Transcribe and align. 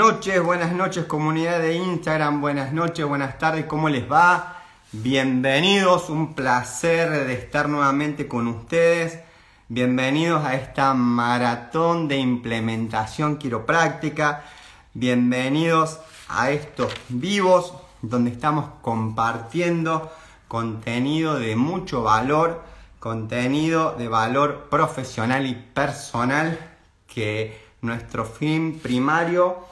noches, 0.00 0.42
buenas 0.42 0.72
noches 0.72 1.04
comunidad 1.04 1.60
de 1.60 1.74
Instagram, 1.74 2.40
buenas 2.40 2.72
noches, 2.72 3.04
buenas 3.04 3.38
tardes, 3.38 3.66
¿cómo 3.66 3.90
les 3.90 4.10
va? 4.10 4.56
Bienvenidos, 4.92 6.08
un 6.08 6.32
placer 6.32 7.26
de 7.26 7.34
estar 7.34 7.68
nuevamente 7.68 8.26
con 8.26 8.46
ustedes. 8.46 9.18
Bienvenidos 9.68 10.42
a 10.42 10.54
esta 10.54 10.94
maratón 10.94 12.08
de 12.08 12.16
implementación 12.16 13.36
quiropráctica. 13.36 14.42
Bienvenidos 14.94 16.00
a 16.30 16.50
estos 16.50 16.94
vivos 17.10 17.74
donde 18.00 18.30
estamos 18.30 18.70
compartiendo 18.80 20.10
contenido 20.48 21.38
de 21.38 21.56
mucho 21.56 22.02
valor, 22.02 22.62
contenido 23.00 23.96
de 23.98 24.08
valor 24.08 24.68
profesional 24.70 25.44
y 25.44 25.54
personal 25.54 26.58
que 27.06 27.68
nuestro 27.82 28.24
fin 28.24 28.80
primario 28.82 29.68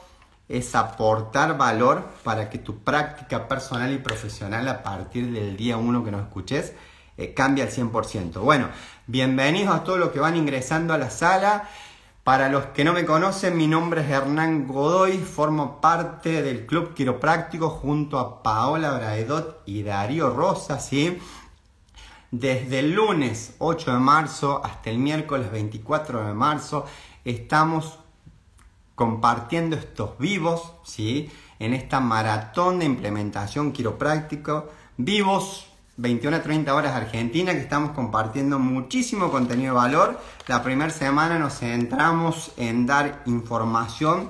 es 0.49 0.73
aportar 0.73 1.57
valor 1.57 2.09
para 2.23 2.49
que 2.49 2.57
tu 2.57 2.79
práctica 2.79 3.47
personal 3.47 3.93
y 3.93 3.99
profesional 3.99 4.67
a 4.67 4.81
partir 4.81 5.31
del 5.31 5.55
día 5.55 5.77
1 5.77 6.03
que 6.03 6.11
nos 6.11 6.23
escuches 6.23 6.73
eh, 7.17 7.33
cambie 7.33 7.63
al 7.63 7.69
100%. 7.69 8.39
Bueno, 8.39 8.69
bienvenidos 9.05 9.75
a 9.75 9.83
todos 9.83 9.99
los 9.99 10.09
que 10.09 10.19
van 10.19 10.35
ingresando 10.35 10.93
a 10.93 10.97
la 10.97 11.09
sala. 11.09 11.69
Para 12.23 12.49
los 12.49 12.67
que 12.67 12.83
no 12.83 12.93
me 12.93 13.05
conocen, 13.05 13.57
mi 13.57 13.67
nombre 13.67 14.01
es 14.01 14.09
Hernán 14.09 14.67
Godoy, 14.67 15.17
formo 15.17 15.81
parte 15.81 16.41
del 16.41 16.65
Club 16.65 16.93
Quiropráctico 16.93 17.69
junto 17.69 18.19
a 18.19 18.41
Paola 18.41 18.91
Braedot 18.91 19.63
y 19.65 19.83
Darío 19.83 20.29
Rosa, 20.29 20.79
¿sí? 20.79 21.19
Desde 22.31 22.79
el 22.79 22.93
lunes 22.93 23.55
8 23.57 23.91
de 23.91 23.99
marzo 23.99 24.61
hasta 24.63 24.89
el 24.89 24.99
miércoles 24.99 25.51
24 25.51 26.25
de 26.25 26.33
marzo 26.33 26.85
estamos 27.25 27.99
compartiendo 28.99 29.77
estos 29.77 30.17
vivos, 30.17 30.73
¿sí? 30.83 31.31
En 31.57 31.73
esta 31.73 32.01
maratón 32.01 32.79
de 32.79 32.85
implementación 32.85 33.71
quiropráctico, 33.71 34.67
vivos 34.97 35.67
21 35.95 36.35
a 36.35 36.41
30 36.41 36.75
horas 36.75 36.93
Argentina, 36.93 37.53
que 37.53 37.61
estamos 37.61 37.91
compartiendo 37.91 38.59
muchísimo 38.59 39.31
contenido 39.31 39.73
de 39.73 39.79
valor. 39.79 40.19
La 40.47 40.61
primera 40.63 40.91
semana 40.91 41.39
nos 41.39 41.59
centramos 41.59 42.51
en 42.57 42.87
dar 42.87 43.23
información 43.25 44.27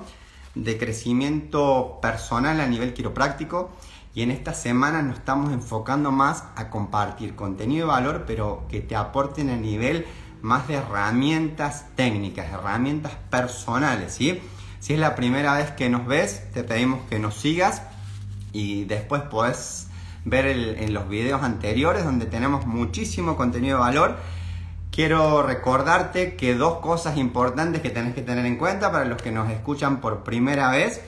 de 0.54 0.78
crecimiento 0.78 1.98
personal 2.00 2.60
a 2.60 2.66
nivel 2.68 2.94
quiropráctico 2.94 3.70
y 4.14 4.22
en 4.22 4.30
esta 4.30 4.54
semana 4.54 5.02
nos 5.02 5.18
estamos 5.18 5.52
enfocando 5.52 6.12
más 6.12 6.44
a 6.54 6.70
compartir 6.70 7.34
contenido 7.34 7.88
de 7.88 7.92
valor, 7.92 8.22
pero 8.24 8.66
que 8.68 8.78
te 8.78 8.94
aporten 8.94 9.50
a 9.50 9.56
nivel 9.56 10.06
más 10.42 10.68
de 10.68 10.74
herramientas 10.74 11.86
técnicas, 11.96 12.52
herramientas 12.52 13.12
personales, 13.30 14.14
¿sí? 14.14 14.40
Si 14.80 14.94
es 14.94 14.98
la 14.98 15.14
primera 15.14 15.54
vez 15.54 15.70
que 15.72 15.90
nos 15.90 16.06
ves, 16.06 16.50
te 16.52 16.64
pedimos 16.64 17.00
que 17.10 17.18
nos 17.18 17.34
sigas 17.34 17.82
y 18.52 18.84
después 18.84 19.22
puedes 19.30 19.88
ver 20.24 20.46
en 20.46 20.94
los 20.94 21.06
videos 21.06 21.42
anteriores 21.42 22.02
donde 22.02 22.24
tenemos 22.24 22.66
muchísimo 22.66 23.36
contenido 23.36 23.76
de 23.76 23.80
valor. 23.82 24.16
Quiero 24.90 25.42
recordarte 25.42 26.34
que 26.34 26.54
dos 26.54 26.78
cosas 26.78 27.18
importantes 27.18 27.82
que 27.82 27.90
tenés 27.90 28.14
que 28.14 28.22
tener 28.22 28.46
en 28.46 28.56
cuenta 28.56 28.90
para 28.90 29.04
los 29.04 29.20
que 29.20 29.30
nos 29.30 29.50
escuchan 29.50 30.00
por 30.00 30.24
primera 30.24 30.70
vez 30.70 31.02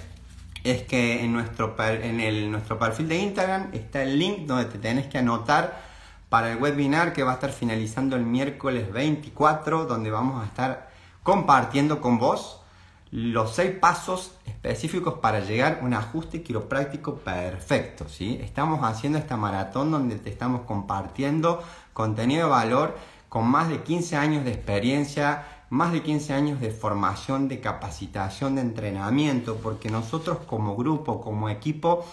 es 0.65 0.83
que 0.83 1.25
en 1.25 1.33
nuestro, 1.33 1.75
en 1.79 2.53
nuestro 2.53 2.79
perfil 2.79 3.09
de 3.09 3.17
Instagram 3.17 3.71
está 3.73 4.03
el 4.03 4.19
link 4.19 4.47
donde 4.47 4.67
te 4.67 4.79
tenés 4.79 5.07
que 5.07 5.17
anotar 5.17 5.81
para 6.29 6.53
el 6.53 6.59
webinar 6.59 7.15
que 7.15 7.23
va 7.23 7.33
a 7.33 7.35
estar 7.35 7.53
finalizando 7.53 8.17
el 8.17 8.25
miércoles 8.25 8.93
24, 8.93 9.87
donde 9.87 10.11
vamos 10.11 10.43
a 10.43 10.47
estar 10.47 10.91
compartiendo 11.23 12.03
con 12.03 12.19
vos 12.19 12.62
los 13.13 13.55
seis 13.55 13.73
pasos 13.73 14.33
específicos 14.47 15.19
para 15.21 15.41
llegar 15.41 15.81
a 15.81 15.85
un 15.85 15.93
ajuste 15.93 16.43
quiropráctico 16.43 17.17
perfecto. 17.17 18.09
¿sí? 18.09 18.41
Estamos 18.43 18.81
haciendo 18.83 19.19
esta 19.19 19.37
maratón 19.37 19.91
donde 19.91 20.17
te 20.17 20.31
estamos 20.31 20.63
compartiendo 20.63 21.63
contenido 21.93 22.47
de 22.47 22.51
valor 22.51 22.97
con 23.29 23.47
más 23.47 23.69
de 23.69 23.83
15 23.83 24.17
años 24.17 24.45
de 24.45 24.53
experiencia, 24.53 25.47
más 25.69 25.93
de 25.93 26.03
15 26.03 26.33
años 26.33 26.61
de 26.61 26.71
formación, 26.71 27.49
de 27.49 27.61
capacitación, 27.61 28.55
de 28.55 28.63
entrenamiento, 28.63 29.57
porque 29.57 29.91
nosotros 29.91 30.39
como 30.47 30.75
grupo, 30.75 31.21
como 31.21 31.51
equipo, 31.51 32.07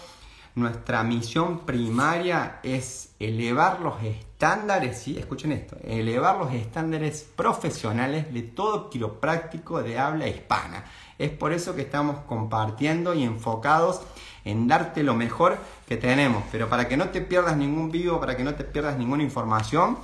nuestra 0.54 1.02
misión 1.02 1.60
primaria 1.60 2.60
es 2.62 3.14
elevar 3.18 3.80
los 3.80 4.02
estándares, 4.40 4.96
¿sí? 4.96 5.18
escuchen 5.18 5.52
esto, 5.52 5.76
elevar 5.84 6.38
los 6.38 6.50
estándares 6.54 7.28
profesionales 7.36 8.32
de 8.32 8.40
todo 8.40 8.88
quiropráctico 8.88 9.82
de 9.82 9.98
habla 9.98 10.28
hispana. 10.28 10.82
Es 11.18 11.28
por 11.28 11.52
eso 11.52 11.74
que 11.74 11.82
estamos 11.82 12.20
compartiendo 12.20 13.12
y 13.12 13.22
enfocados 13.22 14.00
en 14.46 14.66
darte 14.66 15.02
lo 15.02 15.14
mejor 15.14 15.58
que 15.86 15.98
tenemos. 15.98 16.42
Pero 16.50 16.70
para 16.70 16.88
que 16.88 16.96
no 16.96 17.10
te 17.10 17.20
pierdas 17.20 17.58
ningún 17.58 17.90
vivo, 17.90 18.18
para 18.18 18.34
que 18.34 18.42
no 18.42 18.54
te 18.54 18.64
pierdas 18.64 18.96
ninguna 18.96 19.22
información, 19.22 19.98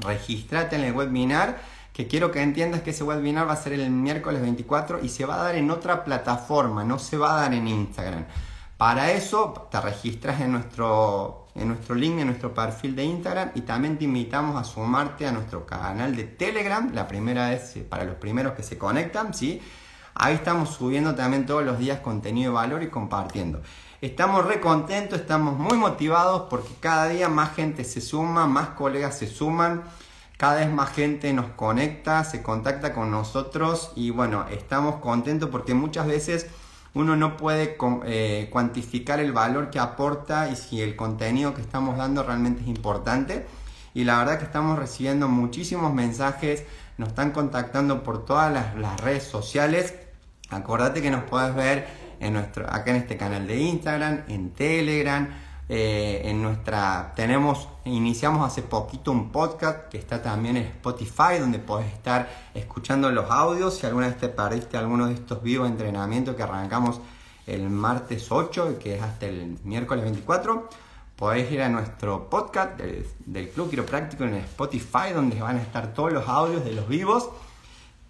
regístrate 0.00 0.76
en 0.76 0.82
el 0.82 0.92
webinar 0.92 1.62
que 1.94 2.06
quiero 2.06 2.30
que 2.30 2.42
entiendas 2.42 2.82
que 2.82 2.90
ese 2.90 3.02
webinar 3.02 3.48
va 3.48 3.54
a 3.54 3.56
ser 3.56 3.72
el 3.72 3.88
miércoles 3.88 4.42
24 4.42 5.00
y 5.02 5.08
se 5.08 5.24
va 5.24 5.36
a 5.36 5.44
dar 5.44 5.54
en 5.54 5.70
otra 5.70 6.04
plataforma, 6.04 6.84
no 6.84 6.98
se 6.98 7.16
va 7.16 7.34
a 7.38 7.40
dar 7.40 7.54
en 7.54 7.66
Instagram. 7.66 8.26
Para 8.76 9.10
eso 9.12 9.68
te 9.70 9.80
registras 9.80 10.42
en 10.42 10.52
nuestro, 10.52 11.39
en 11.54 11.68
nuestro 11.68 11.94
link, 11.94 12.18
en 12.18 12.26
nuestro 12.26 12.54
perfil 12.54 12.94
de 12.94 13.04
Instagram 13.04 13.50
y 13.54 13.62
también 13.62 13.98
te 13.98 14.04
invitamos 14.04 14.60
a 14.60 14.64
sumarte 14.64 15.26
a 15.26 15.32
nuestro 15.32 15.66
canal 15.66 16.14
de 16.14 16.24
Telegram, 16.24 16.92
la 16.94 17.08
primera 17.08 17.50
vez 17.50 17.76
eh, 17.76 17.82
para 17.82 18.04
los 18.04 18.16
primeros 18.16 18.54
que 18.54 18.62
se 18.62 18.78
conectan, 18.78 19.34
¿sí? 19.34 19.60
Ahí 20.14 20.34
estamos 20.34 20.70
subiendo 20.70 21.14
también 21.14 21.46
todos 21.46 21.64
los 21.64 21.78
días 21.78 22.00
contenido 22.00 22.52
de 22.52 22.56
valor 22.56 22.82
y 22.82 22.88
compartiendo. 22.88 23.62
Estamos 24.00 24.46
re 24.46 24.60
contentos, 24.60 25.20
estamos 25.20 25.58
muy 25.58 25.76
motivados 25.76 26.46
porque 26.48 26.70
cada 26.80 27.08
día 27.08 27.28
más 27.28 27.54
gente 27.54 27.84
se 27.84 28.00
suma, 28.00 28.46
más 28.46 28.70
colegas 28.70 29.18
se 29.18 29.26
suman, 29.26 29.82
cada 30.36 30.60
vez 30.60 30.72
más 30.72 30.90
gente 30.90 31.32
nos 31.32 31.50
conecta, 31.50 32.24
se 32.24 32.42
contacta 32.42 32.94
con 32.94 33.10
nosotros 33.10 33.92
y 33.96 34.10
bueno, 34.10 34.46
estamos 34.50 34.96
contentos 34.96 35.50
porque 35.50 35.74
muchas 35.74 36.06
veces 36.06 36.46
uno 36.94 37.16
no 37.16 37.36
puede 37.36 37.76
eh, 38.06 38.48
cuantificar 38.50 39.20
el 39.20 39.32
valor 39.32 39.70
que 39.70 39.78
aporta 39.78 40.50
y 40.50 40.56
si 40.56 40.80
el 40.82 40.96
contenido 40.96 41.54
que 41.54 41.60
estamos 41.60 41.96
dando 41.96 42.22
realmente 42.22 42.62
es 42.62 42.68
importante. 42.68 43.46
Y 43.94 44.04
la 44.04 44.18
verdad 44.18 44.38
que 44.38 44.44
estamos 44.44 44.78
recibiendo 44.78 45.28
muchísimos 45.28 45.92
mensajes, 45.92 46.64
nos 46.98 47.10
están 47.10 47.30
contactando 47.30 48.02
por 48.02 48.24
todas 48.24 48.52
las, 48.52 49.00
redes 49.00 49.24
sociales. 49.24 49.94
Acordate 50.50 51.00
que 51.00 51.10
nos 51.10 51.24
puedes 51.24 51.54
ver 51.54 51.86
en 52.20 52.34
nuestro, 52.34 52.66
acá 52.72 52.90
en 52.90 52.96
este 52.96 53.16
canal 53.16 53.46
de 53.46 53.56
Instagram, 53.58 54.24
en 54.28 54.50
Telegram, 54.50 55.28
eh, 55.72 56.22
en 56.24 56.42
nuestra, 56.42 57.12
tenemos, 57.14 57.68
iniciamos 57.84 58.44
hace 58.44 58.60
poquito 58.60 59.12
un 59.12 59.30
podcast 59.30 59.88
que 59.88 59.98
está 59.98 60.20
también 60.20 60.56
en 60.56 60.64
Spotify, 60.64 61.38
donde 61.38 61.60
podés 61.60 61.92
estar 61.92 62.28
escuchando 62.54 63.08
los 63.12 63.30
audios. 63.30 63.76
Si 63.76 63.86
alguna 63.86 64.08
vez 64.08 64.18
te 64.18 64.28
perdiste 64.28 64.76
alguno 64.76 65.06
de 65.06 65.14
estos 65.14 65.40
vivos 65.44 65.68
entrenamientos 65.68 66.34
que 66.34 66.42
arrancamos 66.42 67.00
el 67.46 67.70
martes 67.70 68.32
8, 68.32 68.80
que 68.80 68.96
es 68.96 69.02
hasta 69.02 69.26
el 69.26 69.58
miércoles 69.62 70.02
24, 70.02 70.68
podés 71.14 71.52
ir 71.52 71.62
a 71.62 71.68
nuestro 71.68 72.28
podcast 72.28 72.76
del, 72.76 73.06
del 73.24 73.50
Club 73.50 73.70
Quiropráctico 73.70 74.24
en 74.24 74.34
Spotify, 74.38 75.12
donde 75.14 75.40
van 75.40 75.58
a 75.58 75.62
estar 75.62 75.94
todos 75.94 76.12
los 76.12 76.28
audios 76.28 76.64
de 76.64 76.72
los 76.72 76.88
vivos, 76.88 77.30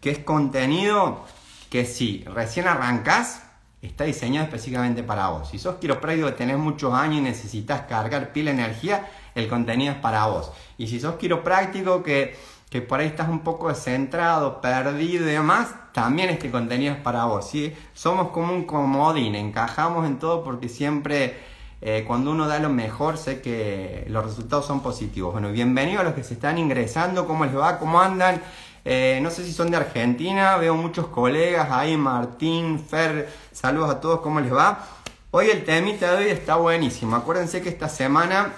que 0.01 0.13
es 0.13 0.21
contenido 0.21 1.27
que 1.69 1.85
si 1.85 2.25
recién 2.25 2.69
arrancás, 2.69 3.50
está 3.83 4.05
diseñado 4.05 4.45
específicamente 4.45 5.03
para 5.03 5.29
vos. 5.29 5.49
Si 5.49 5.59
sos 5.59 5.77
quiropráctico 5.77 6.27
que 6.27 6.35
tenés 6.35 6.59
muchos 6.59 6.93
años 6.93 7.19
y 7.19 7.23
necesitas 7.23 7.83
cargar 7.83 8.33
pila 8.33 8.51
energía, 8.51 9.09
el 9.35 9.49
contenido 9.49 9.93
es 9.93 9.99
para 9.99 10.27
vos. 10.27 10.53
Y 10.77 10.89
si 10.89 11.01
sos 11.01 11.15
quiropráctico 11.17 12.03
que, 12.03 12.37
que 12.69 12.83
por 12.83 13.01
ahí 13.01 13.07
estás 13.07 13.29
un 13.29 13.41
poco 13.41 13.69
descentrado, 13.69 14.61
perdido 14.61 15.25
y 15.25 15.33
demás, 15.33 15.75
también 15.93 16.31
este 16.31 16.51
contenido 16.51 16.95
es 16.95 17.01
para 17.01 17.25
vos. 17.25 17.49
¿sí? 17.49 17.75
Somos 17.95 18.29
como 18.31 18.53
un 18.53 18.65
comodín, 18.65 19.35
encajamos 19.35 20.07
en 20.07 20.19
todo 20.19 20.45
porque 20.45 20.69
siempre 20.69 21.39
eh, 21.83 22.05
cuando 22.07 22.31
uno 22.33 22.47
da 22.47 22.59
lo 22.59 22.69
mejor 22.69 23.17
sé 23.17 23.41
que 23.41 24.05
los 24.09 24.25
resultados 24.25 24.67
son 24.67 24.81
positivos. 24.81 25.33
Bueno, 25.33 25.51
bienvenidos 25.51 26.03
a 26.03 26.05
los 26.05 26.15
que 26.15 26.23
se 26.23 26.35
están 26.35 26.59
ingresando, 26.59 27.27
¿cómo 27.27 27.47
les 27.47 27.57
va? 27.57 27.79
¿Cómo 27.79 28.01
andan? 28.01 28.43
Eh, 28.85 29.21
no 29.23 29.31
sé 29.31 29.45
si 29.45 29.53
son 29.53 29.71
de 29.71 29.77
Argentina, 29.77 30.57
veo 30.57 30.75
muchos 30.75 31.09
colegas 31.09 31.69
ahí, 31.71 31.97
Martín, 31.97 32.79
Fer, 32.79 33.29
saludos 33.53 33.91
a 33.91 34.01
todos, 34.01 34.21
¿cómo 34.21 34.41
les 34.41 34.53
va? 34.53 34.87
Hoy 35.33 35.51
el 35.51 35.65
temita 35.65 36.13
de 36.13 36.25
hoy 36.25 36.31
está 36.31 36.57
buenísimo. 36.57 37.15
Acuérdense 37.15 37.61
que 37.61 37.69
esta 37.69 37.89
semana 37.89 38.53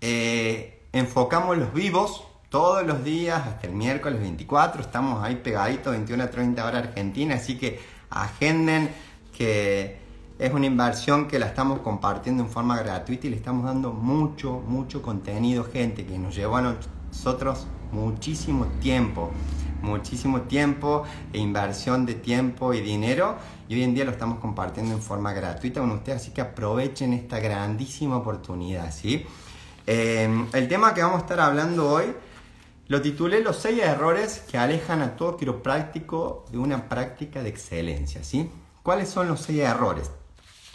eh, 0.00 0.82
enfocamos 0.92 1.56
los 1.56 1.72
vivos 1.72 2.24
todos 2.50 2.86
los 2.86 3.02
días 3.02 3.46
hasta 3.46 3.66
el 3.66 3.72
miércoles 3.72 4.20
24. 4.20 4.82
Estamos 4.82 5.24
ahí 5.24 5.36
pegaditos, 5.36 5.92
21 5.92 6.22
a 6.22 6.30
30 6.30 6.64
horas 6.64 6.88
Argentina, 6.88 7.34
así 7.34 7.58
que 7.58 7.80
agenden 8.10 8.90
que 9.36 9.98
es 10.38 10.52
una 10.52 10.66
inversión 10.66 11.28
que 11.28 11.38
la 11.38 11.46
estamos 11.46 11.80
compartiendo 11.80 12.42
en 12.42 12.50
forma 12.50 12.78
gratuita 12.78 13.26
y 13.26 13.30
le 13.30 13.36
estamos 13.36 13.64
dando 13.64 13.92
mucho, 13.92 14.62
mucho 14.66 15.02
contenido, 15.02 15.64
gente, 15.64 16.04
que 16.04 16.18
nos 16.18 16.34
llevó 16.34 16.58
a 16.58 16.76
nosotros 17.10 17.66
muchísimo 17.92 18.66
tiempo 18.80 19.32
muchísimo 19.82 20.42
tiempo 20.42 21.04
e 21.32 21.38
inversión 21.38 22.06
de 22.06 22.14
tiempo 22.14 22.74
y 22.74 22.80
dinero 22.80 23.36
y 23.68 23.74
hoy 23.74 23.82
en 23.82 23.94
día 23.94 24.04
lo 24.04 24.10
estamos 24.10 24.38
compartiendo 24.38 24.94
en 24.94 25.02
forma 25.02 25.32
gratuita 25.32 25.80
con 25.80 25.90
ustedes, 25.92 26.22
así 26.22 26.30
que 26.32 26.40
aprovechen 26.40 27.12
esta 27.12 27.38
grandísima 27.40 28.16
oportunidad, 28.16 28.92
¿sí? 28.92 29.24
Eh, 29.86 30.46
el 30.52 30.68
tema 30.68 30.94
que 30.94 31.02
vamos 31.02 31.18
a 31.18 31.20
estar 31.20 31.40
hablando 31.40 31.88
hoy 31.88 32.06
lo 32.88 33.00
titulé 33.02 33.40
Los 33.40 33.56
seis 33.56 33.80
errores 33.82 34.44
que 34.50 34.58
alejan 34.58 35.02
a 35.02 35.16
todo 35.16 35.36
quiropráctico 35.36 36.44
de 36.50 36.58
una 36.58 36.88
práctica 36.88 37.42
de 37.42 37.48
excelencia, 37.48 38.22
¿sí? 38.22 38.50
¿Cuáles 38.82 39.08
son 39.08 39.28
los 39.28 39.40
seis 39.40 39.60
errores? 39.60 40.10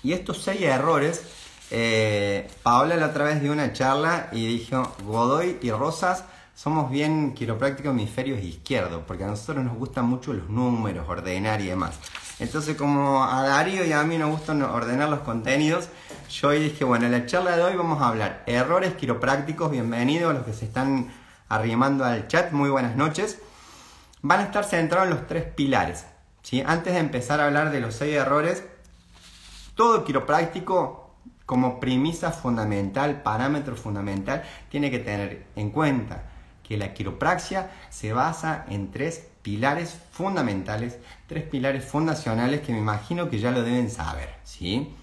Y 0.03 0.13
estos 0.13 0.41
seis 0.41 0.61
errores, 0.61 1.21
eh, 1.69 2.49
Paola 2.63 2.97
la 2.97 3.07
otra 3.07 3.25
vez 3.25 3.41
dio 3.41 3.51
una 3.51 3.71
charla 3.71 4.27
y 4.33 4.45
dijo, 4.45 4.91
Godoy 5.05 5.57
y 5.61 5.71
Rosas 5.71 6.25
somos 6.61 6.91
bien 6.91 7.33
quiroprácticos 7.33 7.91
hemisferios 7.91 8.39
izquierdos, 8.43 9.01
porque 9.07 9.23
a 9.23 9.27
nosotros 9.27 9.65
nos 9.65 9.75
gustan 9.77 10.05
mucho 10.05 10.31
los 10.31 10.47
números, 10.47 11.09
ordenar 11.09 11.59
y 11.59 11.65
demás. 11.65 11.97
Entonces, 12.37 12.77
como 12.77 13.23
a 13.23 13.41
Darío 13.41 13.83
y 13.83 13.91
a 13.93 14.03
mí 14.03 14.19
nos 14.19 14.29
gustan 14.29 14.61
ordenar 14.61 15.09
los 15.09 15.21
contenidos, 15.21 15.89
yo 16.29 16.51
dije, 16.51 16.83
bueno, 16.83 17.07
en 17.07 17.13
la 17.13 17.25
charla 17.25 17.57
de 17.57 17.63
hoy 17.63 17.75
vamos 17.75 17.99
a 17.99 18.09
hablar 18.09 18.43
errores 18.45 18.93
quiroprácticos, 18.93 19.71
bienvenidos 19.71 20.29
a 20.29 20.33
los 20.35 20.45
que 20.45 20.53
se 20.53 20.65
están 20.65 21.11
arrimando 21.49 22.05
al 22.05 22.27
chat, 22.27 22.51
muy 22.51 22.69
buenas 22.69 22.95
noches. 22.95 23.39
Van 24.21 24.41
a 24.41 24.43
estar 24.43 24.63
centrados 24.63 25.09
en 25.09 25.15
los 25.15 25.25
tres 25.25 25.45
pilares. 25.45 26.05
¿sí? 26.43 26.61
Antes 26.63 26.93
de 26.93 26.99
empezar 26.99 27.39
a 27.39 27.47
hablar 27.47 27.71
de 27.71 27.79
los 27.79 27.95
seis 27.95 28.13
errores, 28.15 28.63
todo 29.73 30.03
quiropráctico 30.03 31.15
como 31.47 31.79
premisa 31.79 32.29
fundamental, 32.31 33.23
parámetro 33.23 33.75
fundamental, 33.75 34.43
tiene 34.69 34.91
que 34.91 34.99
tener 34.99 35.47
en 35.55 35.71
cuenta 35.71 36.27
que 36.71 36.77
la 36.77 36.93
quiropraxia 36.93 37.69
se 37.89 38.13
basa 38.13 38.63
en 38.69 38.91
tres 38.91 39.27
pilares 39.41 39.99
fundamentales, 40.13 40.99
tres 41.27 41.43
pilares 41.43 41.83
fundacionales 41.83 42.61
que 42.61 42.71
me 42.71 42.77
imagino 42.77 43.29
que 43.29 43.39
ya 43.39 43.51
lo 43.51 43.61
deben 43.61 43.91
saber. 43.91 44.29
¿sí? 44.45 44.93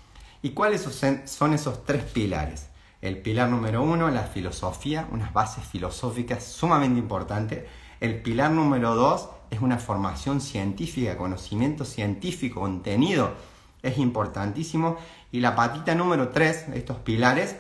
¿Y 0.41 0.53
cuáles 0.53 0.81
son 1.27 1.53
esos 1.53 1.85
tres 1.85 2.05
pilares? 2.05 2.69
El 3.03 3.19
pilar 3.19 3.51
número 3.51 3.83
uno, 3.83 4.09
la 4.09 4.23
filosofía, 4.23 5.07
unas 5.11 5.35
bases 5.35 5.63
filosóficas 5.63 6.43
sumamente 6.43 7.01
importantes. 7.01 7.65
El 8.01 8.23
pilar 8.23 8.51
número 8.51 8.95
dos 8.95 9.29
es 9.51 9.61
una 9.61 9.77
formación 9.77 10.41
científica, 10.41 11.19
conocimiento 11.19 11.85
científico, 11.85 12.61
contenido, 12.61 13.35
es 13.83 13.99
importantísimo. 13.99 14.97
Y 15.33 15.41
la 15.41 15.55
patita 15.55 15.95
número 15.95 16.31
tres, 16.31 16.65
estos 16.73 16.97
pilares, 16.97 17.57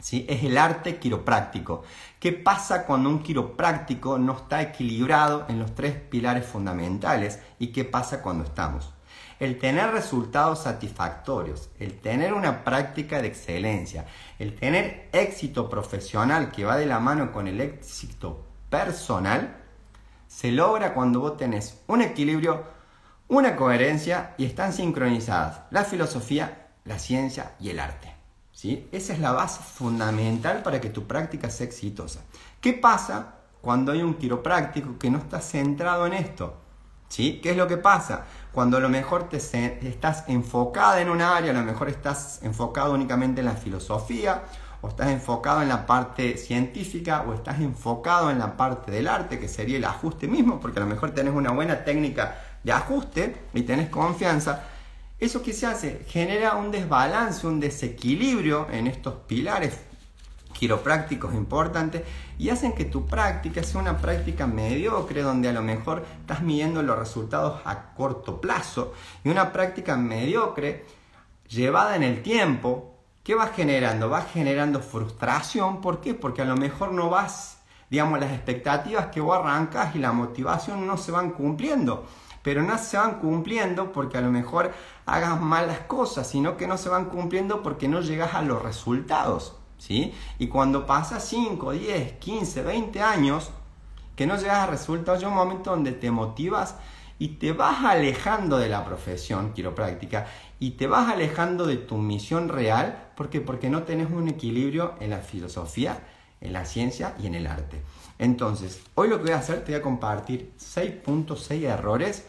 es 0.00 0.44
el 0.44 0.58
arte 0.58 0.98
quiropráctico. 0.98 1.82
¿Qué 2.18 2.32
pasa 2.32 2.86
cuando 2.86 3.08
un 3.08 3.22
quiropráctico 3.22 4.18
no 4.18 4.36
está 4.36 4.62
equilibrado 4.62 5.46
en 5.48 5.58
los 5.58 5.74
tres 5.74 5.94
pilares 5.94 6.46
fundamentales? 6.46 7.38
¿Y 7.58 7.68
qué 7.68 7.84
pasa 7.84 8.22
cuando 8.22 8.44
estamos? 8.44 8.92
el 9.40 9.58
tener 9.58 9.90
resultados 9.90 10.64
satisfactorios, 10.64 11.70
el 11.78 11.98
tener 11.98 12.34
una 12.34 12.62
práctica 12.62 13.22
de 13.22 13.28
excelencia, 13.28 14.04
el 14.38 14.54
tener 14.54 15.08
éxito 15.12 15.70
profesional 15.70 16.52
que 16.52 16.66
va 16.66 16.76
de 16.76 16.84
la 16.84 17.00
mano 17.00 17.32
con 17.32 17.48
el 17.48 17.60
éxito 17.62 18.44
personal, 18.68 19.56
se 20.28 20.52
logra 20.52 20.92
cuando 20.92 21.20
vos 21.20 21.38
tenés 21.38 21.80
un 21.86 22.02
equilibrio, 22.02 22.64
una 23.28 23.56
coherencia 23.56 24.34
y 24.36 24.44
están 24.44 24.74
sincronizadas 24.74 25.62
la 25.70 25.84
filosofía, 25.84 26.68
la 26.84 26.98
ciencia 26.98 27.54
y 27.58 27.70
el 27.70 27.80
arte. 27.80 28.19
¿Sí? 28.60 28.86
Esa 28.92 29.14
es 29.14 29.20
la 29.20 29.32
base 29.32 29.62
fundamental 29.62 30.62
para 30.62 30.82
que 30.82 30.90
tu 30.90 31.06
práctica 31.06 31.48
sea 31.48 31.64
exitosa. 31.64 32.20
¿Qué 32.60 32.74
pasa 32.74 33.36
cuando 33.62 33.90
hay 33.90 34.02
un 34.02 34.14
quiropráctico 34.14 34.98
que 34.98 35.08
no 35.08 35.16
está 35.16 35.40
centrado 35.40 36.06
en 36.06 36.12
esto? 36.12 36.56
¿Sí? 37.08 37.40
¿Qué 37.42 37.52
es 37.52 37.56
lo 37.56 37.66
que 37.66 37.78
pasa? 37.78 38.26
Cuando 38.52 38.76
a 38.76 38.80
lo 38.80 38.90
mejor 38.90 39.30
te 39.30 39.38
estás 39.38 40.24
enfocada 40.28 41.00
en 41.00 41.08
un 41.08 41.22
área, 41.22 41.52
a 41.52 41.54
lo 41.54 41.62
mejor 41.62 41.88
estás 41.88 42.40
enfocado 42.42 42.92
únicamente 42.92 43.40
en 43.40 43.46
la 43.46 43.54
filosofía, 43.54 44.42
o 44.82 44.88
estás 44.88 45.08
enfocado 45.08 45.62
en 45.62 45.70
la 45.70 45.86
parte 45.86 46.36
científica, 46.36 47.24
o 47.26 47.32
estás 47.32 47.60
enfocado 47.60 48.30
en 48.30 48.38
la 48.38 48.58
parte 48.58 48.90
del 48.92 49.08
arte, 49.08 49.38
que 49.38 49.48
sería 49.48 49.78
el 49.78 49.84
ajuste 49.86 50.28
mismo, 50.28 50.60
porque 50.60 50.80
a 50.80 50.82
lo 50.82 50.88
mejor 50.88 51.12
tenés 51.12 51.32
una 51.32 51.50
buena 51.50 51.82
técnica 51.82 52.36
de 52.62 52.72
ajuste 52.72 53.36
y 53.54 53.62
tenés 53.62 53.88
confianza. 53.88 54.64
¿Eso 55.20 55.42
que 55.42 55.52
se 55.52 55.66
hace? 55.66 56.06
Genera 56.08 56.56
un 56.56 56.70
desbalance, 56.70 57.46
un 57.46 57.60
desequilibrio 57.60 58.66
en 58.70 58.86
estos 58.86 59.14
pilares 59.26 59.78
quiroprácticos 60.54 61.34
importantes 61.34 62.02
y 62.38 62.48
hacen 62.48 62.72
que 62.72 62.86
tu 62.86 63.06
práctica 63.06 63.62
sea 63.62 63.82
una 63.82 63.98
práctica 63.98 64.46
mediocre 64.46 65.20
donde 65.20 65.50
a 65.50 65.52
lo 65.52 65.60
mejor 65.60 66.06
estás 66.20 66.40
midiendo 66.40 66.82
los 66.82 66.98
resultados 66.98 67.60
a 67.66 67.92
corto 67.94 68.40
plazo 68.40 68.94
y 69.22 69.28
una 69.28 69.52
práctica 69.52 69.94
mediocre 69.98 70.86
llevada 71.48 71.96
en 71.96 72.02
el 72.02 72.22
tiempo, 72.22 72.98
¿qué 73.22 73.34
vas 73.34 73.52
generando? 73.54 74.08
Vas 74.08 74.32
generando 74.32 74.80
frustración, 74.80 75.82
¿por 75.82 76.00
qué? 76.00 76.14
Porque 76.14 76.40
a 76.40 76.46
lo 76.46 76.56
mejor 76.56 76.92
no 76.92 77.10
vas, 77.10 77.58
digamos, 77.90 78.20
las 78.20 78.32
expectativas 78.32 79.08
que 79.08 79.20
vos 79.20 79.36
arrancas 79.36 79.94
y 79.94 79.98
la 79.98 80.12
motivación 80.12 80.86
no 80.86 80.96
se 80.96 81.12
van 81.12 81.32
cumpliendo 81.32 82.06
pero 82.42 82.62
no 82.62 82.76
se 82.78 82.96
van 82.96 83.20
cumpliendo 83.20 83.92
porque 83.92 84.18
a 84.18 84.20
lo 84.20 84.30
mejor 84.30 84.72
hagas 85.06 85.40
malas 85.40 85.80
cosas, 85.80 86.28
sino 86.28 86.56
que 86.56 86.66
no 86.66 86.78
se 86.78 86.88
van 86.88 87.06
cumpliendo 87.06 87.62
porque 87.62 87.88
no 87.88 88.00
llegas 88.00 88.34
a 88.34 88.42
los 88.42 88.62
resultados. 88.62 89.56
Y 89.88 90.48
cuando 90.48 90.86
pasa 90.86 91.20
5, 91.20 91.72
10, 91.72 92.12
15, 92.12 92.62
20 92.62 93.02
años 93.02 93.50
que 94.14 94.26
no 94.26 94.36
llegas 94.36 94.58
a 94.58 94.66
resultados, 94.66 95.20
llega 95.20 95.30
un 95.30 95.38
momento 95.38 95.70
donde 95.70 95.92
te 95.92 96.10
motivas 96.10 96.76
y 97.18 97.28
te 97.28 97.52
vas 97.52 97.84
alejando 97.84 98.58
de 98.58 98.68
la 98.68 98.84
profesión 98.84 99.52
quiropráctica 99.52 100.26
y 100.58 100.72
te 100.72 100.86
vas 100.86 101.10
alejando 101.10 101.66
de 101.66 101.76
tu 101.76 101.96
misión 101.96 102.48
real. 102.48 103.10
¿Por 103.16 103.30
qué? 103.30 103.40
Porque 103.40 103.70
no 103.70 103.82
tenés 103.84 104.10
un 104.10 104.28
equilibrio 104.28 104.94
en 105.00 105.10
la 105.10 105.18
filosofía, 105.18 105.98
en 106.40 106.52
la 106.52 106.64
ciencia 106.64 107.14
y 107.18 107.26
en 107.26 107.34
el 107.34 107.46
arte. 107.46 107.82
Entonces, 108.20 108.82
hoy 108.96 109.08
lo 109.08 109.16
que 109.16 109.22
voy 109.22 109.32
a 109.32 109.38
hacer, 109.38 109.64
te 109.64 109.72
voy 109.72 109.80
a 109.80 109.82
compartir 109.82 110.52
6.6 110.60 111.62
errores 111.62 112.26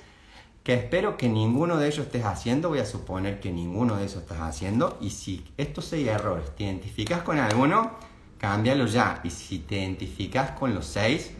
que 0.63 0.73
espero 0.73 1.17
que 1.17 1.27
ninguno 1.27 1.75
de 1.75 1.87
ellos 1.87 2.05
estés 2.05 2.23
haciendo, 2.23 2.69
voy 2.69 2.79
a 2.79 2.85
suponer 2.85 3.41
que 3.41 3.51
ninguno 3.51 3.97
de 3.97 4.05
esos 4.05 4.21
estás 4.21 4.39
haciendo, 4.39 4.97
y 5.01 5.09
si 5.09 5.43
estos 5.57 5.85
seis 5.85 6.07
errores 6.07 6.55
te 6.55 6.63
identificas 6.63 7.23
con 7.23 7.39
alguno, 7.39 7.91
cámbialo 8.37 8.85
ya, 8.85 9.19
y 9.25 9.31
si 9.31 9.59
te 9.59 9.79
identificas 9.79 10.51
con 10.51 10.73
los 10.73 10.85
seis, 10.85 11.31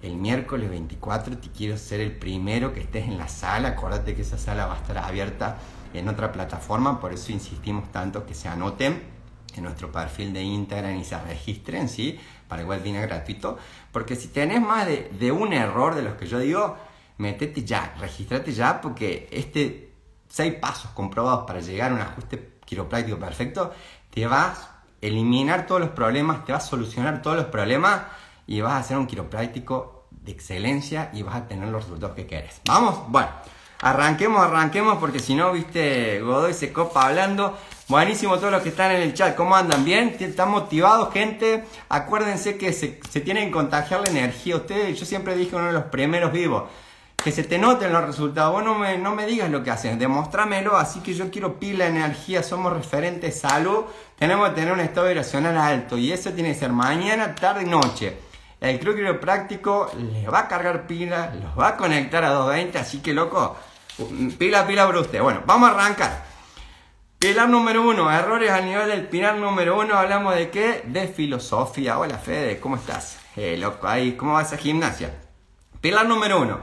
el 0.00 0.16
miércoles 0.16 0.70
24 0.70 1.36
te 1.36 1.50
quiero 1.50 1.76
ser 1.76 2.00
el 2.00 2.16
primero 2.16 2.72
que 2.72 2.80
estés 2.80 3.04
en 3.04 3.18
la 3.18 3.28
sala, 3.28 3.70
acuérdate 3.70 4.14
que 4.14 4.22
esa 4.22 4.38
sala 4.38 4.64
va 4.64 4.76
a 4.76 4.78
estar 4.78 4.96
abierta 4.96 5.58
en 5.92 6.08
otra 6.08 6.32
plataforma, 6.32 7.00
por 7.00 7.12
eso 7.12 7.32
insistimos 7.32 7.92
tanto 7.92 8.24
que 8.24 8.34
se 8.34 8.48
anoten 8.48 9.17
en 9.56 9.64
nuestro 9.64 9.90
perfil 9.90 10.32
de 10.32 10.42
Instagram 10.42 10.96
y 10.96 11.04
se 11.04 11.18
registren, 11.20 11.88
¿sí? 11.88 12.18
Para 12.48 12.62
igual 12.62 12.78
webinar 12.78 13.06
gratuito, 13.06 13.58
porque 13.92 14.16
si 14.16 14.28
tenés 14.28 14.60
más 14.60 14.86
de, 14.86 15.10
de 15.18 15.32
un 15.32 15.52
error 15.52 15.94
de 15.94 16.02
los 16.02 16.14
que 16.14 16.26
yo 16.26 16.38
digo, 16.38 16.76
metete 17.18 17.64
ya, 17.64 17.94
registrate 17.98 18.52
ya, 18.52 18.80
porque 18.80 19.28
este 19.30 19.88
seis 20.28 20.54
pasos 20.54 20.90
comprobados 20.92 21.46
para 21.46 21.60
llegar 21.60 21.90
a 21.90 21.94
un 21.94 22.00
ajuste 22.00 22.58
quiropráctico 22.64 23.18
perfecto, 23.18 23.72
te 24.10 24.26
vas 24.26 24.58
a 24.58 24.82
eliminar 25.00 25.66
todos 25.66 25.80
los 25.80 25.90
problemas, 25.90 26.44
te 26.44 26.52
vas 26.52 26.64
a 26.64 26.68
solucionar 26.68 27.22
todos 27.22 27.36
los 27.36 27.46
problemas 27.46 28.02
y 28.46 28.60
vas 28.60 28.72
a 28.72 28.78
hacer 28.78 28.98
un 28.98 29.06
quiropráctico 29.06 30.06
de 30.10 30.32
excelencia 30.32 31.10
y 31.12 31.22
vas 31.22 31.36
a 31.36 31.46
tener 31.46 31.68
los 31.68 31.84
resultados 31.84 32.16
que 32.16 32.26
quieres. 32.26 32.60
¿Vamos? 32.66 33.00
Bueno, 33.08 33.28
arranquemos, 33.80 34.40
arranquemos, 34.40 34.98
porque 34.98 35.18
si 35.18 35.34
no, 35.34 35.52
viste, 35.52 36.20
Godoy 36.20 36.54
se 36.54 36.72
copa 36.72 37.06
hablando. 37.06 37.56
Buenísimo 37.88 38.36
todos 38.36 38.52
los 38.52 38.62
que 38.62 38.68
están 38.68 38.90
en 38.90 39.00
el 39.00 39.14
chat, 39.14 39.34
¿cómo 39.34 39.56
andan? 39.56 39.82
¿Bien? 39.82 40.14
¿Están 40.20 40.50
motivados, 40.50 41.10
gente? 41.10 41.64
Acuérdense 41.88 42.58
que 42.58 42.74
se, 42.74 43.00
se 43.08 43.22
tienen 43.22 43.46
que 43.46 43.52
contagiar 43.52 44.02
la 44.02 44.10
energía. 44.10 44.56
Ustedes, 44.56 45.00
yo 45.00 45.06
siempre 45.06 45.34
dije 45.34 45.56
uno 45.56 45.68
de 45.68 45.72
los 45.72 45.84
primeros 45.84 46.30
vivos 46.30 46.64
que 47.16 47.32
se 47.32 47.44
te 47.44 47.56
noten 47.56 47.90
los 47.90 48.04
resultados. 48.04 48.52
Vos 48.52 48.62
no 48.62 48.74
me, 48.74 48.98
no 48.98 49.14
me 49.14 49.24
digas 49.24 49.48
lo 49.48 49.64
que 49.64 49.70
haces, 49.70 49.98
demostrámelo. 49.98 50.76
Así 50.76 51.00
que 51.00 51.14
yo 51.14 51.30
quiero 51.30 51.58
pila 51.58 51.86
energía, 51.86 52.42
somos 52.42 52.74
referentes 52.74 53.40
salud. 53.40 53.84
Tenemos 54.18 54.50
que 54.50 54.56
tener 54.56 54.74
un 54.74 54.80
estado 54.80 55.06
vibracional 55.06 55.56
alto 55.56 55.96
y 55.96 56.12
eso 56.12 56.30
tiene 56.32 56.52
que 56.52 56.58
ser 56.58 56.72
mañana, 56.72 57.34
tarde 57.34 57.62
y 57.62 57.70
noche. 57.70 58.18
El 58.60 58.78
club 58.80 59.18
práctico 59.18 59.90
les 59.96 60.30
va 60.30 60.40
a 60.40 60.48
cargar 60.48 60.86
pila, 60.86 61.32
los 61.42 61.58
va 61.58 61.68
a 61.68 61.76
conectar 61.78 62.22
a 62.22 62.32
220, 62.32 62.78
así 62.78 62.98
que 62.98 63.14
loco, 63.14 63.56
pila, 64.36 64.66
pila 64.66 64.86
para 64.86 65.00
usted. 65.00 65.22
Bueno, 65.22 65.42
vamos 65.46 65.70
a 65.70 65.72
arrancar. 65.72 66.37
Pilar 67.18 67.48
número 67.48 67.82
uno, 67.82 68.12
errores 68.12 68.48
a 68.52 68.60
nivel 68.60 68.90
del 68.90 69.08
pilar 69.08 69.38
número 69.38 69.80
uno, 69.80 69.94
hablamos 69.94 70.36
de 70.36 70.50
qué? 70.50 70.84
De 70.86 71.08
filosofía. 71.08 71.98
Hola 71.98 72.16
Fede, 72.16 72.60
¿cómo 72.60 72.76
estás? 72.76 73.18
Eh, 73.34 73.56
loco, 73.58 73.88
¿cómo 74.16 74.34
vas 74.34 74.52
a 74.52 74.56
gimnasia? 74.56 75.12
Pilar 75.80 76.06
número 76.06 76.40
uno, 76.40 76.60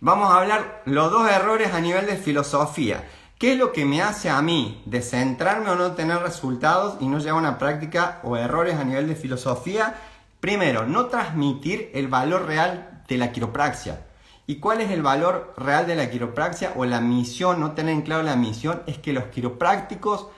Vamos 0.00 0.30
a 0.30 0.42
hablar 0.42 0.82
los 0.84 1.10
dos 1.10 1.30
errores 1.30 1.72
a 1.72 1.80
nivel 1.80 2.04
de 2.04 2.16
filosofía. 2.16 3.08
¿Qué 3.38 3.54
es 3.54 3.58
lo 3.58 3.72
que 3.72 3.86
me 3.86 4.02
hace 4.02 4.28
a 4.28 4.42
mí 4.42 4.82
de 4.84 5.00
centrarme 5.00 5.70
o 5.70 5.76
no 5.76 5.92
tener 5.92 6.18
resultados 6.18 6.98
y 7.00 7.08
no 7.08 7.18
llegar 7.18 7.36
a 7.36 7.38
una 7.38 7.58
práctica 7.58 8.20
o 8.22 8.36
errores 8.36 8.74
a 8.74 8.84
nivel 8.84 9.08
de 9.08 9.16
filosofía? 9.16 9.94
Primero, 10.40 10.84
no 10.84 11.06
transmitir 11.06 11.90
el 11.94 12.08
valor 12.08 12.44
real 12.44 13.02
de 13.08 13.16
la 13.16 13.32
quiropraxia. 13.32 14.05
¿Y 14.48 14.60
cuál 14.60 14.80
es 14.80 14.92
el 14.92 15.02
valor 15.02 15.54
real 15.56 15.88
de 15.88 15.96
la 15.96 16.08
quiropraxia 16.08 16.72
o 16.76 16.84
la 16.84 17.00
misión? 17.00 17.58
No 17.58 17.72
tener 17.72 17.94
en 17.94 18.02
claro 18.02 18.22
la 18.22 18.36
misión 18.36 18.82
es 18.86 18.98
que 18.98 19.12
los 19.12 19.24
quiroprácticos 19.24 20.28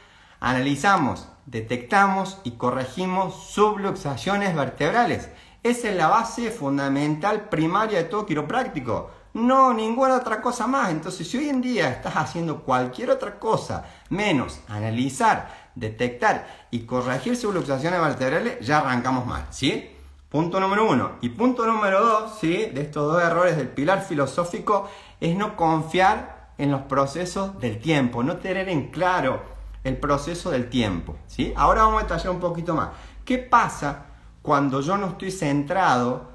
analizamos, 0.41 1.29
detectamos 1.45 2.38
y 2.43 2.53
corregimos 2.53 3.50
subluxaciones 3.50 4.55
vertebrales. 4.55 5.29
Esa 5.62 5.91
es 5.91 5.97
la 5.97 6.09
base 6.09 6.50
fundamental 6.50 7.50
primaria 7.50 7.99
de 7.99 8.05
todo 8.05 8.25
quiropráctico. 8.25 9.11
No, 9.35 9.75
ninguna 9.75 10.17
otra 10.17 10.41
cosa 10.41 10.67
más. 10.67 10.91
Entonces, 10.91 11.29
si 11.29 11.37
hoy 11.37 11.50
en 11.50 11.61
día 11.61 11.91
estás 11.91 12.17
haciendo 12.17 12.62
cualquier 12.62 13.11
otra 13.11 13.38
cosa 13.38 13.85
menos 14.09 14.61
analizar, 14.69 15.71
detectar 15.75 16.67
y 16.71 16.81
corregir 16.87 17.37
subluxaciones 17.37 18.00
vertebrales, 18.00 18.67
ya 18.67 18.79
arrancamos 18.79 19.27
mal, 19.27 19.47
¿sí? 19.50 19.98
Punto 20.29 20.61
número 20.61 20.89
uno. 20.89 21.13
Y 21.23 21.31
punto 21.31 21.67
número 21.67 22.01
dos, 22.05 22.39
¿sí? 22.39 22.67
De 22.67 22.83
estos 22.83 23.11
dos 23.11 23.23
errores 23.23 23.57
del 23.57 23.69
pilar 23.69 24.03
filosófico, 24.03 24.89
es 25.21 25.35
no 25.35 25.57
confiar 25.57 26.51
en 26.59 26.71
los 26.71 26.83
procesos 26.83 27.59
del 27.61 27.79
tiempo, 27.79 28.23
no 28.23 28.37
tener 28.37 28.69
en 28.69 28.91
claro 28.91 29.43
el 29.85 29.97
proceso 29.97 30.51
del 30.51 30.69
tiempo, 30.69 31.17
¿sí? 31.27 31.55
Ahora 31.57 31.85
vamos 31.85 32.01
a 32.01 32.05
detallar 32.05 32.31
un 32.31 32.41
poquito 32.41 32.75
más. 32.75 32.91
¿Qué 33.25 33.39
pasa 33.39 34.07
cuando 34.43 34.81
yo 34.81 34.99
no 34.99 35.09
estoy 35.09 35.31
centrado 35.31 36.29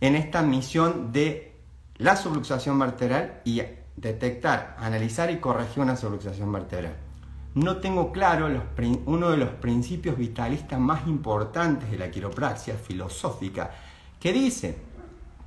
en 0.00 0.16
esta 0.16 0.42
misión 0.42 1.12
de 1.12 1.56
la 1.96 2.16
subluxación 2.16 2.78
vertebral 2.78 3.42
y 3.44 3.62
detectar, 3.96 4.76
analizar 4.78 5.30
y 5.30 5.40
corregir 5.40 5.82
una 5.82 5.96
subluxación 5.96 6.50
vertebral? 6.52 7.05
No 7.56 7.78
tengo 7.78 8.12
claro 8.12 8.48
uno 9.06 9.30
de 9.30 9.38
los 9.38 9.48
principios 9.48 10.18
vitalistas 10.18 10.78
más 10.78 11.06
importantes 11.06 11.90
de 11.90 11.96
la 11.96 12.10
quiropraxia 12.10 12.74
filosófica, 12.76 13.70
que 14.20 14.30
dice 14.34 14.76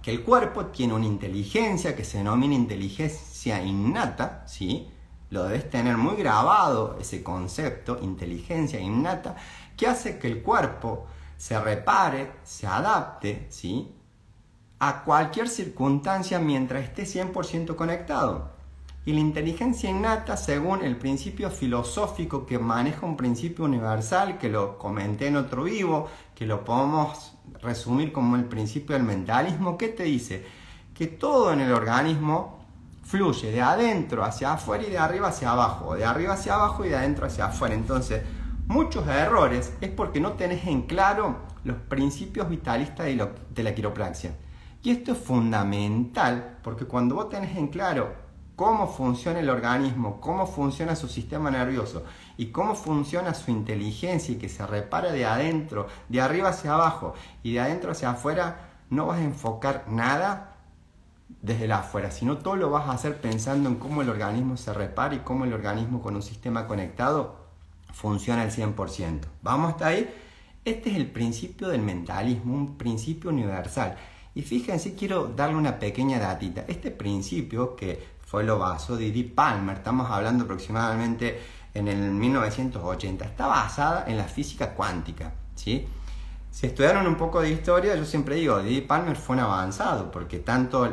que 0.02 0.10
el 0.10 0.24
cuerpo 0.24 0.66
tiene 0.66 0.96
una 0.96 1.06
inteligencia 1.06 1.96
que 1.96 2.04
se 2.04 2.18
denomina 2.18 2.56
inteligencia 2.56 3.62
innata, 3.62 4.44
¿sí? 4.48 4.90
Lo 5.30 5.44
debes 5.44 5.70
tener 5.70 5.98
muy 5.98 6.16
grabado 6.16 6.98
ese 7.00 7.22
concepto, 7.22 8.00
inteligencia 8.02 8.80
innata, 8.80 9.36
que 9.78 9.86
hace 9.86 10.18
que 10.18 10.28
el 10.30 10.42
cuerpo 10.42 11.06
se 11.38 11.60
repare, 11.60 12.32
se 12.44 12.66
adapte, 12.66 13.46
¿sí? 13.50 13.94
A 14.80 15.04
cualquier 15.04 15.48
circunstancia 15.48 16.40
mientras 16.40 16.84
esté 16.86 17.04
100% 17.04 17.76
conectado. 17.76 18.59
Y 19.10 19.14
la 19.14 19.22
inteligencia 19.22 19.90
innata, 19.90 20.38
según 20.38 20.84
el 20.84 20.96
principio 20.96 21.50
filosófico 21.50 22.46
que 22.46 22.60
maneja 22.60 23.08
un 23.08 23.18
principio 23.18 23.66
universal, 23.66 24.38
que 24.38 24.50
lo 24.50 24.78
comenté 24.78 25.26
en 25.26 25.38
otro 25.38 25.64
vivo, 25.64 26.08
que 26.36 26.46
lo 26.46 26.64
podemos 26.64 27.34
resumir 27.60 28.12
como 28.12 28.36
el 28.36 28.46
principio 28.46 28.94
del 28.94 29.04
mentalismo, 29.04 29.80
¿qué 29.80 29.88
te 29.88 30.04
dice? 30.04 30.46
Que 30.94 31.08
todo 31.08 31.52
en 31.52 31.62
el 31.62 31.74
organismo 31.74 32.60
fluye 33.04 33.50
de 33.50 33.64
adentro 33.64 34.24
hacia 34.24 34.54
afuera 34.54 34.84
y 34.84 34.92
de 34.92 35.00
arriba 35.00 35.30
hacia 35.30 35.54
abajo, 35.54 35.96
de 35.96 36.06
arriba 36.06 36.36
hacia 36.36 36.54
abajo 36.54 36.86
y 36.86 36.90
de 36.90 36.98
adentro 36.98 37.26
hacia 37.26 37.46
afuera. 37.46 37.74
Entonces, 37.74 38.22
muchos 38.68 39.08
errores 39.08 39.74
es 39.82 39.90
porque 39.90 40.20
no 40.20 40.34
tenés 40.34 40.68
en 40.68 40.84
claro 40.84 41.36
los 41.64 41.78
principios 41.78 42.48
vitalistas 42.48 43.08
de, 43.08 43.28
de 43.56 43.64
la 43.64 43.74
quiropraxia. 43.74 44.36
Y 44.84 44.92
esto 44.92 45.14
es 45.14 45.18
fundamental 45.18 46.60
porque 46.62 46.86
cuando 46.86 47.16
vos 47.16 47.30
tenés 47.30 47.58
en 47.58 47.70
claro 47.70 48.29
cómo 48.60 48.90
funciona 48.90 49.40
el 49.40 49.50
organismo, 49.50 50.20
cómo 50.20 50.46
funciona 50.46 50.94
su 50.94 51.08
sistema 51.08 51.50
nervioso 51.50 52.04
y 52.36 52.48
cómo 52.48 52.76
funciona 52.76 53.34
su 53.34 53.52
inteligencia 53.52 54.36
y 54.36 54.38
que 54.38 54.50
se 54.50 54.68
repara 54.68 55.14
de 55.14 55.26
adentro, 55.26 55.88
de 56.10 56.20
arriba 56.20 56.50
hacia 56.50 56.74
abajo 56.74 57.14
y 57.42 57.54
de 57.54 57.62
adentro 57.62 57.94
hacia 57.94 58.10
afuera, 58.10 58.72
no 58.90 59.06
vas 59.06 59.20
a 59.20 59.24
enfocar 59.24 59.86
nada 59.88 60.58
desde 61.42 61.70
la 61.70 61.78
afuera, 61.78 62.12
sino 62.12 62.40
todo 62.40 62.58
lo 62.58 62.70
vas 62.70 62.90
a 62.90 62.92
hacer 62.92 63.22
pensando 63.22 63.70
en 63.70 63.76
cómo 63.76 64.02
el 64.02 64.10
organismo 64.10 64.58
se 64.58 64.74
repara 64.74 65.16
y 65.16 65.20
cómo 65.20 65.46
el 65.46 65.54
organismo 65.54 66.02
con 66.02 66.18
un 66.18 66.22
sistema 66.22 66.68
conectado 66.68 67.38
funciona 67.94 68.42
al 68.42 68.52
100%. 68.52 69.22
¿Vamos 69.42 69.72
hasta 69.72 69.88
ahí? 69.88 70.14
Este 70.66 70.90
es 70.90 70.98
el 70.98 71.10
principio 71.10 71.70
del 71.70 71.82
mentalismo, 71.82 72.56
un 72.56 72.78
principio 72.78 73.30
universal. 73.30 73.96
Y 74.36 74.42
fíjense, 74.42 74.96
quiero 74.96 75.28
darle 75.28 75.56
una 75.56 75.80
pequeña 75.80 76.20
datita. 76.20 76.66
Este 76.68 76.92
principio 76.92 77.78
que 77.78 78.19
fue 78.30 78.44
lo 78.44 78.60
basó 78.60 78.96
Didi 78.96 79.24
Palmer, 79.24 79.78
estamos 79.78 80.12
hablando 80.12 80.44
aproximadamente 80.44 81.42
en 81.74 81.88
el 81.88 82.12
1980, 82.12 83.26
está 83.26 83.48
basada 83.48 84.06
en 84.08 84.18
la 84.18 84.26
física 84.26 84.76
cuántica, 84.76 85.34
¿sí? 85.56 85.88
Si 86.52 86.68
estudiaron 86.68 87.08
un 87.08 87.16
poco 87.16 87.42
de 87.42 87.50
historia, 87.50 87.96
yo 87.96 88.06
siempre 88.06 88.36
digo, 88.36 88.60
Didi 88.60 88.82
Palmer 88.82 89.16
fue 89.16 89.36
un 89.36 89.42
avanzado, 89.42 90.12
porque 90.12 90.38
tanto 90.38 90.88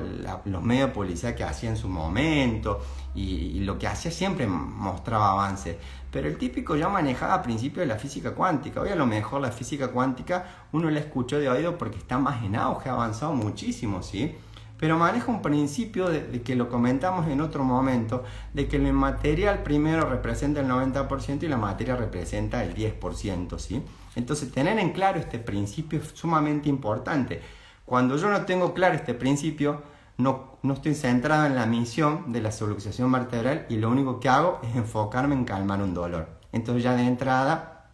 los 0.47 0.63
medios 0.63 0.89
de 0.89 0.95
publicidad 0.95 1.35
que 1.35 1.45
hacía 1.45 1.69
en 1.69 1.77
su 1.77 1.91
momento 1.91 2.81
y, 3.15 3.61
lo 3.61 3.79
que 3.79 3.87
hacía 3.87 4.11
siempre 4.11 4.47
mostraba 4.47 5.33
avances. 5.33 5.77
Pero 6.11 6.29
el 6.29 6.39
típico 6.39 6.75
ya 6.75 6.89
manejaba 6.89 7.43
principios 7.43 7.81
de 7.81 7.87
la 7.87 7.99
física 7.99 8.35
cuántica. 8.35 8.81
Hoy 8.81 8.91
a 8.91 8.97
lo 8.97 9.07
mejor 9.07 9.43
la 9.43 9.51
física 9.51 9.89
cuántica 9.89 10.69
uno 10.73 10.89
la 10.89 11.01
escuchó 11.01 11.39
de 11.39 11.51
oído 11.51 11.77
porque 11.77 11.99
está 11.99 12.19
más 12.19 12.43
en 12.45 12.57
auge, 12.57 12.89
ha 12.89 12.93
avanzado 12.93 13.35
muchísimo, 13.35 14.03
¿sí? 14.03 14.35
Pero 14.79 14.99
maneja 14.99 15.31
un 15.31 15.43
principio 15.43 16.09
de, 16.09 16.43
que 16.43 16.55
lo 16.55 16.69
comentamos 16.69 17.27
en 17.29 17.41
otro 17.41 17.65
momento, 17.65 18.25
de 18.53 18.69
que 18.69 18.77
el 18.77 18.93
material 18.93 19.63
primero 19.63 20.09
representa 20.09 20.61
el 20.61 20.69
90% 20.69 21.43
y 21.43 21.49
la 21.49 21.57
materia 21.57 21.97
representa 21.97 22.63
el 22.63 22.75
10%, 22.75 23.59
¿sí? 23.59 23.83
Entonces, 24.17 24.53
tener 24.53 24.79
en 24.79 24.93
claro 24.93 25.19
este 25.19 25.39
principio 25.39 26.01
es 26.01 26.09
sumamente 26.15 26.69
importante. 26.69 27.41
Cuando 27.85 28.17
yo 28.17 28.31
no 28.31 28.45
tengo 28.45 28.75
claro 28.75 28.95
este 28.95 29.15
principio, 29.15 29.83
no, 30.19 30.59
no 30.63 30.75
estoy 30.75 30.95
centrado 30.95 31.47
en 31.47 31.55
la 31.55 31.67
misión 31.67 32.33
de 32.33 32.41
la 32.41 32.53
solución 32.53 33.13
vertebral 33.13 33.67
y 33.69 33.77
lo 33.77 33.91
único 33.91 34.21
que 34.21 34.29
hago 34.29 34.61
es 34.63 34.75
enfocarme 34.75 35.35
en 35.35 35.45
calmar 35.45 35.83
un 35.83 35.95
dolor. 35.95 36.29
Entonces 36.53 36.83
ya 36.83 36.95
de 36.95 37.03
entrada 37.03 37.91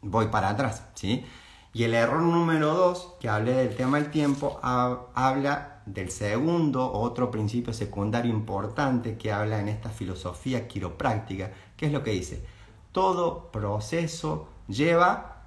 voy 0.00 0.26
para 0.28 0.50
atrás, 0.50 0.84
¿sí? 0.94 1.24
Y 1.72 1.84
el 1.84 1.94
error 1.94 2.22
número 2.22 2.74
dos, 2.74 3.14
que 3.20 3.28
hablé 3.28 3.52
del 3.52 3.76
tema 3.76 3.98
del 3.98 4.10
tiempo, 4.10 4.58
habla 4.62 5.77
del 5.92 6.10
segundo, 6.10 6.92
otro 6.92 7.30
principio 7.30 7.72
secundario 7.72 8.32
importante 8.32 9.16
que 9.16 9.32
habla 9.32 9.60
en 9.60 9.68
esta 9.68 9.90
filosofía 9.90 10.68
quiropráctica, 10.68 11.52
que 11.76 11.86
es 11.86 11.92
lo 11.92 12.02
que 12.02 12.12
dice, 12.12 12.44
todo 12.92 13.50
proceso 13.50 14.48
lleva 14.68 15.42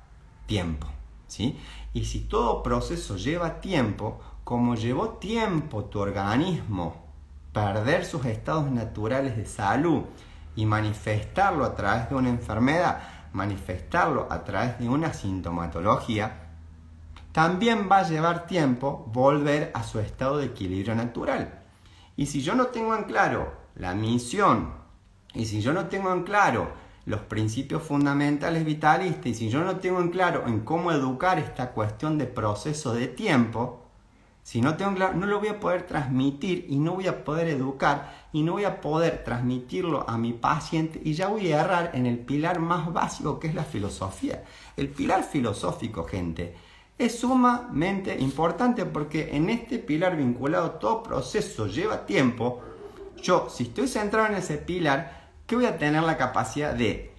tiempo. 0.45 0.87
¿sí? 1.27 1.57
Y 1.93 2.05
si 2.05 2.21
todo 2.21 2.63
proceso 2.63 3.17
lleva 3.17 3.61
tiempo, 3.61 4.19
como 4.43 4.75
llevó 4.75 5.09
tiempo 5.09 5.85
tu 5.85 5.99
organismo 5.99 7.05
perder 7.53 8.05
sus 8.05 8.25
estados 8.25 8.71
naturales 8.71 9.35
de 9.35 9.45
salud 9.45 10.03
y 10.55 10.65
manifestarlo 10.65 11.65
a 11.65 11.75
través 11.75 12.09
de 12.09 12.15
una 12.15 12.29
enfermedad, 12.29 13.01
manifestarlo 13.33 14.27
a 14.29 14.43
través 14.43 14.79
de 14.79 14.89
una 14.89 15.13
sintomatología, 15.13 16.40
también 17.31 17.87
va 17.89 17.99
a 17.99 18.09
llevar 18.09 18.45
tiempo 18.45 19.09
volver 19.13 19.71
a 19.73 19.83
su 19.83 19.99
estado 19.99 20.37
de 20.37 20.47
equilibrio 20.47 20.95
natural. 20.95 21.61
Y 22.17 22.25
si 22.25 22.41
yo 22.41 22.55
no 22.55 22.67
tengo 22.67 22.95
en 22.95 23.05
claro 23.05 23.53
la 23.75 23.95
misión, 23.95 24.73
y 25.33 25.45
si 25.45 25.61
yo 25.61 25.73
no 25.73 25.87
tengo 25.87 26.11
en 26.11 26.23
claro 26.23 26.69
los 27.05 27.21
principios 27.21 27.83
fundamentales 27.83 28.65
vitalistas, 28.65 29.25
y 29.27 29.33
si 29.33 29.49
yo 29.49 29.63
no 29.63 29.77
tengo 29.77 30.01
en 30.01 30.09
claro 30.09 30.43
en 30.45 30.61
cómo 30.61 30.91
educar 30.91 31.39
esta 31.39 31.71
cuestión 31.71 32.17
de 32.17 32.25
proceso 32.25 32.93
de 32.93 33.07
tiempo, 33.07 33.81
si 34.43 34.59
no 34.59 34.75
tengo 34.75 34.95
claro, 34.95 35.13
no 35.13 35.27
lo 35.27 35.39
voy 35.39 35.49
a 35.49 35.59
poder 35.59 35.83
transmitir 35.83 36.65
y 36.67 36.79
no 36.79 36.95
voy 36.95 37.07
a 37.07 37.23
poder 37.23 37.47
educar 37.47 38.27
y 38.33 38.41
no 38.41 38.53
voy 38.53 38.65
a 38.65 38.81
poder 38.81 39.23
transmitirlo 39.23 40.09
a 40.09 40.17
mi 40.17 40.33
paciente 40.33 40.99
y 41.03 41.13
ya 41.13 41.27
voy 41.27 41.51
a 41.51 41.61
errar 41.61 41.91
en 41.93 42.07
el 42.07 42.17
pilar 42.17 42.59
más 42.59 42.91
básico 42.91 43.39
que 43.39 43.47
es 43.47 43.55
la 43.55 43.63
filosofía. 43.63 44.43
El 44.75 44.89
pilar 44.89 45.23
filosófico, 45.23 46.05
gente, 46.05 46.55
es 47.01 47.19
sumamente 47.19 48.15
importante 48.19 48.85
porque 48.85 49.35
en 49.35 49.49
este 49.49 49.79
pilar 49.79 50.15
vinculado 50.15 50.71
todo 50.71 51.01
proceso 51.01 51.65
lleva 51.65 52.05
tiempo. 52.05 52.61
Yo, 53.23 53.47
si 53.49 53.63
estoy 53.63 53.87
centrado 53.87 54.27
en 54.27 54.35
ese 54.35 54.57
pilar, 54.57 55.31
¿qué 55.47 55.55
voy 55.55 55.65
a 55.65 55.79
tener 55.79 56.03
la 56.03 56.15
capacidad 56.15 56.75
de, 56.75 57.11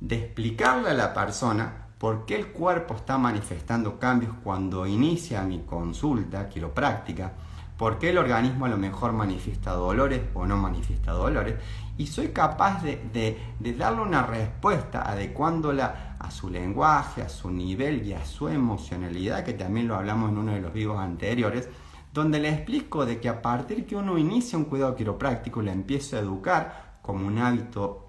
de 0.00 0.16
explicarle 0.16 0.90
a 0.90 0.94
la 0.94 1.12
persona 1.12 1.88
por 1.98 2.24
qué 2.24 2.36
el 2.36 2.52
cuerpo 2.52 2.94
está 2.94 3.18
manifestando 3.18 3.98
cambios 3.98 4.32
cuando 4.42 4.86
inicia 4.86 5.42
mi 5.42 5.58
consulta 5.60 6.48
quiropráctica? 6.48 7.32
¿Por 7.76 7.98
qué 7.98 8.10
el 8.10 8.18
organismo 8.18 8.64
a 8.64 8.70
lo 8.70 8.78
mejor 8.78 9.12
manifiesta 9.12 9.72
dolores 9.72 10.22
o 10.32 10.46
no 10.46 10.56
manifiesta 10.56 11.12
dolores? 11.12 11.56
Y 11.98 12.06
soy 12.06 12.28
capaz 12.28 12.82
de, 12.82 13.38
de 13.58 13.74
darle 13.74 14.00
una 14.00 14.22
respuesta 14.22 15.02
adecuándola 15.02 16.07
a 16.18 16.30
su 16.30 16.50
lenguaje, 16.50 17.22
a 17.22 17.28
su 17.28 17.50
nivel 17.50 18.06
y 18.06 18.12
a 18.12 18.24
su 18.24 18.48
emocionalidad, 18.48 19.44
que 19.44 19.52
también 19.52 19.88
lo 19.88 19.96
hablamos 19.96 20.30
en 20.30 20.38
uno 20.38 20.52
de 20.52 20.60
los 20.60 20.72
vivos 20.72 20.98
anteriores, 20.98 21.68
donde 22.12 22.40
le 22.40 22.48
explico 22.48 23.06
de 23.06 23.20
que 23.20 23.28
a 23.28 23.42
partir 23.42 23.86
que 23.86 23.96
uno 23.96 24.18
inicia 24.18 24.58
un 24.58 24.64
cuidado 24.64 24.96
quiropráctico, 24.96 25.62
le 25.62 25.72
empiezo 25.72 26.16
a 26.16 26.20
educar 26.20 26.98
como 27.02 27.26
un 27.26 27.38
hábito 27.38 28.08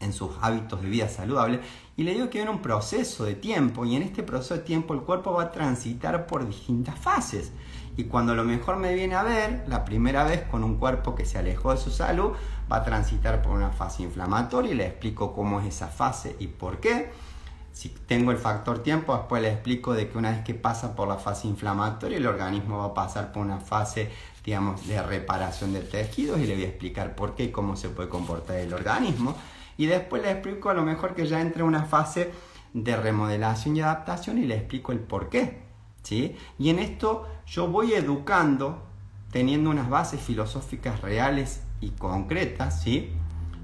en 0.00 0.12
sus 0.12 0.30
hábitos 0.40 0.82
de 0.82 0.88
vida 0.88 1.08
saludable 1.08 1.60
y 1.96 2.02
le 2.02 2.12
digo 2.12 2.28
que 2.28 2.38
viene 2.38 2.50
un 2.50 2.60
proceso 2.60 3.24
de 3.24 3.34
tiempo 3.34 3.84
y 3.84 3.96
en 3.96 4.02
este 4.02 4.22
proceso 4.22 4.54
de 4.54 4.60
tiempo 4.60 4.94
el 4.94 5.00
cuerpo 5.00 5.32
va 5.32 5.44
a 5.44 5.52
transitar 5.52 6.26
por 6.26 6.46
distintas 6.46 6.98
fases 6.98 7.52
Y 7.96 8.04
cuando 8.04 8.34
lo 8.34 8.44
mejor 8.44 8.76
me 8.76 8.94
viene 8.94 9.14
a 9.14 9.22
ver, 9.22 9.64
la 9.68 9.84
primera 9.84 10.24
vez 10.24 10.42
con 10.42 10.64
un 10.64 10.76
cuerpo 10.76 11.14
que 11.14 11.24
se 11.24 11.38
alejó 11.38 11.70
de 11.70 11.78
su 11.78 11.90
salud, 11.90 12.32
va 12.70 12.78
a 12.78 12.84
transitar 12.84 13.40
por 13.40 13.52
una 13.52 13.70
fase 13.70 14.02
inflamatoria 14.02 14.72
y 14.72 14.74
le 14.74 14.86
explico 14.86 15.32
cómo 15.32 15.60
es 15.60 15.66
esa 15.66 15.88
fase 15.88 16.34
y 16.40 16.48
por 16.48 16.80
qué. 16.80 17.10
Si 17.74 17.88
tengo 17.88 18.30
el 18.30 18.38
factor 18.38 18.84
tiempo, 18.84 19.16
después 19.16 19.42
le 19.42 19.50
explico 19.50 19.94
de 19.94 20.08
que 20.08 20.16
una 20.16 20.30
vez 20.30 20.44
que 20.44 20.54
pasa 20.54 20.94
por 20.94 21.08
la 21.08 21.16
fase 21.16 21.48
inflamatoria, 21.48 22.18
el 22.18 22.26
organismo 22.26 22.78
va 22.78 22.84
a 22.86 22.94
pasar 22.94 23.32
por 23.32 23.44
una 23.44 23.58
fase, 23.58 24.12
digamos, 24.44 24.86
de 24.86 25.02
reparación 25.02 25.72
de 25.72 25.80
tejidos 25.80 26.38
y 26.38 26.46
le 26.46 26.54
voy 26.54 26.64
a 26.64 26.68
explicar 26.68 27.16
por 27.16 27.34
qué 27.34 27.44
y 27.44 27.50
cómo 27.50 27.74
se 27.74 27.88
puede 27.88 28.08
comportar 28.08 28.58
el 28.58 28.72
organismo. 28.72 29.34
Y 29.76 29.86
después 29.86 30.22
le 30.22 30.30
explico 30.30 30.70
a 30.70 30.74
lo 30.74 30.84
mejor 30.84 31.16
que 31.16 31.26
ya 31.26 31.40
entre 31.40 31.64
una 31.64 31.82
fase 31.82 32.30
de 32.74 32.96
remodelación 32.96 33.76
y 33.76 33.80
adaptación 33.80 34.38
y 34.38 34.46
le 34.46 34.54
explico 34.54 34.92
el 34.92 35.00
por 35.00 35.28
qué. 35.28 35.64
¿sí? 36.04 36.36
Y 36.60 36.70
en 36.70 36.78
esto 36.78 37.26
yo 37.44 37.66
voy 37.66 37.94
educando 37.94 38.84
teniendo 39.32 39.70
unas 39.70 39.90
bases 39.90 40.20
filosóficas 40.20 41.00
reales 41.00 41.64
y 41.80 41.90
concretas, 41.90 42.82
¿sí? 42.82 43.10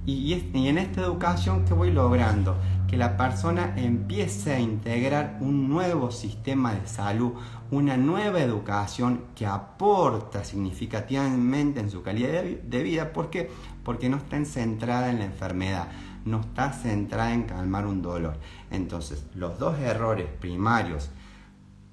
Y, 0.05 0.35
y, 0.35 0.67
en 0.67 0.79
esta 0.79 1.03
educación 1.03 1.65
que 1.65 1.75
voy 1.75 1.93
logrando, 1.93 2.57
que 2.91 2.97
la 2.97 3.17
persona 3.17 3.73
empiece 3.77 4.53
a 4.53 4.59
integrar 4.59 5.39
un 5.41 5.69
nuevo 5.69 6.11
sistema 6.11 6.75
de 6.75 6.89
salud, 6.89 7.35
una 7.71 7.97
nueva 7.97 8.41
educación 8.41 9.27
que 9.37 9.47
aporta 9.47 10.43
significativamente 10.43 11.79
en 11.79 11.89
su 11.89 12.03
calidad 12.03 12.43
de 12.43 12.83
vida. 12.83 13.13
¿Por 13.13 13.31
qué? 13.31 13.49
Porque 13.85 14.09
no 14.09 14.17
está 14.17 14.45
centrada 14.45 15.09
en 15.09 15.21
la 15.21 15.27
enfermedad, 15.27 15.87
no 16.25 16.41
está 16.41 16.73
centrada 16.73 17.33
en 17.33 17.45
calmar 17.45 17.87
un 17.87 18.03
dolor. 18.03 18.39
Entonces, 18.73 19.25
los 19.37 19.61
dos 19.61 19.79
errores 19.79 20.27
primarios, 20.41 21.11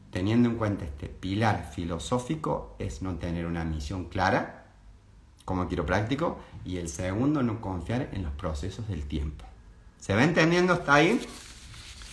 teniendo 0.09 0.49
en 0.49 0.55
cuenta 0.55 0.85
este 0.85 1.09
pilar 1.09 1.69
filosófico, 1.75 2.75
es 2.79 3.03
no 3.03 3.17
tener 3.17 3.45
una 3.45 3.63
misión 3.63 4.05
clara 4.05 4.65
como 5.45 5.67
quiropráctico 5.67 6.39
y 6.65 6.77
el 6.77 6.89
segundo, 6.89 7.43
no 7.43 7.61
confiar 7.61 8.09
en 8.13 8.23
los 8.23 8.31
procesos 8.31 8.87
del 8.87 9.05
tiempo. 9.05 9.45
¿Se 9.99 10.15
va 10.15 10.23
entendiendo 10.23 10.73
hasta 10.73 10.93
ahí? 10.93 11.19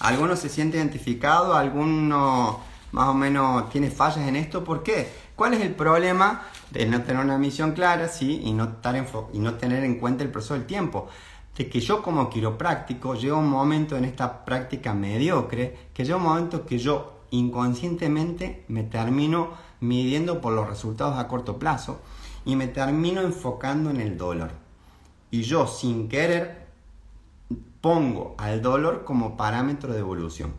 Algunos 0.01 0.39
se 0.39 0.49
siente 0.49 0.77
identificado, 0.77 1.55
alguno 1.55 2.61
más 2.93 3.09
o 3.09 3.15
menos 3.15 3.71
tiene 3.71 3.91
fallas 3.91 4.29
en 4.29 4.37
esto. 4.37 4.65
¿Por 4.65 4.83
qué? 4.83 5.09
¿Cuál 5.37 5.55
es 5.55 5.61
el 5.63 5.75
problema 5.75 6.43
de 6.71 6.87
no 6.87 7.03
tener 7.03 7.25
una 7.25 7.39
misión 7.39 7.73
clara 7.73 8.09
sí, 8.09 8.41
y, 8.45 8.53
no 8.53 8.77
y 9.33 9.39
no 9.39 9.55
tener 9.55 9.85
en 9.85 9.99
cuenta 9.99 10.25
el 10.25 10.31
proceso 10.31 10.55
del 10.55 10.67
tiempo? 10.67 11.09
de 11.57 11.69
que 11.69 11.81
yo 11.81 12.03
como 12.03 12.29
quiropráctico 12.31 13.15
llega 13.15 13.37
un 13.37 13.49
momento 13.49 13.97
en 13.97 14.05
esta 14.05 14.45
práctica 14.45 14.93
mediocre, 14.93 15.91
que 15.95 16.05
llega 16.05 16.17
un 16.17 16.25
momento 16.25 16.67
que 16.67 16.79
yo 16.79 17.21
inconscientemente 17.31 18.65
me 18.69 18.83
termino 18.83 19.51
midiendo 19.81 20.41
por 20.41 20.53
los 20.53 20.69
resultados 20.69 21.19
a 21.19 21.29
corto 21.29 21.59
plazo 21.59 22.01
y 22.45 22.57
me 22.57 22.67
termino 22.67 23.21
enfocando 23.23 23.91
en 23.91 24.01
el 24.01 24.19
dolor. 24.19 24.51
Y 25.31 25.43
yo 25.43 25.67
sin 25.67 26.09
querer 26.09 26.64
pongo 27.85 28.35
al 28.39 28.63
dolor 28.63 29.05
como 29.05 29.37
parámetro 29.37 29.93
de 29.93 29.99
evolución. 29.99 30.55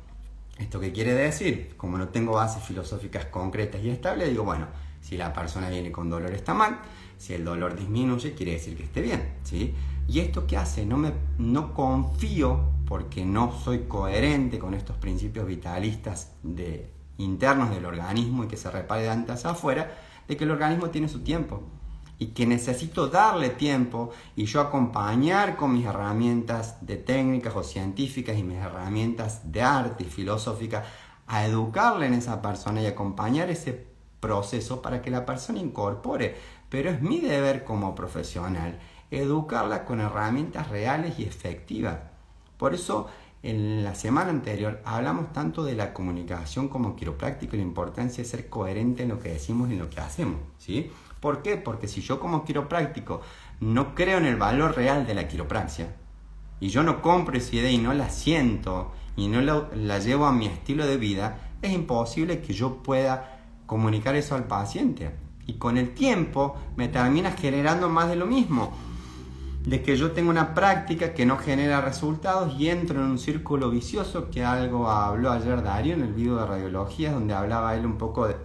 ¿Esto 0.59 0.79
qué 0.79 0.91
quiere 0.91 1.15
decir? 1.15 1.73
Como 1.75 1.97
no 1.97 2.09
tengo 2.09 2.33
bases 2.33 2.61
filosóficas 2.61 3.25
concretas 3.25 3.83
y 3.83 3.89
estables, 3.89 4.29
digo, 4.29 4.43
bueno, 4.43 4.67
si 5.01 5.17
la 5.17 5.33
persona 5.33 5.71
viene 5.71 5.91
con 5.91 6.07
dolor 6.07 6.31
está 6.33 6.53
mal, 6.53 6.77
si 7.17 7.33
el 7.33 7.43
dolor 7.43 7.75
disminuye 7.75 8.35
quiere 8.35 8.51
decir 8.51 8.77
que 8.77 8.83
esté 8.83 9.01
bien, 9.01 9.37
¿sí? 9.41 9.73
¿Y 10.07 10.19
esto 10.19 10.45
qué 10.45 10.55
hace? 10.55 10.85
No, 10.85 10.97
me, 10.97 11.13
no 11.39 11.73
confío, 11.73 12.59
porque 12.87 13.25
no 13.25 13.51
soy 13.51 13.85
coherente 13.87 14.59
con 14.59 14.75
estos 14.75 14.95
principios 14.97 15.47
vitalistas 15.47 16.33
de, 16.43 16.91
internos 17.17 17.71
del 17.71 17.85
organismo 17.85 18.43
y 18.43 18.47
que 18.47 18.55
se 18.55 18.69
repare 18.69 19.01
de 19.01 19.09
antes 19.09 19.47
afuera, 19.47 19.97
de 20.27 20.37
que 20.37 20.43
el 20.43 20.51
organismo 20.51 20.91
tiene 20.91 21.07
su 21.07 21.21
tiempo 21.21 21.63
y 22.17 22.27
que 22.27 22.45
necesito 22.45 23.07
darle 23.07 23.49
tiempo 23.49 24.11
y 24.35 24.45
yo 24.45 24.61
acompañar 24.61 25.55
con 25.57 25.73
mis 25.73 25.85
herramientas 25.85 26.85
de 26.85 26.97
técnicas 26.97 27.55
o 27.55 27.63
científicas 27.63 28.37
y 28.37 28.43
mis 28.43 28.57
herramientas 28.57 29.51
de 29.51 29.61
arte 29.61 30.03
y 30.03 30.07
filosófica 30.07 30.85
a 31.27 31.45
educarle 31.45 32.05
en 32.05 32.13
esa 32.13 32.41
persona 32.41 32.81
y 32.81 32.85
acompañar 32.85 33.49
ese 33.49 33.87
proceso 34.19 34.81
para 34.81 35.01
que 35.01 35.11
la 35.11 35.25
persona 35.25 35.59
incorpore. 35.59 36.35
Pero 36.69 36.89
es 36.89 37.01
mi 37.01 37.19
deber 37.19 37.63
como 37.63 37.93
profesional 37.95 38.79
educarla 39.11 39.85
con 39.85 39.99
herramientas 39.99 40.69
reales 40.69 41.19
y 41.19 41.23
efectivas. 41.23 41.97
Por 42.57 42.73
eso, 42.73 43.07
en 43.43 43.83
la 43.83 43.93
semana 43.93 44.31
anterior 44.31 44.81
hablamos 44.85 45.31
tanto 45.31 45.63
de 45.63 45.75
la 45.75 45.93
comunicación 45.93 46.67
como 46.67 46.95
quiropráctico 46.95 47.55
y 47.55 47.59
la 47.59 47.65
importancia 47.65 48.23
de 48.23 48.29
ser 48.29 48.49
coherente 48.49 49.03
en 49.03 49.09
lo 49.09 49.19
que 49.19 49.29
decimos 49.29 49.69
y 49.69 49.73
en 49.73 49.79
lo 49.79 49.89
que 49.89 49.99
hacemos. 49.99 50.39
¿sí? 50.57 50.91
¿Por 51.25 51.41
qué? 51.41 51.57
Porque 51.57 51.87
si 51.87 52.01
yo 52.01 52.19
como 52.19 52.45
quiropráctico 52.45 53.21
no 53.59 53.95
creo 53.95 54.19
en 54.19 54.27
el 54.27 54.35
valor 54.35 54.75
real 54.75 55.07
de 55.07 55.15
la 55.15 55.27
quiropraxia 55.27 55.95
y 56.59 56.69
yo 56.69 56.83
no 56.83 57.01
compro 57.01 57.35
esa 57.35 57.55
idea 57.55 57.71
y 57.71 57.79
no 57.79 57.95
la 57.95 58.11
siento 58.11 58.91
y 59.15 59.27
no 59.27 59.41
la, 59.41 59.67
la 59.73 59.97
llevo 59.97 60.27
a 60.27 60.31
mi 60.31 60.45
estilo 60.45 60.85
de 60.85 60.97
vida, 60.97 61.39
es 61.63 61.73
imposible 61.73 62.41
que 62.41 62.53
yo 62.53 62.83
pueda 62.83 63.41
comunicar 63.65 64.15
eso 64.15 64.35
al 64.35 64.43
paciente. 64.43 65.15
Y 65.47 65.53
con 65.53 65.79
el 65.79 65.95
tiempo 65.95 66.57
me 66.75 66.89
termina 66.89 67.31
generando 67.31 67.89
más 67.89 68.07
de 68.07 68.17
lo 68.17 68.27
mismo 68.27 68.71
de 69.65 69.81
que 69.81 69.97
yo 69.97 70.11
tengo 70.11 70.29
una 70.29 70.53
práctica 70.53 71.15
que 71.15 71.25
no 71.25 71.39
genera 71.39 71.81
resultados 71.81 72.53
y 72.59 72.69
entro 72.69 72.99
en 72.99 73.09
un 73.09 73.17
círculo 73.17 73.71
vicioso 73.71 74.29
que 74.29 74.45
algo 74.45 74.91
habló 74.91 75.31
ayer 75.31 75.63
Darío 75.63 75.95
en 75.95 76.03
el 76.03 76.13
video 76.13 76.37
de 76.37 76.45
radiología 76.45 77.13
donde 77.13 77.33
hablaba 77.33 77.75
él 77.75 77.83
un 77.83 77.97
poco 77.97 78.27
de, 78.27 78.35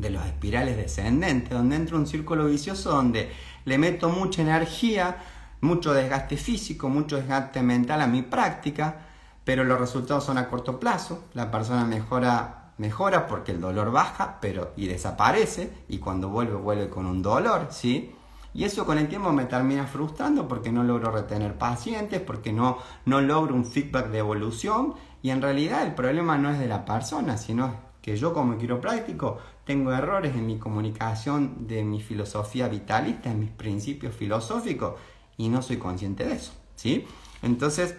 de 0.00 0.10
los 0.10 0.24
espirales 0.24 0.76
descendentes, 0.76 1.50
donde 1.50 1.76
entro 1.76 1.96
en 1.96 2.02
un 2.02 2.06
círculo 2.06 2.46
vicioso 2.46 2.90
donde 2.90 3.30
le 3.64 3.78
meto 3.78 4.08
mucha 4.08 4.42
energía, 4.42 5.18
mucho 5.60 5.92
desgaste 5.92 6.36
físico, 6.36 6.88
mucho 6.88 7.16
desgaste 7.16 7.62
mental 7.62 8.00
a 8.00 8.06
mi 8.06 8.22
práctica, 8.22 9.06
pero 9.44 9.64
los 9.64 9.78
resultados 9.78 10.24
son 10.24 10.38
a 10.38 10.48
corto 10.48 10.78
plazo, 10.78 11.24
la 11.34 11.50
persona 11.50 11.84
mejora 11.84 12.54
mejora 12.78 13.26
porque 13.26 13.52
el 13.52 13.60
dolor 13.60 13.90
baja, 13.90 14.38
pero 14.40 14.72
y 14.76 14.86
desaparece 14.86 15.72
y 15.88 15.98
cuando 15.98 16.28
vuelve 16.28 16.54
vuelve 16.54 16.88
con 16.88 17.06
un 17.06 17.22
dolor, 17.22 17.68
¿sí? 17.70 18.14
Y 18.54 18.64
eso 18.64 18.86
con 18.86 18.98
el 18.98 19.08
tiempo 19.08 19.30
me 19.32 19.44
termina 19.44 19.86
frustrando 19.86 20.48
porque 20.48 20.72
no 20.72 20.82
logro 20.82 21.10
retener 21.10 21.54
pacientes, 21.58 22.20
porque 22.20 22.52
no, 22.52 22.78
no 23.04 23.20
logro 23.20 23.54
un 23.54 23.64
feedback 23.64 24.08
de 24.08 24.18
evolución. 24.18 24.94
Y 25.22 25.30
en 25.30 25.42
realidad 25.42 25.82
el 25.82 25.94
problema 25.94 26.38
no 26.38 26.50
es 26.50 26.58
de 26.58 26.66
la 26.66 26.84
persona, 26.84 27.36
sino 27.36 27.74
que 28.00 28.16
yo 28.16 28.32
como 28.32 28.56
quiropráctico 28.56 29.38
tengo 29.68 29.92
errores 29.92 30.34
en 30.34 30.46
mi 30.46 30.58
comunicación 30.58 31.66
de 31.66 31.84
mi 31.84 32.00
filosofía 32.00 32.68
vitalista, 32.68 33.30
en 33.30 33.40
mis 33.40 33.50
principios 33.50 34.16
filosóficos, 34.16 34.94
y 35.36 35.50
no 35.50 35.60
soy 35.60 35.76
consciente 35.76 36.24
de 36.24 36.36
eso. 36.36 36.52
¿sí? 36.74 37.06
Entonces, 37.42 37.94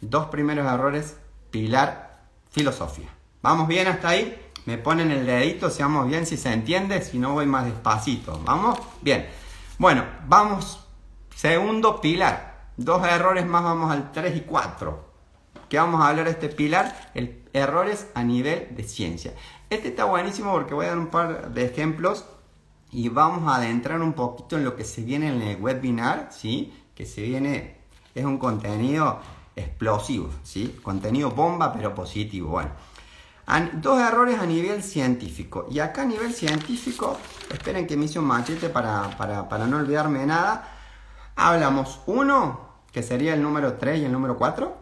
dos 0.00 0.26
primeros 0.26 0.72
errores, 0.72 1.16
pilar, 1.50 2.20
filosofía. 2.52 3.08
¿Vamos 3.42 3.66
bien 3.66 3.88
hasta 3.88 4.10
ahí? 4.10 4.40
Me 4.66 4.78
ponen 4.78 5.10
el 5.10 5.26
dedito, 5.26 5.68
seamos 5.68 6.06
bien 6.06 6.26
si 6.26 6.36
se 6.36 6.52
entiende, 6.52 7.02
si 7.02 7.18
no 7.18 7.32
voy 7.32 7.46
más 7.46 7.64
despacito. 7.64 8.40
¿Vamos? 8.44 8.78
Bien. 9.02 9.26
Bueno, 9.78 10.04
vamos. 10.28 10.86
Segundo 11.34 12.00
pilar. 12.00 12.68
Dos 12.76 13.04
errores 13.04 13.44
más, 13.46 13.64
vamos 13.64 13.90
al 13.90 14.12
3 14.12 14.36
y 14.36 14.40
4. 14.42 15.09
¿Qué 15.70 15.78
vamos 15.78 16.02
a 16.02 16.08
hablar 16.08 16.24
de 16.24 16.32
este 16.32 16.48
pilar? 16.48 17.12
El, 17.14 17.44
errores 17.52 18.08
a 18.14 18.24
nivel 18.24 18.74
de 18.74 18.82
ciencia. 18.82 19.34
Este 19.70 19.88
está 19.88 20.04
buenísimo 20.04 20.50
porque 20.50 20.74
voy 20.74 20.86
a 20.86 20.88
dar 20.88 20.98
un 20.98 21.06
par 21.06 21.54
de 21.54 21.64
ejemplos 21.64 22.24
y 22.90 23.08
vamos 23.08 23.48
a 23.48 23.54
adentrar 23.54 24.02
un 24.02 24.14
poquito 24.14 24.56
en 24.58 24.64
lo 24.64 24.74
que 24.74 24.82
se 24.82 25.02
viene 25.02 25.28
en 25.28 25.40
el 25.40 25.60
webinar, 25.62 26.30
¿sí? 26.32 26.76
Que 26.96 27.06
se 27.06 27.22
viene, 27.22 27.76
es 28.16 28.24
un 28.24 28.38
contenido 28.38 29.20
explosivo, 29.54 30.30
¿sí? 30.42 30.76
Contenido 30.82 31.30
bomba 31.30 31.72
pero 31.72 31.94
positivo. 31.94 32.50
Bueno, 32.50 32.70
dos 33.74 34.00
errores 34.00 34.40
a 34.40 34.46
nivel 34.46 34.82
científico. 34.82 35.68
Y 35.70 35.78
acá 35.78 36.02
a 36.02 36.06
nivel 36.06 36.34
científico, 36.34 37.16
esperen 37.48 37.86
que 37.86 37.96
me 37.96 38.06
hice 38.06 38.18
un 38.18 38.24
machete 38.24 38.70
para, 38.70 39.16
para, 39.16 39.66
no 39.68 39.76
olvidarme 39.76 40.18
de 40.18 40.26
nada. 40.26 40.68
Hablamos 41.36 42.00
uno, 42.06 42.70
que 42.90 43.04
sería 43.04 43.34
el 43.34 43.42
número 43.42 43.74
3 43.74 44.00
y 44.00 44.04
el 44.06 44.10
número 44.10 44.36
4. 44.36 44.79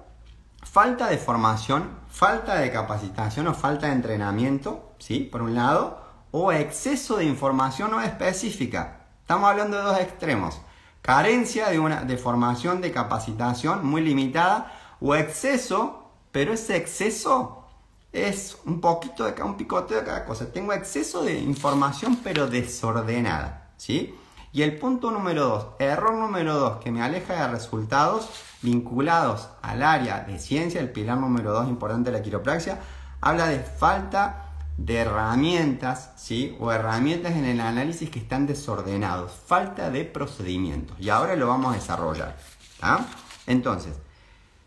Falta 0.70 1.08
de 1.08 1.16
formación, 1.16 1.98
falta 2.10 2.56
de 2.56 2.70
capacitación 2.70 3.46
o 3.46 3.54
falta 3.54 3.86
de 3.86 3.94
entrenamiento, 3.94 4.92
¿sí? 4.98 5.20
Por 5.20 5.40
un 5.40 5.54
lado. 5.54 6.06
O 6.30 6.52
exceso 6.52 7.16
de 7.16 7.24
información 7.24 7.90
no 7.90 8.02
específica. 8.02 9.06
Estamos 9.22 9.48
hablando 9.48 9.78
de 9.78 9.82
dos 9.82 9.98
extremos. 9.98 10.60
Carencia 11.00 11.70
de, 11.70 11.78
una, 11.78 12.02
de 12.02 12.18
formación, 12.18 12.82
de 12.82 12.92
capacitación 12.92 13.86
muy 13.86 14.02
limitada. 14.02 14.70
O 15.00 15.14
exceso, 15.14 16.10
pero 16.32 16.52
ese 16.52 16.76
exceso 16.76 17.64
es 18.12 18.58
un 18.66 18.82
poquito 18.82 19.24
de 19.24 19.32
cada, 19.32 19.48
un 19.48 19.56
picoteo 19.56 20.00
de 20.00 20.04
cada 20.04 20.26
cosa. 20.26 20.52
Tengo 20.52 20.74
exceso 20.74 21.24
de 21.24 21.38
información 21.40 22.16
pero 22.22 22.46
desordenada, 22.46 23.70
¿sí? 23.78 24.14
Y 24.58 24.62
el 24.64 24.76
punto 24.76 25.12
número 25.12 25.44
dos, 25.44 25.66
error 25.78 26.14
número 26.14 26.58
dos, 26.58 26.78
que 26.78 26.90
me 26.90 27.00
aleja 27.00 27.34
de 27.34 27.46
resultados 27.46 28.28
vinculados 28.60 29.50
al 29.62 29.84
área 29.84 30.24
de 30.24 30.40
ciencia, 30.40 30.80
el 30.80 30.90
pilar 30.90 31.16
número 31.16 31.52
dos 31.52 31.68
importante 31.68 32.10
de 32.10 32.18
la 32.18 32.24
quiropraxia, 32.24 32.80
habla 33.20 33.46
de 33.46 33.60
falta 33.60 34.46
de 34.76 34.96
herramientas, 34.96 36.10
¿sí? 36.16 36.56
O 36.58 36.72
herramientas 36.72 37.36
en 37.36 37.44
el 37.44 37.60
análisis 37.60 38.10
que 38.10 38.18
están 38.18 38.48
desordenados, 38.48 39.30
falta 39.30 39.90
de 39.90 40.04
procedimientos. 40.04 40.98
Y 40.98 41.08
ahora 41.08 41.36
lo 41.36 41.46
vamos 41.46 41.70
a 41.70 41.76
desarrollar. 41.76 42.36
Entonces, 43.46 43.94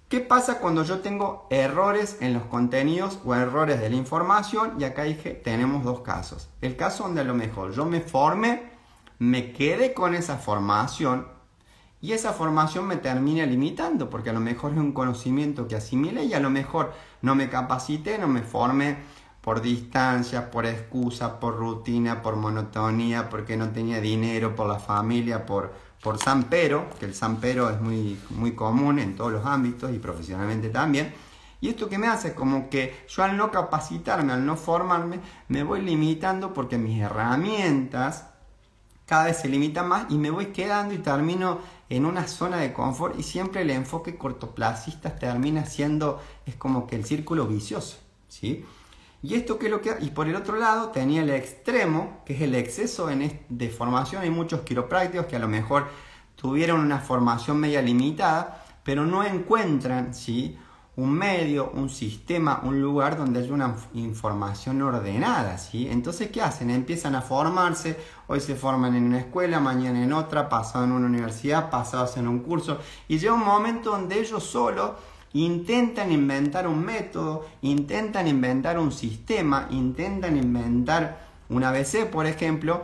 ¿qué 0.08 0.22
pasa 0.22 0.60
cuando 0.60 0.86
yo 0.86 1.00
tengo 1.00 1.48
errores 1.50 2.16
en 2.22 2.34
los 2.34 2.44
contenidos 2.44 3.20
o 3.26 3.36
errores 3.36 3.82
de 3.82 3.90
la 3.90 3.98
información? 3.98 4.76
Y 4.80 4.86
acá 4.86 5.04
dije, 5.04 5.32
tenemos 5.32 5.84
dos 5.84 6.00
casos. 6.00 6.48
El 6.62 6.78
caso 6.78 7.04
donde 7.04 7.20
a 7.20 7.26
lo 7.26 7.34
mejor 7.34 7.74
yo 7.74 7.84
me 7.84 8.00
forme, 8.00 8.71
me 9.22 9.52
quede 9.52 9.94
con 9.94 10.16
esa 10.16 10.38
formación 10.38 11.28
y 12.02 12.14
esa 12.14 12.34
formación 12.34 12.88
me 12.88 12.96
termina 12.96 13.46
limitando, 13.46 14.10
porque 14.10 14.32
a 14.32 14.34
lo 14.34 14.40
mejor 14.40 14.72
es 14.72 14.80
un 14.80 14.94
conocimiento 14.94 15.68
que 15.68 15.76
asimile 15.76 16.24
y 16.24 16.34
a 16.34 16.40
lo 16.40 16.50
mejor 16.50 16.92
no 17.22 17.36
me 17.36 17.48
capacite, 17.48 18.18
no 18.18 18.28
me 18.28 18.42
forme 18.42 18.98
por 19.42 19.62
distancia, 19.62 20.50
por 20.50 20.66
excusa, 20.66 21.40
por 21.40 21.56
rutina, 21.58 22.24
por 22.24 22.36
monotonía, 22.36 23.30
porque 23.30 23.56
no 23.58 23.70
tenía 23.70 24.02
dinero, 24.02 24.56
por 24.56 24.68
la 24.68 24.80
familia, 24.80 25.46
por, 25.46 25.72
por 26.02 26.18
Pero, 26.50 26.90
que 27.00 27.06
el 27.06 27.14
Pero 27.40 27.70
es 27.70 27.80
muy, 27.80 28.20
muy 28.32 28.54
común 28.54 28.98
en 28.98 29.16
todos 29.16 29.32
los 29.34 29.46
ámbitos 29.46 29.94
y 29.94 30.00
profesionalmente 30.00 30.70
también. 30.70 31.14
Y 31.60 31.70
esto 31.70 31.88
que 31.88 32.00
me 32.00 32.08
hace 32.08 32.34
como 32.34 32.72
que 32.72 33.06
yo 33.08 33.24
al 33.24 33.38
no 33.38 33.52
capacitarme, 33.52 34.34
al 34.34 34.44
no 34.44 34.56
formarme, 34.56 35.20
me 35.48 35.62
voy 35.62 35.84
limitando 35.84 36.56
porque 36.56 36.80
mis 36.80 37.00
herramientas 37.00 38.31
cada 39.12 39.26
vez 39.26 39.42
se 39.42 39.50
limitan 39.50 39.90
más 39.90 40.06
y 40.08 40.18
me 40.18 40.32
voy 40.32 40.54
quedando 40.54 40.94
y 40.94 41.00
termino 41.00 41.60
en 41.90 42.06
una 42.06 42.30
zona 42.30 42.60
de 42.60 42.72
confort 42.72 43.20
y 43.20 43.24
siempre 43.24 43.64
el 43.64 43.70
enfoque 43.70 44.16
cortoplacista 44.18 45.18
termina 45.18 45.66
siendo, 45.66 46.22
es 46.46 46.56
como 46.56 46.88
que 46.88 46.96
el 46.96 47.04
círculo 47.04 47.46
vicioso, 47.46 47.98
¿sí? 48.30 48.64
Y 49.22 49.36
esto 49.36 49.60
que 49.60 49.68
lo 49.68 49.82
que 49.82 49.98
y 50.00 50.12
por 50.12 50.30
el 50.30 50.36
otro 50.38 50.56
lado 50.56 50.92
tenía 50.92 51.24
el 51.24 51.30
extremo, 51.30 52.22
que 52.26 52.36
es 52.36 52.42
el 52.42 52.56
exceso 52.56 53.10
de 53.50 53.70
formación. 53.70 54.22
Hay 54.22 54.30
muchos 54.30 54.62
quiroprácticos 54.62 55.26
que 55.26 55.36
a 55.36 55.40
lo 55.40 55.50
mejor 55.50 55.90
tuvieron 56.38 56.80
una 56.80 57.00
formación 57.00 57.58
media 57.58 57.82
limitada, 57.82 58.64
pero 58.82 59.06
no 59.06 59.26
encuentran, 59.26 60.14
¿sí? 60.14 60.58
Un 60.98 61.12
medio, 61.14 61.72
un 61.74 61.90
sistema, 61.90 62.62
un 62.64 62.82
lugar 62.82 63.18
donde 63.18 63.40
haya 63.40 63.54
una 63.54 63.76
información 63.94 64.82
ordenada, 64.82 65.58
¿sí? 65.58 65.88
Entonces, 65.90 66.30
¿qué 66.32 66.42
hacen? 66.42 66.70
Empiezan 66.70 67.16
a 67.16 67.22
formarse, 67.22 67.98
hoy 68.28 68.42
se 68.42 68.56
forman 68.56 68.96
en 68.96 69.06
una 69.06 69.20
escuela, 69.20 69.62
mañana 69.62 70.04
en 70.04 70.12
otra, 70.12 70.50
pasado 70.50 70.84
en 70.84 70.92
una 70.92 71.08
universidad, 71.08 71.70
pasados 71.70 72.18
en 72.18 72.28
un 72.28 72.40
curso, 72.40 72.80
y 73.08 73.20
llega 73.20 73.34
un 73.34 73.46
momento 73.46 73.92
donde 73.92 74.20
ellos 74.20 74.44
solo 74.44 74.96
intentan 75.34 76.12
inventar 76.12 76.68
un 76.68 76.84
método, 76.84 77.46
intentan 77.62 78.28
inventar 78.28 78.78
un 78.78 78.92
sistema, 78.92 79.68
intentan 79.72 80.36
inventar 80.36 81.26
un 81.48 81.64
ABC, 81.64 82.10
por 82.10 82.26
ejemplo, 82.26 82.84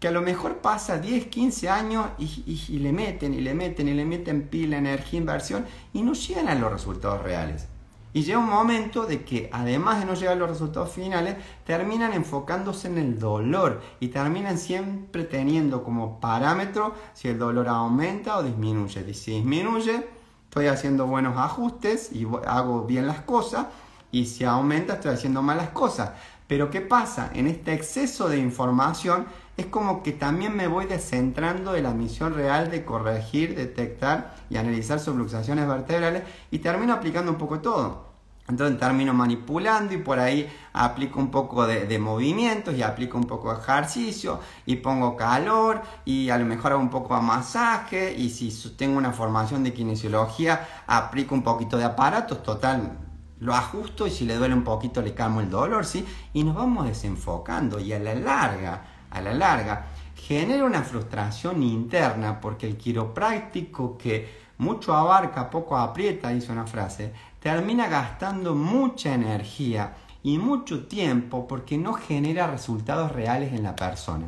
que 0.00 0.08
a 0.08 0.10
lo 0.10 0.22
mejor 0.22 0.56
pasa 0.56 0.98
10, 0.98 1.26
15 1.26 1.68
años 1.68 2.06
y, 2.18 2.78
le 2.78 2.90
meten 2.90 3.34
y 3.34 3.42
le 3.42 3.54
meten 3.54 3.86
y 3.86 3.92
le 3.92 4.06
meten 4.06 4.48
pila, 4.48 4.78
energía, 4.78 5.20
inversión 5.20 5.66
y 5.92 6.02
no 6.02 6.14
llegan 6.14 6.48
a 6.48 6.54
los 6.54 6.72
resultados 6.72 7.22
reales. 7.22 7.68
Y 8.12 8.22
llega 8.22 8.38
un 8.38 8.48
momento 8.48 9.06
de 9.06 9.22
que 9.24 9.50
además 9.52 10.00
de 10.00 10.06
no 10.06 10.14
llegar 10.14 10.32
a 10.32 10.38
los 10.38 10.48
resultados 10.48 10.90
finales, 10.90 11.36
terminan 11.64 12.12
enfocándose 12.14 12.88
en 12.88 12.98
el 12.98 13.18
dolor 13.20 13.82
y 14.00 14.08
terminan 14.08 14.58
siempre 14.58 15.22
teniendo 15.24 15.84
como 15.84 16.18
parámetro 16.18 16.94
si 17.12 17.28
el 17.28 17.38
dolor 17.38 17.68
aumenta 17.68 18.38
o 18.38 18.42
disminuye. 18.42 19.14
Si 19.14 19.32
disminuye, 19.32 20.08
estoy 20.44 20.66
haciendo 20.66 21.06
buenos 21.06 21.36
ajustes 21.36 22.10
y 22.10 22.26
hago 22.46 22.84
bien 22.84 23.06
las 23.06 23.20
cosas 23.20 23.66
y 24.10 24.26
si 24.26 24.44
aumenta 24.44 24.94
estoy 24.94 25.12
haciendo 25.12 25.42
malas 25.42 25.68
cosas. 25.68 26.12
Pero 26.50 26.68
¿qué 26.68 26.80
pasa? 26.80 27.30
En 27.32 27.46
este 27.46 27.72
exceso 27.72 28.28
de 28.28 28.36
información 28.36 29.26
es 29.56 29.66
como 29.66 30.02
que 30.02 30.10
también 30.10 30.56
me 30.56 30.66
voy 30.66 30.86
descentrando 30.86 31.70
de 31.70 31.80
la 31.80 31.92
misión 31.92 32.34
real 32.34 32.72
de 32.72 32.84
corregir, 32.84 33.54
detectar 33.54 34.34
y 34.50 34.56
analizar 34.56 34.98
subluxaciones 34.98 35.68
vertebrales 35.68 36.24
y 36.50 36.58
termino 36.58 36.92
aplicando 36.92 37.30
un 37.30 37.38
poco 37.38 37.60
todo. 37.60 38.08
Entonces 38.48 38.80
termino 38.80 39.14
manipulando 39.14 39.94
y 39.94 39.98
por 39.98 40.18
ahí 40.18 40.48
aplico 40.72 41.20
un 41.20 41.30
poco 41.30 41.68
de, 41.68 41.98
movimientos 42.00 42.74
y 42.74 42.82
aplico 42.82 43.16
un 43.16 43.28
poco 43.28 43.54
de 43.54 43.60
ejercicio 43.60 44.40
y 44.66 44.74
pongo 44.74 45.16
calor 45.16 45.82
y 46.04 46.30
a 46.30 46.36
lo 46.36 46.46
mejor 46.46 46.72
hago 46.72 46.80
un 46.80 46.90
poco 46.90 47.14
de 47.14 47.22
masaje 47.22 48.12
y 48.12 48.28
si 48.28 48.50
tengo 48.70 48.98
una 48.98 49.12
formación 49.12 49.62
de 49.62 49.72
kinesiología 49.72 50.66
aplico 50.88 51.32
un 51.32 51.44
poquito 51.44 51.78
de 51.78 51.84
aparatos, 51.84 52.42
total, 52.42 53.09
lo 53.40 53.54
ajusto 53.54 54.06
y 54.06 54.10
si 54.10 54.24
le 54.24 54.36
duele 54.36 54.54
un 54.54 54.64
poquito 54.64 55.02
le 55.02 55.14
calmo 55.14 55.40
el 55.40 55.50
dolor, 55.50 55.84
¿sí? 55.84 56.04
Y 56.32 56.44
nos 56.44 56.54
vamos 56.54 56.86
desenfocando 56.86 57.80
y 57.80 57.92
a 57.92 57.98
la 57.98 58.14
larga, 58.14 58.84
a 59.10 59.20
la 59.20 59.32
larga, 59.32 59.86
genera 60.14 60.64
una 60.64 60.82
frustración 60.82 61.62
interna 61.62 62.40
porque 62.40 62.66
el 62.66 62.76
quiropráctico 62.76 63.96
que 63.96 64.40
mucho 64.58 64.94
abarca, 64.94 65.48
poco 65.48 65.76
aprieta, 65.76 66.28
dice 66.28 66.52
una 66.52 66.66
frase, 66.66 67.12
termina 67.40 67.88
gastando 67.88 68.54
mucha 68.54 69.14
energía 69.14 69.94
y 70.22 70.36
mucho 70.36 70.86
tiempo 70.86 71.48
porque 71.48 71.78
no 71.78 71.94
genera 71.94 72.46
resultados 72.46 73.10
reales 73.12 73.54
en 73.54 73.62
la 73.62 73.74
persona. 73.74 74.26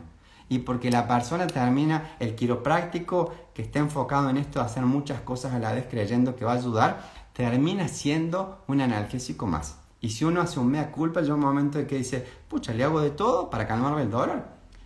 Y 0.49 0.61
porque 0.61 0.91
la 0.91 1.07
persona 1.07 1.47
termina, 1.47 2.17
el 2.19 2.35
quiropráctico 2.35 3.33
que 3.55 3.63
está 3.63 3.79
enfocado 3.79 4.31
en 4.31 4.39
esto, 4.39 4.61
hacer 4.61 4.85
muchas 4.85 5.21
cosas 5.21 5.53
a 5.53 5.59
la 5.59 5.73
vez 5.73 5.87
creyendo 5.91 6.35
que 6.35 6.45
va 6.45 6.53
a 6.53 6.57
ayudar, 6.57 7.12
termina 7.33 7.89
siendo 7.89 8.65
un 8.67 8.81
analgésico 8.81 9.47
más. 9.47 9.79
Y 10.01 10.11
si 10.11 10.25
uno 10.25 10.41
hace 10.41 10.59
un 10.59 10.71
mea 10.71 10.91
culpa, 10.91 11.21
llega 11.21 11.35
un 11.35 11.41
momento 11.41 11.79
de 11.79 11.87
que 11.87 11.97
dice, 11.97 12.27
pucha, 12.49 12.75
le 12.75 12.85
hago 12.85 13.01
de 13.01 13.11
todo 13.11 13.51
para 13.51 13.67
calmarme 13.67 14.03
el 14.03 14.11
dolor. 14.11 14.45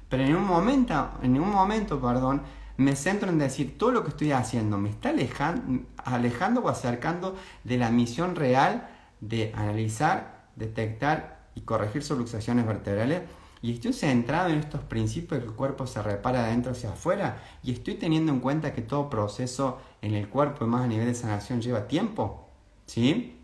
Pero 0.09 0.23
en 0.23 0.37
un 0.37 0.45
momento, 0.45 1.11
en 1.23 1.41
un 1.41 1.51
momento, 1.51 2.01
perdón, 2.01 2.43
me 2.77 2.95
centro 2.95 3.31
en 3.31 3.39
decir 3.39 3.79
todo 3.79 3.91
lo 3.91 4.03
que 4.05 4.11
estoy 4.11 4.33
haciendo 4.33 4.77
me 4.77 4.91
está 4.91 5.09
alejando, 5.09 5.87
alejando 5.97 6.61
o 6.61 6.69
acercando 6.69 7.35
de 7.65 7.79
la 7.79 7.91
misión 7.91 8.37
real 8.37 8.91
de 9.21 9.53
analizar, 9.57 10.49
detectar 10.57 11.49
y 11.55 11.63
corregir 11.63 12.05
subluxaciones 12.05 12.67
vertebrales. 12.67 13.23
Y 13.63 13.73
estoy 13.73 13.95
centrado 13.95 14.51
en 14.51 14.59
estos 14.59 14.83
principios 14.83 15.41
que 15.41 15.47
el 15.47 15.55
cuerpo 15.55 15.87
se 15.87 16.03
repara 16.03 16.41
de 16.43 16.49
adentro 16.49 16.73
hacia 16.73 16.91
afuera. 16.91 17.43
Y 17.63 17.73
estoy 17.73 17.95
teniendo 17.95 18.31
en 18.31 18.41
cuenta 18.41 18.75
que 18.75 18.83
todo 18.83 19.09
proceso 19.09 19.79
en 20.07 20.15
el 20.15 20.29
cuerpo 20.29 20.65
y 20.65 20.69
más 20.69 20.85
a 20.85 20.87
nivel 20.87 21.07
de 21.07 21.15
sanación 21.15 21.61
lleva 21.61 21.87
tiempo. 21.87 22.49
¿Sí? 22.87 23.37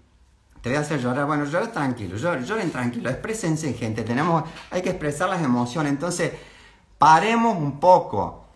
Te 0.60 0.68
voy 0.68 0.78
a 0.78 0.82
hacer 0.82 1.00
llorar. 1.00 1.26
Bueno, 1.26 1.44
lloren 1.44 1.72
tranquilo, 1.72 2.16
lloren, 2.16 2.70
tranquilo. 2.70 3.10
Exprésense, 3.10 3.72
gente. 3.74 4.04
Tenemos, 4.04 4.44
hay 4.70 4.80
que 4.80 4.90
expresar 4.90 5.28
las 5.28 5.42
emociones. 5.42 5.92
Entonces, 5.92 6.32
paremos 6.98 7.56
un 7.58 7.80
poco. 7.80 8.46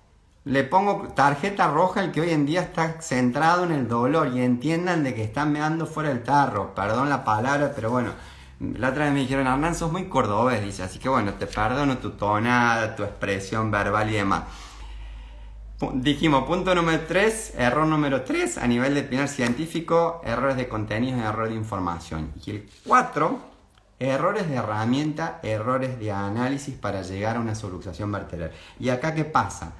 Le 0.44 0.62
pongo 0.62 1.08
tarjeta 1.08 1.66
roja 1.66 2.04
el 2.04 2.12
que 2.12 2.20
hoy 2.20 2.30
en 2.30 2.46
día 2.46 2.62
está 2.62 3.02
centrado 3.02 3.64
en 3.64 3.72
el 3.72 3.88
dolor 3.88 4.30
y 4.32 4.40
entiendan 4.40 5.02
de 5.02 5.12
que 5.12 5.24
están 5.24 5.50
meando 5.50 5.86
fuera 5.86 6.12
el 6.12 6.22
tarro. 6.22 6.72
Perdón 6.74 7.08
la 7.08 7.24
palabra, 7.24 7.72
pero 7.74 7.90
bueno. 7.90 8.12
La 8.60 8.88
otra 8.88 9.04
vez 9.04 9.12
me 9.12 9.20
dijeron, 9.20 9.46
Hernán, 9.46 9.74
sos 9.74 9.90
muy 9.90 10.08
cordobés, 10.08 10.62
dice. 10.62 10.84
Así 10.84 11.00
que 11.00 11.08
bueno, 11.08 11.34
te 11.34 11.46
perdono 11.46 11.98
tu 11.98 12.12
tonada, 12.12 12.94
tu 12.94 13.02
expresión 13.02 13.70
verbal 13.72 14.08
y 14.08 14.14
demás. 14.14 14.44
Dijimos, 15.78 16.44
punto 16.44 16.74
número 16.74 17.02
3, 17.06 17.56
error 17.58 17.86
número 17.86 18.22
3, 18.22 18.56
a 18.56 18.66
nivel 18.66 18.94
de 18.94 19.02
primer 19.02 19.28
científico, 19.28 20.22
errores 20.24 20.56
de 20.56 20.68
contenido 20.68 21.18
y 21.18 21.20
error 21.20 21.50
de 21.50 21.54
información. 21.54 22.32
Y 22.46 22.50
el 22.50 22.70
4, 22.86 23.38
errores 23.98 24.48
de 24.48 24.54
herramienta, 24.54 25.38
errores 25.42 25.98
de 25.98 26.12
análisis 26.12 26.74
para 26.74 27.02
llegar 27.02 27.36
a 27.36 27.40
una 27.40 27.54
subluxación 27.54 28.10
vertebral. 28.10 28.52
¿Y 28.80 28.88
acá 28.88 29.14
qué 29.14 29.26
pasa? 29.26 29.74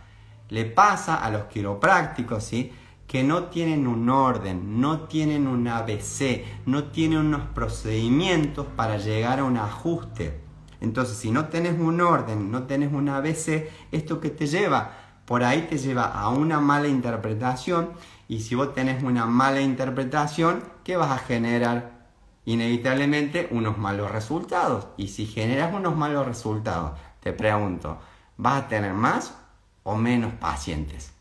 Le 0.51 0.67
pasa 0.67 1.17
a 1.17 1.31
los 1.31 1.45
quiroprácticos, 1.45 2.45
¿sí? 2.45 2.71
que 3.07 3.23
no 3.23 3.45
tienen 3.45 3.87
un 3.87 4.11
orden, 4.11 4.79
no 4.79 5.03
tienen 5.03 5.47
un 5.47 5.67
ABC, 5.67 6.45
no 6.67 6.85
tienen 6.85 7.21
unos 7.21 7.49
procedimientos 7.55 8.67
para 8.67 8.99
llegar 8.99 9.39
a 9.39 9.45
un 9.45 9.57
ajuste. 9.57 10.41
Entonces, 10.83 11.17
si 11.17 11.31
no 11.31 11.47
tenés 11.47 11.79
un 11.79 12.03
orden, 12.03 12.51
no 12.51 12.65
tenés 12.65 12.93
un 12.93 13.09
ABC, 13.09 13.71
¿esto 13.93 14.21
que 14.21 14.29
te 14.29 14.47
lleva? 14.47 15.06
Por 15.27 15.43
ahí 15.43 15.67
te 15.69 15.77
lleva 15.77 16.05
a 16.05 16.29
una 16.29 16.61
mala 16.61 16.89
interpretación 16.89 17.91
y 18.29 18.41
si 18.41 18.55
vos 18.55 18.75
tenés 18.75 19.03
una 19.03 19.27
mala 19.27 19.61
interpretación, 19.61 20.65
¿qué 20.85 20.97
vas 20.97 21.11
a 21.11 21.19
generar? 21.19 21.97
Inevitablemente 22.45 23.49
unos 23.51 23.77
malos 23.77 24.11
resultados. 24.11 24.87
Y 24.97 25.09
si 25.09 25.27
generas 25.27 25.75
unos 25.75 25.97
malos 25.97 26.27
resultados, 26.27 26.93
te 27.21 27.33
pregunto, 27.33 27.99
¿vas 28.37 28.65
a 28.65 28.69
tener 28.69 28.95
más 28.95 29.35
o 29.83 29.97
menos 29.97 30.33
pacientes? 30.35 31.13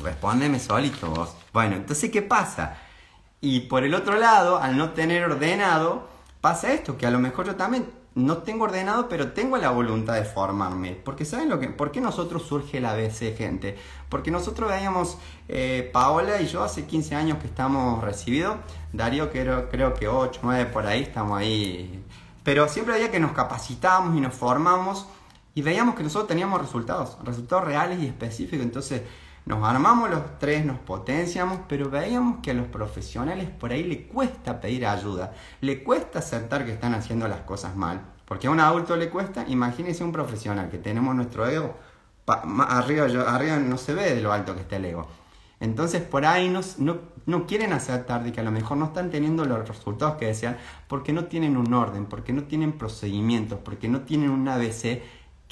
Respóndeme 0.00 0.58
solito 0.58 1.10
vos. 1.10 1.36
Bueno, 1.52 1.76
entonces, 1.76 2.10
¿qué 2.10 2.22
pasa? 2.22 2.76
Y 3.40 3.60
por 3.60 3.84
el 3.84 3.94
otro 3.94 4.16
lado, 4.16 4.58
al 4.58 4.76
no 4.76 4.90
tener 4.90 5.24
ordenado, 5.24 6.08
pasa 6.40 6.72
esto, 6.72 6.96
que 6.96 7.06
a 7.06 7.10
lo 7.10 7.18
mejor 7.18 7.46
yo 7.46 7.56
también 7.56 7.86
no 8.14 8.38
tengo 8.38 8.64
ordenado, 8.64 9.08
pero 9.08 9.32
tengo 9.32 9.56
la 9.56 9.70
voluntad 9.70 10.14
de 10.14 10.24
formarme. 10.24 10.92
Porque 10.92 11.24
¿saben 11.24 11.48
lo 11.48 11.58
que? 11.58 11.68
¿Por 11.68 11.90
qué 11.90 12.00
nosotros 12.00 12.42
surge 12.42 12.80
la 12.80 12.94
BC, 12.94 13.34
gente? 13.36 13.76
Porque 14.08 14.30
nosotros 14.30 14.68
veíamos, 14.70 15.18
eh, 15.48 15.88
Paola 15.92 16.40
y 16.40 16.46
yo 16.46 16.62
hace 16.62 16.84
15 16.86 17.14
años 17.14 17.38
que 17.38 17.46
estamos 17.46 18.02
recibidos, 18.04 18.56
Darío 18.92 19.30
creo, 19.30 19.68
creo 19.70 19.94
que 19.94 20.08
8, 20.08 20.40
9 20.42 20.66
por 20.66 20.86
ahí, 20.86 21.02
estamos 21.02 21.38
ahí 21.38 22.04
Pero 22.44 22.68
siempre 22.68 22.94
había 22.94 23.10
que 23.10 23.20
nos 23.20 23.32
capacitábamos 23.32 24.16
y 24.16 24.20
nos 24.20 24.34
formamos 24.34 25.06
y 25.54 25.62
veíamos 25.62 25.94
que 25.94 26.02
nosotros 26.02 26.28
teníamos 26.28 26.60
resultados, 26.60 27.16
resultados 27.24 27.64
reales 27.64 28.02
y 28.02 28.06
específicos. 28.06 28.64
Entonces 28.64 29.02
nos 29.44 29.64
armamos 29.64 30.08
los 30.10 30.38
tres, 30.38 30.64
nos 30.64 30.78
potenciamos, 30.78 31.60
pero 31.68 31.90
veíamos 31.90 32.38
que 32.42 32.52
a 32.52 32.54
los 32.54 32.66
profesionales 32.68 33.50
por 33.50 33.72
ahí 33.72 33.82
le 33.82 34.06
cuesta 34.06 34.60
pedir 34.60 34.86
ayuda, 34.86 35.32
le 35.60 35.82
cuesta 35.82 36.20
aceptar 36.20 36.64
que 36.64 36.72
están 36.72 36.94
haciendo 36.94 37.26
las 37.26 37.40
cosas 37.40 37.74
mal. 37.74 38.00
Porque 38.24 38.46
a 38.46 38.50
un 38.50 38.60
adulto 38.60 38.96
le 38.96 39.10
cuesta, 39.10 39.44
imagínense 39.48 40.04
un 40.04 40.12
profesional 40.12 40.70
que 40.70 40.78
tenemos 40.78 41.14
nuestro 41.14 41.46
ego, 41.46 41.76
arriba, 42.26 43.06
arriba 43.26 43.56
no 43.58 43.76
se 43.76 43.94
ve 43.94 44.14
de 44.14 44.22
lo 44.22 44.32
alto 44.32 44.54
que 44.54 44.60
está 44.60 44.76
el 44.76 44.84
ego. 44.84 45.08
Entonces 45.62 46.02
por 46.02 46.24
ahí 46.24 46.48
no, 46.48 46.60
no, 47.26 47.46
quieren 47.46 47.72
aceptar 47.72 48.24
de 48.24 48.32
que 48.32 48.40
a 48.40 48.42
lo 48.44 48.50
mejor 48.50 48.78
no 48.78 48.86
están 48.86 49.10
teniendo 49.10 49.44
los 49.44 49.68
resultados 49.68 50.16
que 50.16 50.26
desean 50.26 50.56
porque 50.88 51.12
no 51.12 51.26
tienen 51.26 51.56
un 51.56 51.72
orden, 51.72 52.06
porque 52.06 52.32
no 52.32 52.44
tienen 52.44 52.72
procedimientos, 52.72 53.60
porque 53.64 53.88
no 53.88 54.00
tienen 54.00 54.30
un 54.30 54.48
ABC 54.48 55.02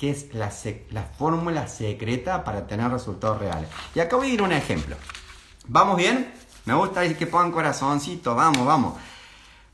que 0.01 0.11
es 0.11 0.33
la, 0.33 0.51
la 0.93 1.03
fórmula 1.03 1.69
secreta 1.69 2.43
para 2.43 2.67
tener 2.67 2.91
resultados 2.91 3.39
reales. 3.39 3.69
Y 3.95 4.01
acá 4.01 4.17
voy 4.17 4.31
a 4.31 4.35
ir 4.35 4.41
un 4.41 4.53
ejemplo. 4.53 4.97
¿Vamos 5.69 5.99
bien? 5.99 6.33
Me 6.65 6.73
gusta 6.73 7.07
que 7.15 7.27
pongan 7.27 7.53
corazoncito, 7.53 8.35
vamos, 8.35 8.67
vamos. 8.67 8.95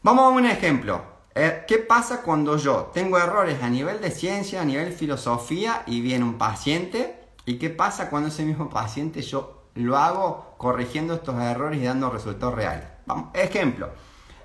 Vamos 0.03 0.25
a 0.25 0.29
un 0.29 0.47
ejemplo. 0.47 1.01
Eh, 1.33 1.65
¿Qué 1.69 1.79
pasa 1.79 2.23
cuando 2.23 2.57
yo 2.57 2.91
tengo 2.93 3.19
errores 3.19 3.62
a 3.62 3.71
nivel 3.71 4.01
de 4.01 4.11
ciencia, 4.11 4.62
a 4.62 4.65
nivel 4.65 4.93
filosofía 4.93 5.85
y 5.87 6.01
viene 6.01 6.25
un 6.25 6.39
paciente? 6.39 7.21
¿Y 7.45 7.59
qué 7.59 7.71
pasa 7.71 8.11
cuando 8.11 8.31
ese 8.31 8.43
mismo 8.43 8.69
paciente 8.69 9.23
yo 9.23 9.57
lo 9.77 9.97
hago 9.97 10.55
corrigiendo 10.59 11.15
estos 11.15 11.41
errores 11.41 11.81
y 11.81 11.85
dando 11.85 12.11
resultados 12.11 12.55
reales. 12.55 12.89
Vamos, 13.07 13.29
ejemplo, 13.35 13.91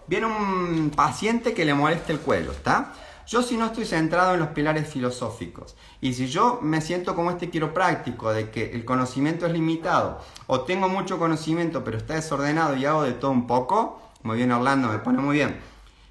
viene 0.06 0.28
un 0.28 0.92
paciente 0.96 1.54
que 1.54 1.66
le 1.66 1.74
molesta 1.74 2.12
el 2.12 2.20
cuello, 2.20 2.52
¿está? 2.52 2.94
Yo 3.32 3.42
si 3.42 3.56
no 3.56 3.68
estoy 3.68 3.86
centrado 3.86 4.34
en 4.34 4.42
los 4.42 4.50
pilares 4.50 4.90
filosóficos 4.90 5.78
y 6.02 6.16
si 6.16 6.28
yo 6.28 6.60
me 6.62 6.82
siento 6.82 7.16
como 7.16 7.32
este 7.32 7.50
quiropráctico 7.50 8.34
de 8.34 8.50
que 8.50 8.74
el 8.74 8.84
conocimiento 8.84 9.46
es 9.46 9.54
limitado 9.54 10.20
o 10.48 10.66
tengo 10.66 10.90
mucho 10.90 11.18
conocimiento 11.18 11.82
pero 11.86 11.98
está 11.98 12.16
desordenado 12.16 12.76
y 12.76 12.84
hago 12.84 13.04
de 13.04 13.14
todo 13.14 13.32
un 13.32 13.48
poco, 13.48 14.02
muy 14.24 14.36
bien 14.36 14.52
Orlando, 14.52 14.90
me 14.90 15.00
pone 15.00 15.20
muy 15.20 15.38
bien, 15.38 15.62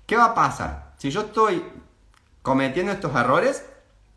¿qué 0.06 0.16
va 0.16 0.24
a 0.28 0.34
pasar? 0.34 0.94
Si 0.96 1.10
yo 1.10 1.20
estoy 1.20 1.62
cometiendo 2.40 2.90
estos 2.90 3.14
errores, 3.14 3.66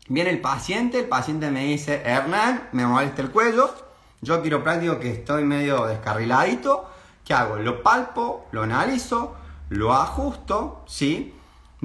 viene 0.08 0.30
el 0.30 0.40
paciente, 0.40 1.00
el 1.00 1.06
paciente 1.06 1.50
me 1.50 1.66
dice, 1.66 2.00
Hernán, 2.06 2.70
me 2.72 2.86
molesta 2.86 3.20
el 3.20 3.30
cuello, 3.30 3.74
yo 4.22 4.42
quiropráctico 4.42 4.98
que 4.98 5.10
estoy 5.10 5.44
medio 5.44 5.84
descarriladito, 5.84 6.88
¿qué 7.22 7.34
hago? 7.34 7.56
Lo 7.56 7.82
palpo, 7.82 8.46
lo 8.50 8.62
analizo, 8.62 9.36
lo 9.68 9.92
ajusto, 9.92 10.82
¿sí? 10.86 11.33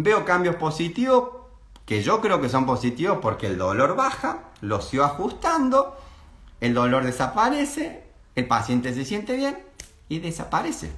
Veo 0.02 0.24
cambios 0.24 0.56
positivos, 0.56 1.30
que 1.86 2.02
yo 2.02 2.22
creo 2.22 2.40
que 2.40 2.48
son 2.48 2.66
positivos 2.66 3.20
porque 3.22 3.48
el 3.48 3.58
dolor 3.58 3.96
baja, 3.96 4.46
lo 4.62 4.82
sigo 4.82 5.04
ajustando, 5.04 5.98
el 6.62 6.74
dolor 6.74 7.04
desaparece, 7.04 8.04
el 8.36 8.48
paciente 8.48 8.94
se 8.94 9.04
siente 9.04 9.36
bien 9.36 9.60
y 10.08 10.20
desaparece. 10.20 10.92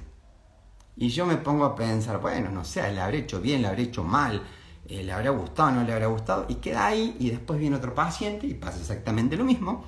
Y 0.96 1.08
yo 1.08 1.26
me 1.26 1.36
pongo 1.36 1.64
a 1.64 1.74
pensar, 1.74 2.20
bueno, 2.20 2.50
no 2.50 2.64
sé, 2.64 2.92
le 2.92 3.00
habré 3.00 3.18
hecho 3.18 3.40
bien, 3.40 3.62
le 3.62 3.68
habré 3.68 3.82
hecho 3.84 4.04
mal, 4.04 4.42
eh, 4.86 5.02
le 5.02 5.12
habrá 5.12 5.30
gustado, 5.30 5.72
no 5.72 5.82
le 5.82 5.92
habrá 5.92 6.06
gustado, 6.06 6.46
y 6.48 6.56
queda 6.56 6.86
ahí 6.86 7.16
y 7.18 7.30
después 7.30 7.58
viene 7.58 7.76
otro 7.76 7.94
paciente 7.94 8.46
y 8.46 8.54
pasa 8.54 8.78
exactamente 8.78 9.36
lo 9.36 9.44
mismo 9.44 9.84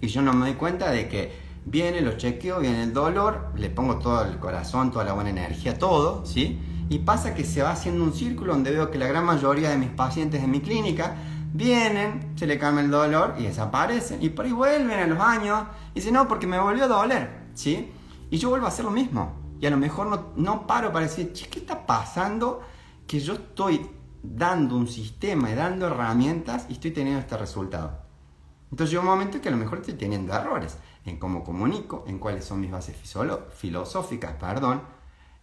y 0.00 0.08
yo 0.08 0.22
no 0.22 0.32
me 0.32 0.46
doy 0.46 0.54
cuenta 0.54 0.90
de 0.90 1.08
que 1.08 1.32
viene, 1.64 2.00
lo 2.00 2.16
chequeo, 2.16 2.60
viene 2.60 2.82
el 2.82 2.92
dolor, 2.92 3.52
le 3.56 3.70
pongo 3.70 3.98
todo 3.98 4.24
el 4.24 4.38
corazón, 4.38 4.90
toda 4.90 5.04
la 5.04 5.12
buena 5.12 5.30
energía, 5.30 5.78
todo, 5.78 6.26
¿sí? 6.26 6.58
Y 6.88 7.00
pasa 7.00 7.34
que 7.34 7.44
se 7.44 7.62
va 7.62 7.72
haciendo 7.72 8.04
un 8.04 8.12
círculo 8.12 8.52
donde 8.52 8.70
veo 8.70 8.90
que 8.90 8.98
la 8.98 9.06
gran 9.06 9.24
mayoría 9.24 9.70
de 9.70 9.78
mis 9.78 9.90
pacientes 9.90 10.40
de 10.40 10.46
mi 10.46 10.60
clínica 10.60 11.16
vienen, 11.52 12.32
se 12.36 12.46
le 12.46 12.58
calma 12.58 12.80
el 12.80 12.90
dolor 12.90 13.34
y 13.38 13.44
desaparecen. 13.44 14.22
Y 14.22 14.28
por 14.28 14.44
ahí 14.44 14.52
vuelven 14.52 14.98
a 14.98 15.06
los 15.06 15.18
años 15.18 15.64
y 15.92 15.96
dicen, 15.96 16.14
no, 16.14 16.28
porque 16.28 16.46
me 16.46 16.58
volvió 16.58 16.84
a 16.84 16.88
doler, 16.88 17.48
¿sí? 17.54 17.92
Y 18.30 18.38
yo 18.38 18.50
vuelvo 18.50 18.66
a 18.66 18.68
hacer 18.68 18.84
lo 18.84 18.90
mismo. 18.90 19.34
Y 19.60 19.66
a 19.66 19.70
lo 19.70 19.76
mejor 19.76 20.06
no, 20.06 20.32
no 20.36 20.66
paro 20.66 20.92
para 20.92 21.06
decir, 21.06 21.32
¿qué 21.32 21.58
está 21.58 21.86
pasando? 21.86 22.62
Que 23.06 23.20
yo 23.20 23.34
estoy 23.34 23.88
dando 24.22 24.76
un 24.76 24.86
sistema 24.86 25.50
y 25.50 25.54
dando 25.54 25.86
herramientas 25.86 26.66
y 26.68 26.74
estoy 26.74 26.90
teniendo 26.90 27.20
este 27.20 27.36
resultado. 27.36 28.06
Entonces 28.70 28.90
llega 28.90 29.02
un 29.02 29.08
momento 29.08 29.40
que 29.40 29.48
a 29.48 29.52
lo 29.52 29.56
mejor 29.56 29.78
estoy 29.78 29.94
teniendo 29.94 30.34
errores 30.34 30.76
en 31.04 31.18
cómo 31.18 31.44
comunico, 31.44 32.04
en 32.08 32.18
cuáles 32.18 32.44
son 32.44 32.60
mis 32.60 32.70
bases 32.70 32.96
filosóficas, 33.54 34.34
perdón, 34.34 34.82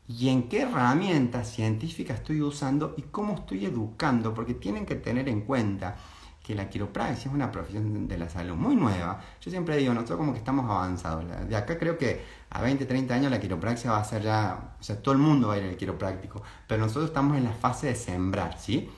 y 0.07 0.29
en 0.29 0.49
qué 0.49 0.61
herramientas 0.61 1.49
científicas 1.49 2.19
estoy 2.19 2.41
usando 2.41 2.93
y 2.97 3.03
cómo 3.03 3.35
estoy 3.35 3.65
educando, 3.65 4.33
porque 4.33 4.53
tienen 4.53 4.85
que 4.85 4.95
tener 4.95 5.29
en 5.29 5.41
cuenta 5.41 5.95
que 6.43 6.53
la 6.53 6.69
quiropraxia 6.69 7.29
es 7.29 7.33
una 7.33 7.49
profesión 7.49 8.05
de 8.05 8.17
la 8.17 8.29
salud 8.29 8.55
muy 8.55 8.75
nueva. 8.75 9.21
Yo 9.39 9.49
siempre 9.49 9.77
digo, 9.77 9.93
nosotros 9.93 10.17
como 10.17 10.33
que 10.33 10.39
estamos 10.39 10.69
avanzados. 10.69 11.23
De 11.47 11.55
acá 11.55 11.79
creo 11.79 11.97
que 11.97 12.21
a 12.49 12.61
20, 12.61 12.85
30 12.85 13.13
años 13.13 13.31
la 13.31 13.39
quiropraxia 13.39 13.91
va 13.91 13.99
a 13.99 14.03
ser 14.03 14.23
ya, 14.23 14.75
o 14.77 14.83
sea, 14.83 15.01
todo 15.01 15.13
el 15.13 15.21
mundo 15.21 15.47
va 15.47 15.53
a 15.53 15.57
ir 15.59 15.63
al 15.63 15.77
quiropráctico, 15.77 16.43
pero 16.67 16.81
nosotros 16.81 17.05
estamos 17.05 17.37
en 17.37 17.45
la 17.45 17.53
fase 17.53 17.87
de 17.87 17.95
sembrar, 17.95 18.59
¿sí? 18.59 18.89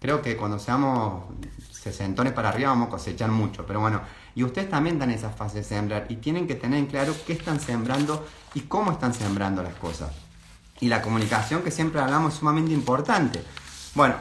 Creo 0.00 0.22
que 0.22 0.36
cuando 0.36 0.58
seamos 0.58 1.24
sesentones 1.70 2.32
para 2.32 2.48
arriba 2.48 2.70
vamos 2.70 2.88
a 2.88 2.90
cosechar 2.92 3.30
mucho, 3.30 3.66
pero 3.66 3.80
bueno, 3.80 4.00
y 4.34 4.42
ustedes 4.42 4.70
también 4.70 4.98
dan 4.98 5.10
esa 5.10 5.28
fase 5.28 5.58
de 5.58 5.64
sembrar 5.64 6.06
y 6.08 6.16
tienen 6.16 6.46
que 6.46 6.54
tener 6.54 6.78
en 6.78 6.86
claro 6.86 7.14
qué 7.26 7.34
están 7.34 7.60
sembrando 7.60 8.26
y 8.54 8.60
cómo 8.60 8.92
están 8.92 9.12
sembrando 9.12 9.62
las 9.62 9.74
cosas. 9.74 10.23
Y 10.80 10.88
la 10.88 11.02
comunicación 11.02 11.62
que 11.62 11.70
siempre 11.70 12.00
hablamos 12.00 12.34
es 12.34 12.38
sumamente 12.40 12.72
importante. 12.72 13.42
Bueno, 13.94 14.16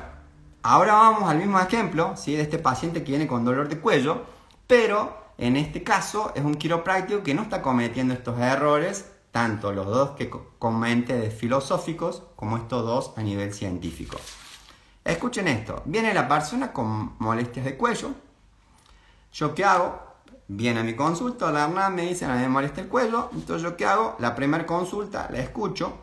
ahora 0.62 0.94
vamos 0.94 1.30
al 1.30 1.38
mismo 1.38 1.60
ejemplo, 1.60 2.16
¿sí? 2.16 2.36
De 2.36 2.44
este 2.44 2.60
paciente 2.60 3.04
que 3.04 3.12
viene 3.12 3.28
con 3.28 3.44
dolor 3.44 3.70
de 3.70 3.80
cuello, 3.80 4.24
pero 4.68 5.24
en 5.38 5.58
este 5.58 5.84
caso 5.84 6.32
es 6.36 6.44
un 6.44 6.56
quiropráctico 6.56 7.24
que 7.24 7.34
no 7.34 7.42
está 7.42 7.62
cometiendo 7.62 8.14
estos 8.14 8.40
errores, 8.40 9.12
tanto 9.32 9.72
los 9.72 9.88
dos 9.88 10.12
que 10.12 10.30
comente 10.60 11.18
de 11.18 11.32
filosóficos 11.32 12.24
como 12.36 12.58
estos 12.58 12.86
dos 12.86 13.14
a 13.18 13.24
nivel 13.24 13.54
científico. 13.54 14.18
Escuchen 15.04 15.48
esto, 15.48 15.82
viene 15.86 16.14
la 16.14 16.28
persona 16.28 16.72
con 16.72 17.16
molestias 17.20 17.66
de 17.66 17.76
cuello. 17.76 18.12
¿Yo 19.34 19.56
qué 19.56 19.66
hago? 19.66 20.00
Viene 20.48 20.82
a 20.82 20.84
mi 20.84 20.96
consulta, 20.96 21.52
la 21.52 21.68
me 21.90 22.04
dice, 22.04 22.26
a 22.26 22.36
mí 22.36 22.42
me 22.42 22.50
molesta 22.50 22.82
el 22.82 22.88
cuello. 22.88 23.30
Entonces, 23.34 23.64
¿yo 23.64 23.76
qué 23.76 23.86
hago? 23.86 24.16
La 24.20 24.36
primera 24.36 24.66
consulta 24.66 25.28
la 25.32 25.40
escucho, 25.40 25.98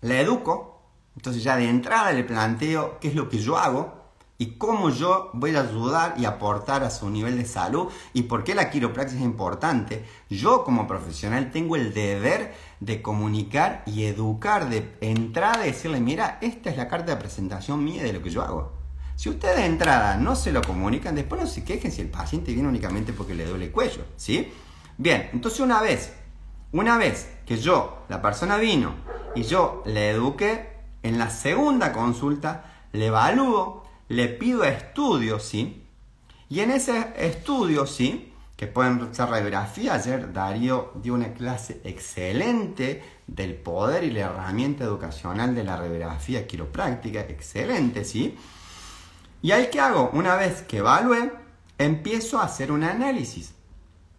la 0.00 0.20
educo. 0.20 0.82
Entonces, 1.16 1.42
ya 1.42 1.56
de 1.56 1.68
entrada 1.68 2.12
le 2.12 2.24
planteo 2.24 2.98
qué 3.00 3.08
es 3.08 3.14
lo 3.14 3.28
que 3.28 3.38
yo 3.38 3.56
hago 3.56 3.96
y 4.38 4.56
cómo 4.58 4.90
yo 4.90 5.30
voy 5.32 5.56
a 5.56 5.60
ayudar 5.60 6.14
y 6.18 6.26
aportar 6.26 6.84
a 6.84 6.90
su 6.90 7.08
nivel 7.08 7.38
de 7.38 7.46
salud 7.46 7.88
y 8.12 8.22
por 8.22 8.44
qué 8.44 8.54
la 8.54 8.70
quiropraxia 8.70 9.18
es 9.18 9.24
importante. 9.24 10.04
Yo 10.28 10.62
como 10.64 10.86
profesional 10.86 11.50
tengo 11.50 11.76
el 11.76 11.94
deber 11.94 12.54
de 12.80 13.00
comunicar 13.00 13.82
y 13.86 14.04
educar 14.04 14.68
de 14.68 14.96
entrada 15.00 15.66
y 15.66 15.72
decirle, 15.72 16.00
mira, 16.00 16.38
esta 16.42 16.70
es 16.70 16.76
la 16.76 16.88
carta 16.88 17.12
de 17.12 17.20
presentación 17.20 17.82
mía 17.82 18.02
de 18.02 18.12
lo 18.12 18.22
que 18.22 18.30
yo 18.30 18.42
hago. 18.42 18.72
Si 19.14 19.30
ustedes 19.30 19.56
de 19.56 19.64
entrada 19.64 20.18
no 20.18 20.36
se 20.36 20.52
lo 20.52 20.60
comunican, 20.60 21.14
después 21.14 21.40
no 21.40 21.46
se 21.46 21.64
quejen 21.64 21.90
si 21.90 22.02
el 22.02 22.10
paciente 22.10 22.52
viene 22.52 22.68
únicamente 22.68 23.14
porque 23.14 23.34
le 23.34 23.46
duele 23.46 23.66
el 23.66 23.72
cuello, 23.72 24.04
¿sí? 24.16 24.52
Bien, 24.98 25.30
entonces 25.32 25.60
una 25.60 25.80
vez, 25.80 26.12
una 26.78 26.98
vez 26.98 27.28
que 27.46 27.58
yo, 27.58 28.04
la 28.08 28.20
persona 28.20 28.58
vino 28.58 28.94
y 29.34 29.42
yo 29.42 29.82
le 29.86 30.10
eduqué, 30.10 30.76
en 31.02 31.18
la 31.18 31.30
segunda 31.30 31.92
consulta 31.92 32.64
le 32.92 33.06
evalúo, 33.06 33.84
le 34.08 34.28
pido 34.28 34.64
estudios, 34.64 35.42
¿sí? 35.42 35.84
Y 36.48 36.60
en 36.60 36.70
ese 36.70 37.12
estudio, 37.16 37.86
¿sí? 37.86 38.32
Que 38.56 38.66
pueden 38.66 39.14
ser 39.14 39.28
radiografía. 39.28 39.94
Ayer 39.94 40.32
Darío 40.32 40.92
dio 41.02 41.14
una 41.14 41.32
clase 41.34 41.80
excelente 41.84 43.02
del 43.26 43.54
poder 43.54 44.04
y 44.04 44.10
la 44.10 44.20
herramienta 44.20 44.84
educacional 44.84 45.54
de 45.54 45.64
la 45.64 45.76
radiografía 45.76 46.46
quiropráctica. 46.46 47.20
Excelente, 47.20 48.04
¿sí? 48.04 48.36
Y 49.42 49.52
ahí 49.52 49.68
que 49.70 49.80
hago, 49.80 50.10
una 50.12 50.36
vez 50.36 50.62
que 50.62 50.78
evalué, 50.78 51.32
empiezo 51.78 52.38
a 52.38 52.44
hacer 52.44 52.72
un 52.72 52.84
análisis. 52.84 53.55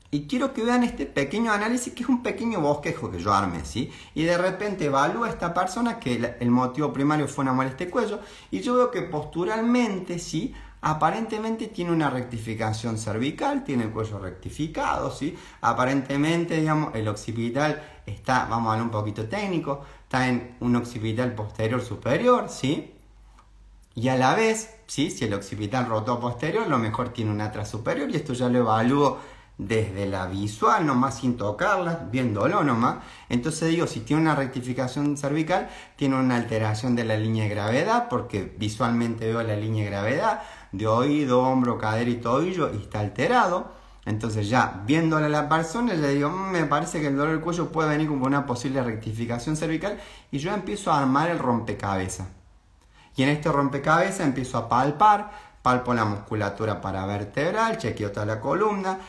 Y 0.09 0.25
quiero 0.27 0.53
que 0.53 0.63
vean 0.63 0.83
este 0.83 1.05
pequeño 1.05 1.51
análisis 1.51 1.93
que 1.93 2.03
es 2.03 2.09
un 2.09 2.23
pequeño 2.23 2.61
bosquejo 2.61 3.11
que 3.11 3.19
yo 3.19 3.33
armé, 3.33 3.65
¿sí? 3.65 3.91
Y 4.15 4.23
de 4.23 4.37
repente 4.37 4.85
evalúo 4.85 5.25
a 5.25 5.29
esta 5.29 5.53
persona 5.53 5.99
que 5.99 6.35
el 6.39 6.49
motivo 6.49 6.93
primario 6.93 7.27
fue 7.27 7.41
una 7.41 7.51
molestia 7.51 7.87
de 7.87 7.91
cuello 7.91 8.19
y 8.49 8.61
yo 8.61 8.75
veo 8.75 8.89
que 8.89 9.01
posturalmente, 9.01 10.17
¿sí? 10.19 10.53
Aparentemente 10.79 11.67
tiene 11.67 11.91
una 11.91 12.09
rectificación 12.09 12.97
cervical, 12.97 13.65
tiene 13.65 13.83
el 13.83 13.89
cuello 13.89 14.19
rectificado, 14.19 15.11
¿sí? 15.11 15.35
Aparentemente, 15.59 16.55
digamos, 16.57 16.95
el 16.95 17.07
occipital 17.09 17.83
está, 18.05 18.45
vamos 18.45 18.69
a 18.69 18.73
hablar 18.73 18.85
un 18.85 18.91
poquito 18.91 19.27
técnico, 19.27 19.83
está 20.03 20.29
en 20.29 20.55
un 20.61 20.75
occipital 20.77 21.35
posterior 21.35 21.81
superior, 21.81 22.47
¿sí? 22.47 22.93
Y 23.93 24.07
a 24.07 24.15
la 24.15 24.35
vez, 24.35 24.75
¿sí? 24.85 25.11
Si 25.11 25.25
el 25.25 25.33
occipital 25.33 25.87
roto 25.87 26.17
posterior, 26.19 26.65
lo 26.67 26.77
mejor 26.77 27.09
tiene 27.09 27.31
un 27.31 27.41
atrás 27.41 27.69
superior 27.69 28.09
y 28.09 28.15
esto 28.15 28.31
ya 28.33 28.47
lo 28.47 28.59
evalúo 28.59 29.17
desde 29.57 30.05
la 30.05 30.27
visual 30.27 30.85
nomás 30.85 31.19
sin 31.19 31.35
tocarla, 31.35 32.07
viéndolo 32.11 32.63
nomás. 32.63 32.97
Entonces 33.29 33.69
digo, 33.69 33.87
si 33.87 34.01
tiene 34.01 34.21
una 34.21 34.35
rectificación 34.35 35.17
cervical, 35.17 35.69
tiene 35.95 36.15
una 36.15 36.35
alteración 36.35 36.95
de 36.95 37.05
la 37.05 37.17
línea 37.17 37.45
de 37.45 37.49
gravedad, 37.49 38.07
porque 38.09 38.55
visualmente 38.57 39.25
veo 39.27 39.41
la 39.41 39.55
línea 39.55 39.83
de 39.83 39.89
gravedad 39.89 40.41
de 40.71 40.87
oído, 40.87 41.41
hombro, 41.41 41.77
cadera 41.77 42.09
y 42.09 42.17
tobillo 42.17 42.73
y 42.73 42.77
está 42.77 42.99
alterado. 42.99 43.71
Entonces 44.05 44.47
ya 44.47 44.83
viéndole 44.85 45.25
a 45.25 45.29
la 45.29 45.49
persona, 45.49 45.93
le 45.93 46.09
digo, 46.09 46.29
mm, 46.29 46.51
me 46.51 46.65
parece 46.65 47.01
que 47.01 47.07
el 47.07 47.17
dolor 47.17 47.33
del 47.33 47.41
cuello 47.41 47.71
puede 47.71 47.89
venir 47.89 48.07
con 48.07 48.21
una 48.21 48.45
posible 48.45 48.81
rectificación 48.81 49.57
cervical 49.57 49.99
y 50.31 50.37
yo 50.37 50.53
empiezo 50.53 50.91
a 50.91 50.99
armar 50.99 51.29
el 51.29 51.39
rompecabezas. 51.39 52.27
Y 53.15 53.23
en 53.23 53.29
este 53.29 53.51
rompecabezas 53.51 54.21
empiezo 54.21 54.57
a 54.59 54.69
palpar, 54.69 55.31
palpo 55.61 55.93
la 55.93 56.05
musculatura 56.05 56.79
paravertebral, 56.79 57.77
chequeo 57.77 58.11
toda 58.11 58.25
la 58.25 58.39
columna, 58.39 58.99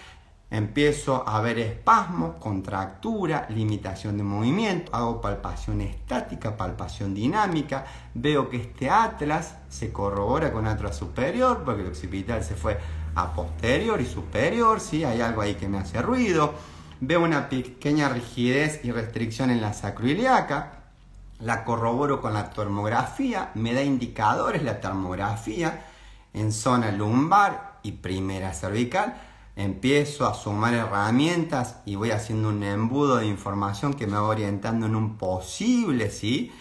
Empiezo 0.51 1.29
a 1.29 1.43
ver 1.43 1.59
espasmos, 1.59 2.37
contractura, 2.37 3.47
limitación 3.51 4.17
de 4.17 4.23
movimiento, 4.23 4.95
hago 4.97 5.21
palpación 5.21 5.83
estática, 5.83 6.57
palpación 6.57 7.13
dinámica, 7.15 7.85
veo 8.15 8.49
que 8.49 8.57
este 8.57 8.89
atlas 8.89 9.57
se 9.69 9.93
corrobora 9.93 10.51
con 10.51 10.67
atlas 10.67 10.97
superior 10.97 11.65
porque 11.67 11.83
el 11.83 11.89
occipital 11.89 12.43
se 12.43 12.55
fue 12.55 12.79
a 13.15 13.35
posterior 13.35 14.01
y 14.01 14.07
superior, 14.07 14.81
¿sí? 14.81 15.05
hay 15.05 15.21
algo 15.21 15.43
ahí 15.43 15.55
que 15.55 15.69
me 15.69 15.79
hace 15.79 16.01
ruido, 16.01 16.55
veo 17.01 17.23
una 17.23 17.51
pequeña 17.51 18.09
rigidez 18.09 18.81
y 18.85 18.91
restricción 18.91 19.51
en 19.51 19.61
la 19.61 19.75
sacroiliaca, 19.75 20.79
la 21.41 21.65
corroboro 21.65 22.23
con 22.23 22.33
la 22.33 22.49
termografía, 22.49 23.51
me 23.55 23.75
da 23.75 23.83
indicadores 23.83 24.63
la 24.63 24.81
termografía 24.81 25.85
en 26.33 26.53
zona 26.53 26.91
lumbar 26.91 27.81
y 27.83 27.93
primera 27.93 28.55
cervical, 28.55 29.15
empiezo 29.59 30.29
a 30.29 30.35
sumar 30.35 30.73
herramientas 30.73 31.79
y 31.85 31.97
voy 31.97 32.13
haciendo 32.13 32.49
un 32.49 32.63
embudo 32.63 33.17
de 33.17 33.27
información 33.27 33.93
que 33.93 34.07
me 34.07 34.13
va 34.13 34.23
orientando 34.23 34.87
en 34.87 34.95
un 34.95 35.19
posible, 35.19 36.11
¿sí? 36.11 36.53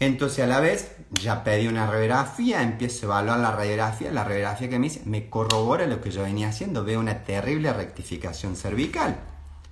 Entonces 0.00 0.42
a 0.42 0.46
la 0.46 0.58
vez 0.60 0.96
ya 1.10 1.44
pedí 1.44 1.68
una 1.68 1.86
radiografía, 1.86 2.62
empiezo 2.62 3.12
a 3.12 3.20
evaluar 3.20 3.40
la 3.40 3.50
radiografía, 3.50 4.10
la 4.10 4.24
radiografía 4.24 4.70
que 4.70 4.78
me 4.78 4.86
hice 4.86 5.02
me 5.04 5.28
corrobora 5.28 5.86
lo 5.86 6.00
que 6.00 6.10
yo 6.10 6.22
venía 6.22 6.48
haciendo, 6.48 6.82
veo 6.82 6.98
una 6.98 7.24
terrible 7.24 7.74
rectificación 7.74 8.56
cervical. 8.56 9.20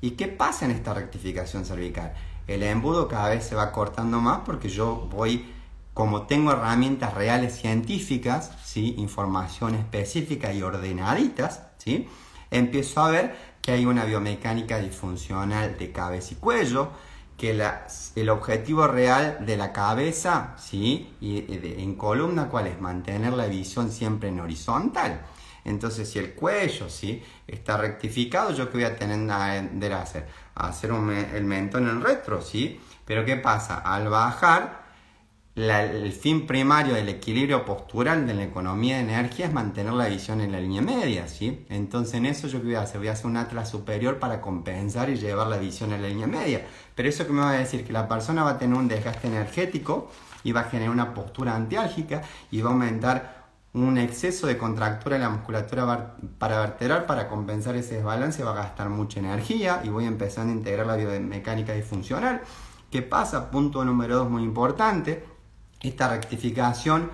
¿Y 0.02 0.10
qué 0.10 0.28
pasa 0.28 0.66
en 0.66 0.72
esta 0.72 0.92
rectificación 0.92 1.64
cervical? 1.64 2.12
El 2.46 2.62
embudo 2.64 3.08
cada 3.08 3.30
vez 3.30 3.46
se 3.46 3.54
va 3.54 3.72
cortando 3.72 4.20
más 4.20 4.40
porque 4.44 4.68
yo 4.68 5.08
voy, 5.10 5.54
como 5.94 6.26
tengo 6.26 6.52
herramientas 6.52 7.14
reales 7.14 7.58
científicas, 7.58 8.50
¿sí? 8.62 8.94
información 8.98 9.74
específica 9.74 10.52
y 10.52 10.60
ordenaditas, 10.60 11.62
¿sí? 11.78 12.06
Empiezo 12.50 13.00
a 13.02 13.10
ver 13.10 13.36
que 13.60 13.72
hay 13.72 13.86
una 13.86 14.04
biomecánica 14.04 14.78
disfuncional 14.78 15.76
de 15.76 15.92
cabeza 15.92 16.34
y 16.34 16.36
cuello, 16.36 16.90
que 17.36 17.50
el 18.14 18.30
objetivo 18.30 18.86
real 18.86 19.44
de 19.44 19.56
la 19.58 19.72
cabeza, 19.72 20.54
¿sí? 20.56 21.14
Y 21.20 21.44
en 21.82 21.94
columna, 21.96 22.48
¿cuál 22.48 22.68
es? 22.68 22.80
Mantener 22.80 23.34
la 23.34 23.46
visión 23.46 23.90
siempre 23.90 24.30
en 24.30 24.40
horizontal. 24.40 25.20
Entonces, 25.64 26.08
si 26.08 26.18
el 26.18 26.32
cuello, 26.32 26.88
¿sí? 26.88 27.22
Está 27.46 27.76
rectificado, 27.76 28.52
¿yo 28.52 28.70
qué 28.70 28.78
voy 28.78 28.84
a 28.84 28.96
tener 28.96 29.30
a 29.30 30.00
hacer? 30.00 30.26
Hacer 30.54 30.92
el 31.34 31.44
mentón 31.44 31.88
en 31.88 32.00
retro, 32.00 32.40
¿sí? 32.40 32.80
Pero 33.04 33.24
¿qué 33.24 33.36
pasa? 33.36 33.80
Al 33.80 34.08
bajar, 34.08 34.85
el 35.56 36.12
fin 36.12 36.46
primario 36.46 36.94
del 36.94 37.08
equilibrio 37.08 37.64
postural 37.64 38.26
de 38.26 38.34
la 38.34 38.44
economía 38.44 38.96
de 38.96 39.04
energía 39.04 39.46
es 39.46 39.54
mantener 39.54 39.94
la 39.94 40.06
visión 40.06 40.42
en 40.42 40.52
la 40.52 40.60
línea 40.60 40.82
media, 40.82 41.28
¿sí? 41.28 41.64
Entonces 41.70 42.14
en 42.14 42.26
eso 42.26 42.46
yo 42.46 42.58
qué 42.60 42.66
voy 42.66 42.74
a 42.74 42.82
hacer, 42.82 42.98
voy 42.98 43.08
a 43.08 43.12
hacer 43.12 43.26
un 43.26 43.38
atlas 43.38 43.70
superior 43.70 44.18
para 44.18 44.42
compensar 44.42 45.08
y 45.08 45.16
llevar 45.16 45.46
la 45.46 45.56
visión 45.56 45.92
en 45.92 46.02
la 46.02 46.08
línea 46.08 46.26
media. 46.26 46.66
Pero 46.94 47.08
eso 47.08 47.26
que 47.26 47.32
me 47.32 47.40
va 47.40 47.52
a 47.52 47.58
decir 47.58 47.86
que 47.86 47.92
la 47.94 48.06
persona 48.06 48.44
va 48.44 48.50
a 48.50 48.58
tener 48.58 48.76
un 48.76 48.86
desgaste 48.86 49.28
energético 49.28 50.10
y 50.44 50.52
va 50.52 50.60
a 50.60 50.64
generar 50.64 50.92
una 50.92 51.14
postura 51.14 51.56
antiálgica 51.56 52.20
y 52.50 52.60
va 52.60 52.68
a 52.68 52.72
aumentar 52.74 53.46
un 53.72 53.96
exceso 53.96 54.46
de 54.46 54.58
contractura 54.58 55.16
en 55.16 55.22
la 55.22 55.30
musculatura 55.30 56.16
paravertebral 56.38 57.06
para 57.06 57.28
compensar 57.28 57.76
ese 57.76 57.96
desbalance 57.96 58.44
va 58.44 58.52
a 58.52 58.56
gastar 58.56 58.90
mucha 58.90 59.20
energía 59.20 59.80
y 59.84 59.88
voy 59.88 60.04
empezando 60.04 60.52
a 60.52 60.56
integrar 60.56 60.86
la 60.86 60.96
biomecánica 60.96 61.72
disfuncional. 61.72 62.42
¿Qué 62.90 63.00
pasa? 63.00 63.50
Punto 63.50 63.84
número 63.84 64.16
dos 64.16 64.30
muy 64.30 64.42
importante 64.42 65.35
esta 65.80 66.08
rectificación 66.08 67.10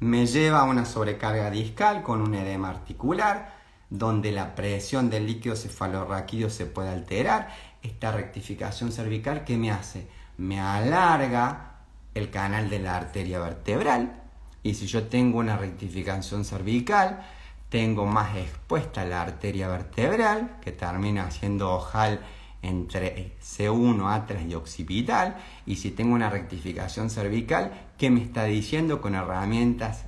me 0.00 0.26
lleva 0.26 0.60
a 0.60 0.64
una 0.64 0.84
sobrecarga 0.84 1.50
discal 1.50 2.02
con 2.02 2.20
un 2.20 2.34
edema 2.34 2.70
articular, 2.70 3.54
donde 3.88 4.32
la 4.32 4.54
presión 4.54 5.10
del 5.10 5.26
líquido 5.26 5.56
cefalorraquídeo 5.56 6.50
se 6.50 6.66
puede 6.66 6.90
alterar. 6.90 7.48
Esta 7.82 8.12
rectificación 8.12 8.92
cervical, 8.92 9.44
¿qué 9.44 9.56
me 9.56 9.70
hace? 9.70 10.08
Me 10.38 10.60
alarga 10.60 11.76
el 12.14 12.30
canal 12.30 12.68
de 12.68 12.80
la 12.80 12.96
arteria 12.96 13.38
vertebral. 13.38 14.22
Y 14.62 14.74
si 14.74 14.86
yo 14.86 15.06
tengo 15.06 15.38
una 15.38 15.56
rectificación 15.56 16.44
cervical, 16.44 17.24
tengo 17.68 18.06
más 18.06 18.36
expuesta 18.36 19.04
la 19.04 19.22
arteria 19.22 19.68
vertebral, 19.68 20.58
que 20.60 20.72
termina 20.72 21.30
siendo 21.30 21.72
ojal 21.72 22.20
entre 22.66 23.36
C1, 23.40 24.12
atrás 24.12 24.42
y 24.48 24.54
occipital. 24.54 25.36
Y 25.66 25.76
si 25.76 25.90
tengo 25.90 26.14
una 26.14 26.30
rectificación 26.30 27.10
cervical, 27.10 27.72
¿qué 27.98 28.10
me 28.10 28.22
está 28.22 28.44
diciendo 28.44 29.00
con 29.00 29.14
herramientas 29.14 30.04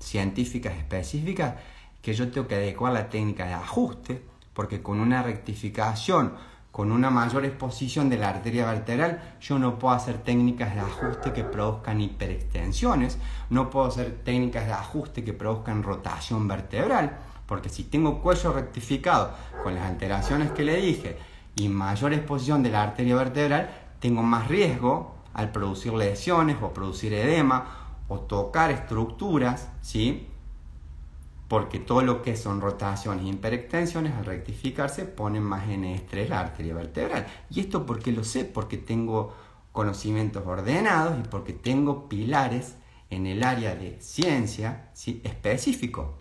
científicas 0.00 0.76
específicas? 0.76 1.54
Que 2.02 2.14
yo 2.14 2.30
tengo 2.30 2.48
que 2.48 2.54
adecuar 2.54 2.92
la 2.92 3.08
técnica 3.08 3.46
de 3.46 3.54
ajuste, 3.54 4.22
porque 4.54 4.82
con 4.82 5.00
una 5.00 5.22
rectificación, 5.22 6.32
con 6.70 6.92
una 6.92 7.10
mayor 7.10 7.44
exposición 7.44 8.08
de 8.08 8.18
la 8.18 8.30
arteria 8.30 8.66
vertebral, 8.66 9.36
yo 9.40 9.58
no 9.58 9.78
puedo 9.78 9.94
hacer 9.94 10.18
técnicas 10.18 10.74
de 10.74 10.80
ajuste 10.80 11.32
que 11.32 11.44
produzcan 11.44 12.00
hiperextensiones, 12.00 13.18
no 13.50 13.68
puedo 13.68 13.86
hacer 13.86 14.20
técnicas 14.24 14.66
de 14.66 14.72
ajuste 14.72 15.24
que 15.24 15.32
produzcan 15.32 15.82
rotación 15.82 16.46
vertebral, 16.46 17.18
porque 17.46 17.68
si 17.68 17.84
tengo 17.84 18.20
cuello 18.20 18.52
rectificado 18.52 19.34
con 19.64 19.74
las 19.74 19.86
alteraciones 19.86 20.52
que 20.52 20.64
le 20.64 20.76
dije, 20.76 21.16
y 21.58 21.68
mayor 21.68 22.12
exposición 22.12 22.62
de 22.62 22.70
la 22.70 22.82
arteria 22.82 23.16
vertebral, 23.16 23.70
tengo 24.00 24.22
más 24.22 24.48
riesgo 24.48 25.14
al 25.34 25.50
producir 25.50 25.92
lesiones 25.92 26.56
o 26.62 26.72
producir 26.72 27.12
edema 27.12 27.96
o 28.08 28.20
tocar 28.20 28.70
estructuras, 28.70 29.68
¿sí? 29.82 30.28
Porque 31.48 31.78
todo 31.78 32.02
lo 32.02 32.22
que 32.22 32.36
son 32.36 32.60
rotaciones 32.60 33.24
e 33.24 33.28
hiperextensiones 33.28 34.14
al 34.14 34.24
rectificarse 34.24 35.04
ponen 35.04 35.42
más 35.42 35.68
en 35.68 35.84
estrés 35.84 36.30
la 36.30 36.40
arteria 36.40 36.74
vertebral. 36.74 37.26
¿Y 37.50 37.60
esto 37.60 37.86
porque 37.86 38.12
lo 38.12 38.22
sé? 38.22 38.44
Porque 38.44 38.76
tengo 38.76 39.34
conocimientos 39.72 40.46
ordenados 40.46 41.18
y 41.18 41.28
porque 41.28 41.52
tengo 41.52 42.08
pilares 42.08 42.76
en 43.10 43.26
el 43.26 43.42
área 43.42 43.74
de 43.74 44.00
ciencia 44.00 44.90
¿sí? 44.94 45.20
específico. 45.24 46.14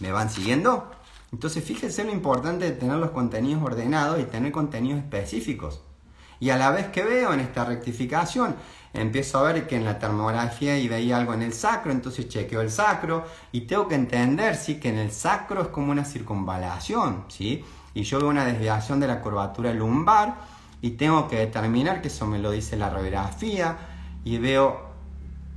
¿Me 0.00 0.12
van 0.12 0.28
siguiendo? 0.28 0.90
Entonces 1.32 1.64
fíjense 1.64 2.04
lo 2.04 2.12
importante 2.12 2.64
de 2.64 2.72
tener 2.72 2.96
los 2.96 3.10
contenidos 3.10 3.62
ordenados 3.62 4.20
y 4.20 4.24
tener 4.24 4.52
contenidos 4.52 5.00
específicos. 5.00 5.82
Y 6.38 6.50
a 6.50 6.56
la 6.56 6.70
vez 6.70 6.88
que 6.88 7.02
veo 7.02 7.32
en 7.32 7.40
esta 7.40 7.64
rectificación, 7.64 8.56
empiezo 8.92 9.38
a 9.38 9.52
ver 9.52 9.66
que 9.66 9.76
en 9.76 9.84
la 9.84 9.98
termografía 9.98 10.78
y 10.78 10.88
veía 10.88 11.16
algo 11.16 11.34
en 11.34 11.42
el 11.42 11.52
sacro, 11.52 11.92
entonces 11.92 12.28
chequeo 12.28 12.60
el 12.60 12.70
sacro 12.70 13.24
y 13.52 13.62
tengo 13.62 13.88
que 13.88 13.94
entender 13.94 14.56
¿sí? 14.56 14.76
que 14.76 14.88
en 14.88 14.98
el 14.98 15.12
sacro 15.12 15.62
es 15.62 15.68
como 15.68 15.92
una 15.92 16.04
circunvalación, 16.04 17.24
¿sí? 17.28 17.64
y 17.94 18.02
yo 18.02 18.18
veo 18.18 18.28
una 18.28 18.44
desviación 18.44 19.00
de 19.00 19.06
la 19.06 19.20
curvatura 19.20 19.72
lumbar 19.72 20.36
y 20.82 20.90
tengo 20.90 21.28
que 21.28 21.38
determinar 21.38 22.02
que 22.02 22.08
eso 22.08 22.26
me 22.26 22.38
lo 22.38 22.50
dice 22.50 22.76
la 22.76 22.90
radiografía 22.90 23.76
y 24.24 24.38
veo 24.38 24.85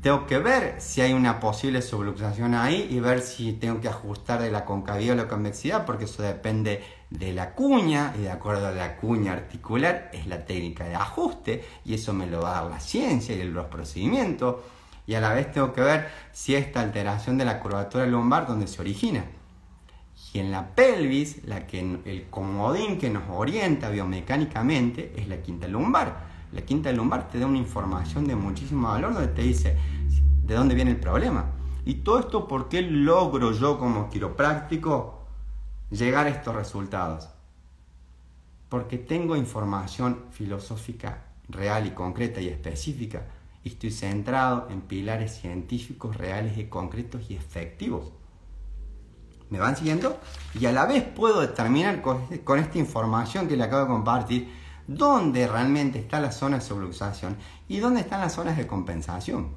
tengo 0.02 0.26
que 0.28 0.40
ver 0.40 0.76
si 0.80 1.02
hay 1.02 1.12
una 1.12 1.40
posible 1.40 1.82
subluxación 1.82 2.54
ahí 2.54 2.88
y 2.90 3.00
ver 3.00 3.22
si 3.22 3.54
tengo 3.54 3.82
que 3.82 3.90
ajustar 3.90 4.42
de 4.42 4.50
la 4.50 4.64
concavidad 4.64 5.14
o 5.14 5.18
la 5.18 5.28
convexidad, 5.28 5.86
porque 5.86 6.06
eso 6.06 6.24
depende 6.24 6.82
de 7.10 7.34
la 7.34 7.54
cuña 7.54 8.14
y 8.18 8.22
de 8.22 8.32
acuerdo 8.32 8.68
a 8.68 8.72
la 8.72 8.96
cuña 8.96 9.34
articular 9.34 10.10
es 10.14 10.28
la 10.28 10.46
técnica 10.46 10.86
de 10.86 10.96
ajuste 10.96 11.66
y 11.84 11.96
eso 11.96 12.14
me 12.14 12.28
lo 12.28 12.42
va 12.42 12.52
a 12.52 12.62
dar 12.62 12.72
la 12.72 12.80
ciencia 12.80 13.36
y 13.36 13.44
los 13.44 13.66
procedimientos. 13.66 14.58
Y 15.06 15.16
a 15.16 15.22
la 15.22 15.34
vez 15.34 15.52
tengo 15.52 15.74
que 15.74 15.82
ver 15.82 16.08
si 16.32 16.56
esta 16.56 16.82
alteración 16.82 17.38
de 17.38 17.46
la 17.46 17.60
curvatura 17.60 18.06
lumbar 18.06 18.48
donde 18.48 18.68
se 18.68 18.80
origina. 18.80 19.26
Y 20.32 20.40
en 20.40 20.52
la 20.52 20.76
pelvis, 20.76 21.44
la 21.46 21.66
que, 21.66 21.80
el 21.80 22.28
comodín 22.30 23.00
que 23.00 23.10
nos 23.10 23.24
orienta 23.30 23.90
biomecánicamente 23.90 25.14
es 25.18 25.28
la 25.28 25.42
quinta 25.42 25.68
lumbar. 25.68 26.29
La 26.52 26.62
quinta 26.62 26.92
lumbar 26.92 27.30
te 27.30 27.40
da 27.40 27.46
una 27.46 27.58
información 27.58 28.26
de 28.28 28.36
muchísimo 28.36 28.88
valor 28.88 29.14
donde 29.14 29.30
te 29.30 29.42
dice 29.44 29.78
de 30.44 30.56
dónde 30.56 30.76
viene 30.76 30.92
el 30.92 31.00
problema. 31.00 31.52
Y 31.86 31.96
todo 31.96 32.20
esto, 32.20 32.48
¿por 32.48 32.70
qué 32.70 32.82
logro 32.82 33.52
yo 33.52 33.78
como 33.78 34.10
quiropráctico 34.10 35.26
llegar 35.92 36.28
a 36.28 36.30
estos 36.30 36.56
resultados? 36.56 37.30
Porque 38.68 38.98
tengo 38.98 39.36
información 39.36 40.26
filosófica 40.32 41.26
real 41.48 41.88
y 41.88 41.92
concreta 41.92 42.42
y 42.42 42.48
específica 42.48 43.24
y 43.64 43.70
estoy 43.70 43.92
centrado 43.92 44.68
en 44.70 44.82
pilares 44.82 45.36
científicos 45.36 46.16
reales 46.16 46.58
y 46.58 46.66
concretos 46.66 47.30
y 47.30 47.36
efectivos. 47.36 48.12
¿Me 49.50 49.60
van 49.60 49.76
siguiendo? 49.76 50.20
Y 50.60 50.68
a 50.68 50.72
la 50.72 50.86
vez 50.86 51.04
puedo 51.04 51.42
determinar 51.42 52.02
con, 52.02 52.22
esta 52.32 52.78
información 52.78 53.48
que 53.48 53.58
le 53.58 53.64
acabo 53.64 53.82
de 53.82 53.88
compartir 53.88 54.59
dónde 54.90 55.48
realmente 55.48 56.00
está 56.00 56.20
la 56.20 56.32
zona 56.32 56.58
de 56.58 56.64
subluxación 56.64 57.38
y 57.68 57.78
dónde 57.78 58.02
están 58.02 58.22
las 58.22 58.34
zonas 58.34 58.58
de 58.58 58.66
compensación. 58.66 59.50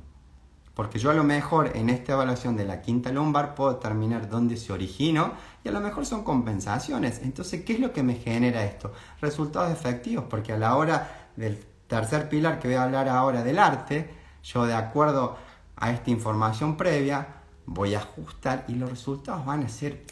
Porque 0.74 0.98
yo 0.98 1.10
a 1.10 1.14
lo 1.14 1.24
mejor 1.24 1.74
en 1.74 1.88
esta 1.88 2.12
evaluación 2.12 2.54
de 2.54 2.66
la 2.66 2.82
quinta 2.82 3.10
lumbar 3.10 3.54
puedo 3.54 3.74
determinar 3.74 4.28
dónde 4.28 4.58
se 4.58 4.72
originó 4.72 5.32
y 5.64 5.68
a 5.68 5.72
lo 5.72 5.80
mejor 5.80 6.04
son 6.04 6.22
compensaciones. 6.22 7.20
Entonces, 7.22 7.64
¿qué 7.64 7.74
es 7.74 7.80
lo 7.80 7.92
que 7.92 8.02
me 8.02 8.14
genera 8.14 8.64
esto? 8.64 8.92
Resultados 9.22 9.72
efectivos, 9.72 10.26
porque 10.28 10.52
a 10.52 10.58
la 10.58 10.76
hora 10.76 11.30
del 11.36 11.58
tercer 11.86 12.28
pilar 12.28 12.58
que 12.58 12.68
voy 12.68 12.76
a 12.76 12.84
hablar 12.84 13.08
ahora 13.08 13.42
del 13.42 13.58
arte, 13.58 14.10
yo 14.42 14.66
de 14.66 14.74
acuerdo 14.74 15.36
a 15.76 15.92
esta 15.92 16.10
información 16.10 16.76
previa 16.76 17.26
voy 17.64 17.94
a 17.94 18.00
ajustar 18.00 18.66
y 18.68 18.74
los 18.74 18.90
resultados 18.90 19.46
van 19.46 19.62
a 19.62 19.68
ser 19.68 20.04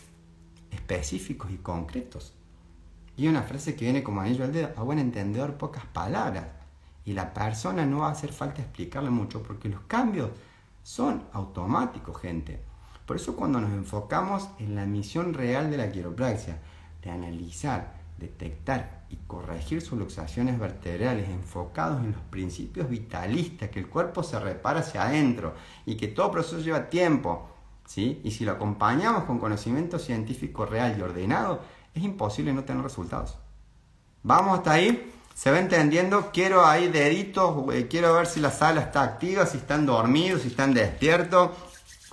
específicos 0.70 1.50
y 1.50 1.56
concretos. 1.56 2.39
Y 3.20 3.28
una 3.28 3.42
frase 3.42 3.76
que 3.76 3.84
viene 3.84 4.02
como 4.02 4.22
anillo 4.22 4.44
al 4.44 4.52
dedo, 4.54 4.70
a 4.78 4.82
buen 4.82 4.98
entendedor 4.98 5.58
pocas 5.58 5.84
palabras. 5.84 6.46
Y 7.04 7.12
la 7.12 7.34
persona 7.34 7.84
no 7.84 7.98
va 7.98 8.08
a 8.08 8.12
hacer 8.12 8.32
falta 8.32 8.62
explicarle 8.62 9.10
mucho 9.10 9.42
porque 9.42 9.68
los 9.68 9.82
cambios 9.82 10.30
son 10.82 11.24
automáticos, 11.34 12.18
gente. 12.18 12.62
Por 13.04 13.16
eso 13.16 13.36
cuando 13.36 13.60
nos 13.60 13.72
enfocamos 13.72 14.48
en 14.58 14.74
la 14.74 14.86
misión 14.86 15.34
real 15.34 15.70
de 15.70 15.76
la 15.76 15.92
quiropraxia, 15.92 16.60
de 17.02 17.10
analizar, 17.10 17.92
detectar 18.16 19.04
y 19.10 19.16
corregir 19.26 19.82
sus 19.82 19.98
luxaciones 19.98 20.58
vertebrales 20.58 21.28
enfocados 21.28 22.02
en 22.02 22.12
los 22.12 22.22
principios 22.22 22.88
vitalistas, 22.88 23.68
que 23.68 23.80
el 23.80 23.88
cuerpo 23.88 24.22
se 24.22 24.40
repara 24.40 24.80
hacia 24.80 25.02
adentro 25.02 25.52
y 25.84 25.96
que 25.98 26.08
todo 26.08 26.30
proceso 26.30 26.60
lleva 26.60 26.88
tiempo, 26.88 27.50
¿sí? 27.84 28.22
Y 28.24 28.30
si 28.30 28.46
lo 28.46 28.52
acompañamos 28.52 29.24
con 29.24 29.38
conocimiento 29.38 29.98
científico 29.98 30.64
real 30.64 30.96
y 30.98 31.02
ordenado, 31.02 31.60
es 31.94 32.02
imposible 32.02 32.52
no 32.52 32.64
tener 32.64 32.82
resultados. 32.82 33.36
¿Vamos 34.22 34.58
hasta 34.58 34.72
ahí? 34.72 35.12
¿Se 35.34 35.50
va 35.50 35.58
entendiendo? 35.58 36.30
Quiero 36.32 36.66
ahí 36.66 36.88
deditos, 36.88 37.72
eh, 37.72 37.86
quiero 37.88 38.14
ver 38.14 38.26
si 38.26 38.40
la 38.40 38.50
sala 38.50 38.82
está 38.82 39.02
activa, 39.02 39.46
si 39.46 39.56
están 39.56 39.86
dormidos, 39.86 40.42
si 40.42 40.48
están 40.48 40.74
despiertos. 40.74 41.50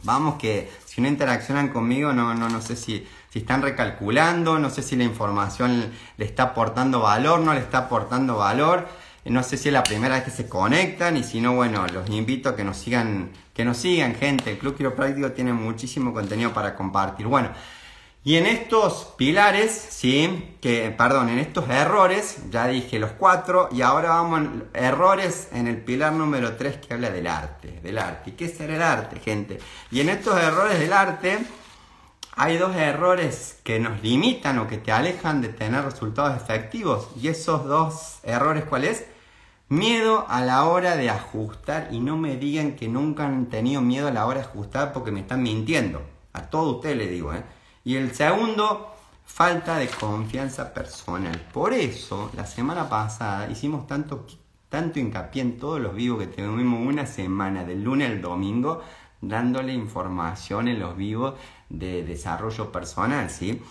Vamos 0.03 0.35
que 0.35 0.71
si 0.85 1.01
no 1.01 1.07
interaccionan 1.07 1.69
conmigo, 1.69 2.13
no, 2.13 2.33
no, 2.33 2.47
no 2.47 2.61
sé 2.61 2.75
si, 2.75 3.05
si 3.29 3.39
están 3.39 3.61
recalculando, 3.61 4.59
no 4.59 4.69
sé 4.69 4.81
si 4.81 4.95
la 4.95 5.03
información 5.03 5.91
le 6.17 6.25
está 6.25 6.43
aportando 6.43 7.01
valor, 7.01 7.41
no 7.41 7.53
le 7.53 7.59
está 7.59 7.79
aportando 7.79 8.37
valor. 8.37 8.87
No 9.25 9.43
sé 9.43 9.57
si 9.57 9.67
es 9.67 9.73
la 9.73 9.83
primera 9.83 10.15
vez 10.15 10.23
que 10.23 10.31
se 10.31 10.47
conectan 10.47 11.17
y 11.17 11.23
si 11.23 11.41
no, 11.41 11.53
bueno, 11.53 11.85
los 11.87 12.09
invito 12.09 12.47
a 12.49 12.55
que 12.55 12.63
nos 12.63 12.77
sigan, 12.77 13.31
que 13.53 13.65
nos 13.65 13.77
sigan, 13.77 14.15
gente. 14.15 14.51
El 14.51 14.57
Club 14.57 14.77
Quiropráctico 14.77 15.33
tiene 15.33 15.51
muchísimo 15.51 16.13
contenido 16.13 16.53
para 16.53 16.75
compartir. 16.75 17.27
Bueno, 17.27 17.49
y 18.27 18.35
en 18.35 18.45
estos 18.45 19.13
pilares, 19.15 19.71
sí, 19.71 20.57
que, 20.59 20.91
perdón, 20.91 21.29
en 21.29 21.39
estos 21.39 21.69
errores, 21.69 22.39
ya 22.51 22.67
dije 22.67 22.99
los 22.99 23.11
cuatro, 23.11 23.69
y 23.71 23.83
ahora 23.83 24.09
vamos 24.09 24.49
a 24.73 24.77
errores 24.77 25.47
en 25.53 25.65
el 25.65 25.77
pilar 25.77 26.11
número 26.11 26.57
tres 26.57 26.75
que 26.75 26.93
habla 26.93 27.09
del 27.09 27.25
arte, 27.25 27.79
del 27.81 27.97
arte. 27.97 28.31
¿Y 28.31 28.33
qué 28.33 28.43
es 28.43 28.59
el 28.59 28.81
arte, 28.81 29.21
gente? 29.21 29.59
Y 29.91 30.01
en 30.01 30.09
estos 30.09 30.37
errores 30.37 30.77
del 30.77 30.91
arte, 30.91 31.37
hay 32.35 32.57
dos 32.57 32.75
errores 32.75 33.61
que 33.63 33.79
nos 33.79 34.03
limitan 34.03 34.59
o 34.59 34.67
que 34.67 34.77
te 34.77 34.91
alejan 34.91 35.41
de 35.41 35.47
tener 35.47 35.85
resultados 35.85 36.35
efectivos. 36.35 37.07
Y 37.15 37.29
esos 37.29 37.63
dos 37.63 38.19
errores, 38.23 38.65
¿cuál 38.65 38.83
es? 38.83 39.05
Miedo 39.69 40.25
a 40.27 40.41
la 40.41 40.65
hora 40.65 40.97
de 40.97 41.09
ajustar 41.09 41.87
y 41.91 42.01
no 42.01 42.17
me 42.17 42.35
digan 42.35 42.75
que 42.75 42.89
nunca 42.89 43.25
han 43.25 43.45
tenido 43.45 43.79
miedo 43.79 44.09
a 44.09 44.11
la 44.11 44.25
hora 44.25 44.41
de 44.41 44.47
ajustar 44.47 44.91
porque 44.91 45.11
me 45.13 45.21
están 45.21 45.41
mintiendo. 45.41 46.01
A 46.33 46.41
todos 46.41 46.75
ustedes 46.75 46.97
les 46.97 47.09
digo, 47.09 47.33
¿eh? 47.33 47.55
Y 47.87 47.95
el 47.95 48.13
segundo, 48.13 48.93
falta 49.25 49.77
de 49.77 49.87
confianza 49.87 50.73
personal. 50.73 51.39
Por 51.53 51.71
eso, 51.71 52.29
la 52.35 52.45
semana 52.45 52.89
pasada 52.89 53.49
hicimos 53.49 53.87
tanto, 53.87 54.27
tanto 54.67 54.99
hincapié 54.99 55.41
en 55.41 55.57
todos 55.57 55.79
los 55.79 55.95
vivos 55.95 56.19
que 56.19 56.27
tuvimos 56.27 56.85
una 56.85 57.05
semana, 57.05 57.63
del 57.63 57.85
lunes 57.85 58.11
al 58.11 58.21
domingo, 58.21 58.81
dándole 59.21 59.71
información 59.71 60.67
en 60.67 60.79
los 60.79 60.97
vivos 60.97 61.35
de 61.69 62.03
desarrollo 62.03 62.73
personal, 62.73 63.29
¿sí? 63.29 63.61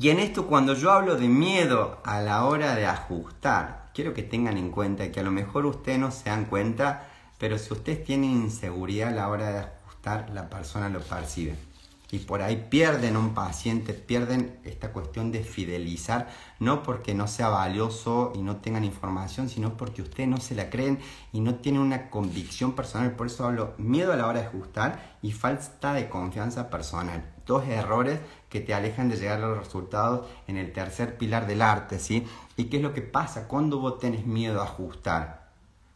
Y 0.00 0.08
en 0.08 0.18
esto, 0.18 0.46
cuando 0.46 0.72
yo 0.72 0.90
hablo 0.90 1.16
de 1.16 1.28
miedo 1.28 2.00
a 2.06 2.22
la 2.22 2.46
hora 2.46 2.74
de 2.74 2.86
ajustar, 2.86 3.90
quiero 3.92 4.14
que 4.14 4.22
tengan 4.22 4.56
en 4.56 4.70
cuenta 4.70 5.12
que 5.12 5.20
a 5.20 5.24
lo 5.24 5.30
mejor 5.30 5.66
ustedes 5.66 5.98
no 5.98 6.10
se 6.10 6.30
dan 6.30 6.46
cuenta, 6.46 7.06
pero 7.36 7.58
si 7.58 7.70
ustedes 7.70 8.02
tienen 8.02 8.30
inseguridad 8.30 9.10
a 9.10 9.14
la 9.14 9.28
hora 9.28 9.50
de 9.50 9.58
ajustar, 9.58 10.30
la 10.30 10.48
persona 10.48 10.88
lo 10.88 11.00
percibe 11.00 11.67
y 12.10 12.20
por 12.20 12.40
ahí 12.42 12.68
pierden 12.70 13.16
un 13.16 13.34
paciente, 13.34 13.92
pierden 13.92 14.58
esta 14.64 14.92
cuestión 14.92 15.30
de 15.30 15.44
fidelizar, 15.44 16.28
no 16.58 16.82
porque 16.82 17.14
no 17.14 17.26
sea 17.26 17.50
valioso 17.50 18.32
y 18.34 18.42
no 18.42 18.56
tengan 18.56 18.84
información, 18.84 19.48
sino 19.48 19.76
porque 19.76 20.00
ustedes 20.00 20.28
no 20.28 20.38
se 20.38 20.54
la 20.54 20.70
creen 20.70 20.98
y 21.32 21.40
no 21.40 21.56
tienen 21.56 21.82
una 21.82 22.08
convicción 22.08 22.72
personal. 22.72 23.12
Por 23.12 23.26
eso 23.26 23.44
hablo 23.44 23.74
miedo 23.76 24.12
a 24.12 24.16
la 24.16 24.26
hora 24.26 24.40
de 24.40 24.46
ajustar 24.46 25.18
y 25.20 25.32
falta 25.32 25.92
de 25.92 26.08
confianza 26.08 26.70
personal. 26.70 27.30
Dos 27.44 27.66
errores 27.68 28.20
que 28.48 28.60
te 28.60 28.72
alejan 28.72 29.10
de 29.10 29.16
llegar 29.16 29.38
a 29.38 29.48
los 29.48 29.58
resultados 29.58 30.26
en 30.46 30.56
el 30.56 30.72
tercer 30.72 31.18
pilar 31.18 31.46
del 31.46 31.60
arte, 31.60 31.98
¿sí? 31.98 32.26
¿Y 32.56 32.64
qué 32.64 32.78
es 32.78 32.82
lo 32.82 32.94
que 32.94 33.02
pasa 33.02 33.48
cuando 33.48 33.80
vos 33.80 33.98
tenés 33.98 34.24
miedo 34.24 34.60
a 34.62 34.64
ajustar? 34.64 35.48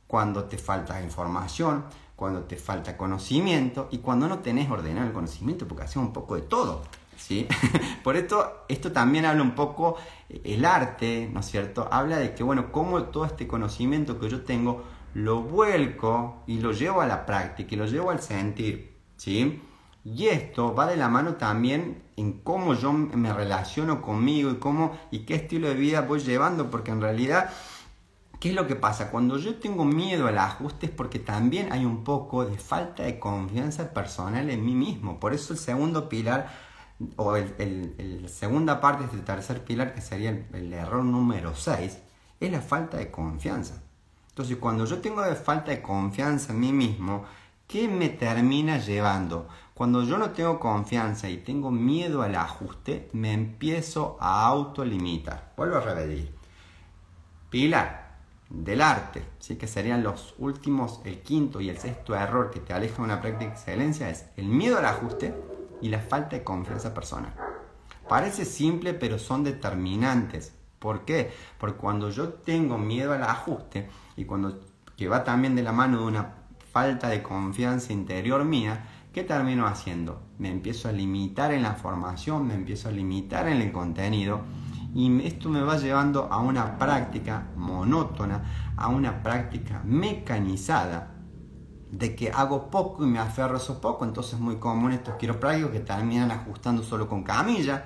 Cuando 0.07 0.45
te 0.45 0.59
falta 0.59 1.03
información, 1.03 1.87
cuando 2.23 2.45
te 2.45 2.55
falta 2.55 2.97
conocimiento 2.97 3.89
y 3.91 3.99
cuando 3.99 4.29
no 4.29 4.39
tenés 4.39 4.70
ordenado 4.70 5.09
el 5.09 5.12
conocimiento, 5.12 5.66
porque 5.66 5.83
hacemos 5.83 6.07
un 6.07 6.12
poco 6.12 6.37
de 6.37 6.43
todo. 6.43 6.85
¿sí? 7.16 7.49
Por 8.05 8.16
esto, 8.16 8.64
esto 8.68 8.93
también 8.93 9.25
habla 9.25 9.43
un 9.43 9.57
poco, 9.57 9.97
eh, 10.29 10.41
el 10.45 10.64
arte, 10.64 11.29
¿no 11.33 11.41
es 11.41 11.47
cierto? 11.47 11.89
Habla 11.91 12.18
de 12.18 12.33
que, 12.33 12.45
bueno, 12.45 12.70
cómo 12.70 13.03
todo 13.07 13.25
este 13.25 13.49
conocimiento 13.49 14.20
que 14.20 14.31
yo 14.31 14.43
tengo 14.43 14.85
lo 15.14 15.43
vuelco 15.43 16.45
y 16.47 16.61
lo 16.61 16.70
llevo 16.70 17.01
a 17.01 17.09
la 17.09 17.27
práctica 17.27 17.75
y 17.75 17.77
lo 17.77 17.87
llevo 17.87 18.12
al 18.12 18.23
sentir, 18.23 18.97
¿sí? 19.16 19.61
Y 20.05 20.29
esto 20.29 20.77
va 20.77 20.87
de 20.87 20.97
la 20.97 21.09
mano 21.09 21.35
también 21.35 22.05
en 22.16 22.35
cómo 22.35 22.75
yo 22.75 22.93
me 22.93 23.33
relaciono 23.33 24.01
conmigo 24.01 24.49
y 24.53 24.59
cómo 24.59 24.97
y 25.11 25.20
qué 25.20 25.35
estilo 25.35 25.66
de 25.66 25.75
vida 25.75 26.03
voy 26.03 26.20
llevando, 26.20 26.70
porque 26.70 26.93
en 26.93 27.01
realidad 27.01 27.51
¿Qué 28.43 28.49
es 28.49 28.57
lo 28.57 28.66
que 28.66 28.74
pasa? 28.74 29.12
Cuando 29.12 29.38
yo 29.38 29.55
tengo 29.55 29.84
miedo 29.84 30.26
al 30.26 30.36
ajuste 30.36 30.86
es 30.86 30.93
porque 30.93 31.20
también 31.20 31.72
hay 31.72 31.84
un 31.84 32.03
poco 32.03 32.45
de 32.45 32.59
falta 32.59 33.05
de 33.05 33.20
confianza 33.20 33.95
personal 33.95 34.51
en 34.51 34.64
mí 34.64 34.74
mismo. 34.74 35.20
Por 35.20 35.32
eso 35.32 35.53
el 35.53 35.61
segundo 35.61 36.09
pilar, 36.09 36.51
o 37.14 37.36
la 37.36 38.28
segunda 38.28 38.80
parte 38.80 39.05
de 39.05 39.11
este 39.11 39.20
tercer 39.20 39.62
pilar, 39.62 39.95
que 39.95 40.01
sería 40.01 40.30
el, 40.30 40.72
error 40.72 41.05
número 41.05 41.55
6, 41.55 41.99
es 42.40 42.51
la 42.51 42.61
falta 42.61 42.97
de 42.97 43.12
confianza. 43.12 43.80
Entonces, 44.30 44.57
cuando 44.57 44.86
yo 44.86 44.99
tengo 44.99 45.22
falta 45.36 45.70
de 45.70 45.80
confianza 45.80 46.53
en 46.53 46.59
mí 46.59 46.72
mismo, 46.72 47.24
¿qué 47.68 47.86
me 47.86 48.09
termina 48.09 48.78
llevando? 48.78 49.47
Cuando 49.72 50.03
yo 50.03 50.18
no 50.18 50.30
tengo 50.30 50.59
confianza 50.59 51.28
y 51.28 51.36
tengo 51.36 51.70
miedo 51.70 52.22
al 52.22 52.34
ajuste, 52.34 53.09
me 53.12 53.34
empiezo 53.34 54.16
a 54.20 54.45
autolimitar. 54.47 55.53
Vuelvo 55.57 55.76
a 55.76 55.80
repetir. 55.80 56.34
Pilar, 57.49 58.01
del 58.53 58.82
arte, 58.82 59.24
¿sí? 59.38 59.57
que 59.57 59.66
serían 59.66 60.03
los 60.03 60.34
últimos, 60.38 61.00
el 61.05 61.20
quinto 61.22 61.61
y 61.61 61.70
el 61.70 61.78
sexto 61.78 62.14
error 62.14 62.50
que 62.50 62.61
te 62.61 62.74
aleja 62.74 62.96
de 62.96 63.03
una 63.03 63.20
práctica 63.20 63.46
de 63.46 63.57
excelencia, 63.57 64.11
es 64.11 64.26
el 64.36 64.46
miedo 64.46 64.78
al 64.78 64.84
ajuste 64.84 65.34
y 65.80 65.88
la 65.88 66.00
falta 66.00 66.36
de 66.36 66.44
confianza 66.44 66.92
personal. 66.92 67.34
Parece 68.09 68.44
simple, 68.44 68.92
pero 68.92 69.18
son 69.18 69.42
determinantes. 69.42 70.53
¿Por 70.78 71.07
qué? 71.07 71.32
Porque 71.59 71.78
cuando 71.78 72.11
yo 72.11 72.28
tengo 72.28 72.76
miedo 72.76 73.12
al 73.12 73.22
ajuste 73.22 73.88
y 74.16 74.24
cuando 74.26 74.61
que 74.96 75.09
va 75.09 75.24
también 75.24 75.57
de 75.57 75.62
la 75.62 75.72
mano 75.72 75.98
de 76.00 76.05
una 76.05 76.34
falta 76.72 77.09
de 77.09 77.22
confianza 77.22 77.92
interior 77.92 78.44
mía, 78.44 78.84
¿qué 79.14 79.24
termino 79.24 79.66
haciendo? 79.66 80.20
Me 80.38 80.50
empiezo 80.50 80.88
a 80.88 80.92
limitar 80.92 81.53
en 81.53 81.62
la 81.62 81.74
formación, 81.74 82.46
me 82.46 82.55
empiezo 82.55 82.90
a 82.90 82.92
limitar 82.92 83.48
en 83.48 83.62
el 83.62 83.72
contenido 83.72 84.42
y 84.95 85.26
esto 85.26 85.49
me 85.49 85.62
va 85.62 85.76
llevando 85.76 86.28
a 86.30 86.38
una 86.38 86.78
práctica 86.78 87.49
monótona, 87.57 88.72
a 88.76 88.88
una 88.88 89.22
práctica 89.22 89.80
mecanizada 89.84 91.14
de 91.90 92.14
que 92.14 92.30
hago 92.30 92.70
poco 92.70 93.05
y 93.05 93.07
me 93.07 93.18
aferro 93.18 93.55
a 93.55 93.59
eso 93.59 93.80
poco. 93.80 94.05
Entonces 94.05 94.34
es 94.34 94.40
muy 94.40 94.57
común 94.57 94.93
estos 94.93 95.14
quiroprácticos 95.16 95.70
que 95.72 95.80
terminan 95.80 96.30
ajustando 96.30 96.82
solo 96.82 97.09
con 97.09 97.22
camilla, 97.22 97.84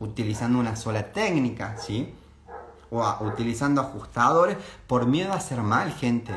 utilizando 0.00 0.58
una 0.58 0.74
sola 0.74 1.12
técnica, 1.12 1.76
¿sí? 1.76 2.12
O 2.90 3.04
utilizando 3.20 3.80
ajustadores 3.80 4.56
por 4.86 5.06
miedo 5.06 5.32
a 5.32 5.36
hacer 5.36 5.62
mal, 5.62 5.92
gente. 5.92 6.32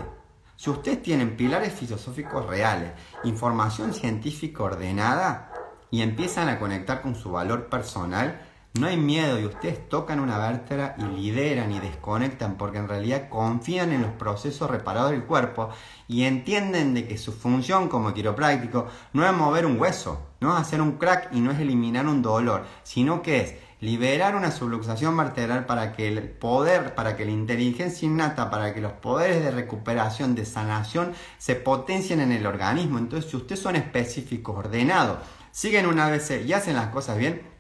Si 0.56 0.70
ustedes 0.70 1.02
tienen 1.02 1.36
pilares 1.36 1.74
filosóficos 1.74 2.46
reales, 2.46 2.92
información 3.24 3.94
científica 3.94 4.64
ordenada 4.64 5.52
y 5.92 6.02
empiezan 6.02 6.48
a 6.48 6.60
conectar 6.60 7.02
con 7.02 7.16
su 7.16 7.32
valor 7.32 7.70
personal, 7.70 8.40
no 8.80 8.88
hay 8.88 8.98
miedo 8.98 9.40
y 9.40 9.46
ustedes 9.46 9.88
tocan 9.88 10.20
una 10.20 10.38
vértebra 10.38 10.96
y 10.98 11.04
lideran 11.04 11.72
y 11.72 11.80
desconectan 11.80 12.56
porque 12.56 12.78
en 12.78 12.90
realidad 12.90 13.30
confían 13.30 13.94
en 13.94 14.02
los 14.02 14.12
procesos 14.12 14.70
reparados 14.70 15.12
del 15.12 15.24
cuerpo 15.24 15.70
y 16.08 16.24
entienden 16.24 16.94
de 16.94 17.08
que 17.08 17.18
su 17.18 17.32
función 17.32 17.88
como 17.88 18.14
quiropráctico 18.14 18.88
no 19.14 19.26
es 19.26 19.34
mover 19.34 19.66
un 19.66 19.80
hueso, 19.80 20.20
no 20.42 20.54
es 20.54 20.62
hacer 20.62 20.82
un 20.82 20.94
crack 20.94 21.30
y 21.32 21.40
no 21.40 21.52
es 21.52 21.60
eliminar 21.60 22.06
un 22.06 22.22
dolor, 22.22 22.66
sino 22.84 23.22
que 23.22 23.42
es 23.42 23.56
liberar 23.80 24.36
una 24.36 24.52
subluxación 24.52 25.16
vertebral 25.16 25.66
para 25.66 25.94
que 25.94 26.08
el 26.10 26.22
poder, 26.24 26.96
para 26.96 27.16
que 27.16 27.24
la 27.24 27.32
inteligencia 27.32 28.06
innata, 28.06 28.50
para 28.50 28.74
que 28.74 28.82
los 28.82 28.94
poderes 28.94 29.42
de 29.42 29.52
recuperación, 29.52 30.36
de 30.36 30.46
sanación 30.46 31.14
se 31.38 31.56
potencien 31.56 32.20
en 32.20 32.32
el 32.32 32.46
organismo. 32.46 32.98
Entonces, 32.98 33.30
si 33.30 33.38
ustedes 33.38 33.62
son 33.62 33.76
específicos, 33.76 34.58
ordenados, 34.58 35.20
siguen 35.52 35.86
una 35.86 36.10
vez 36.10 36.30
y 36.46 36.52
hacen 36.52 36.76
las 36.76 36.88
cosas 36.88 37.18
bien, 37.18 37.55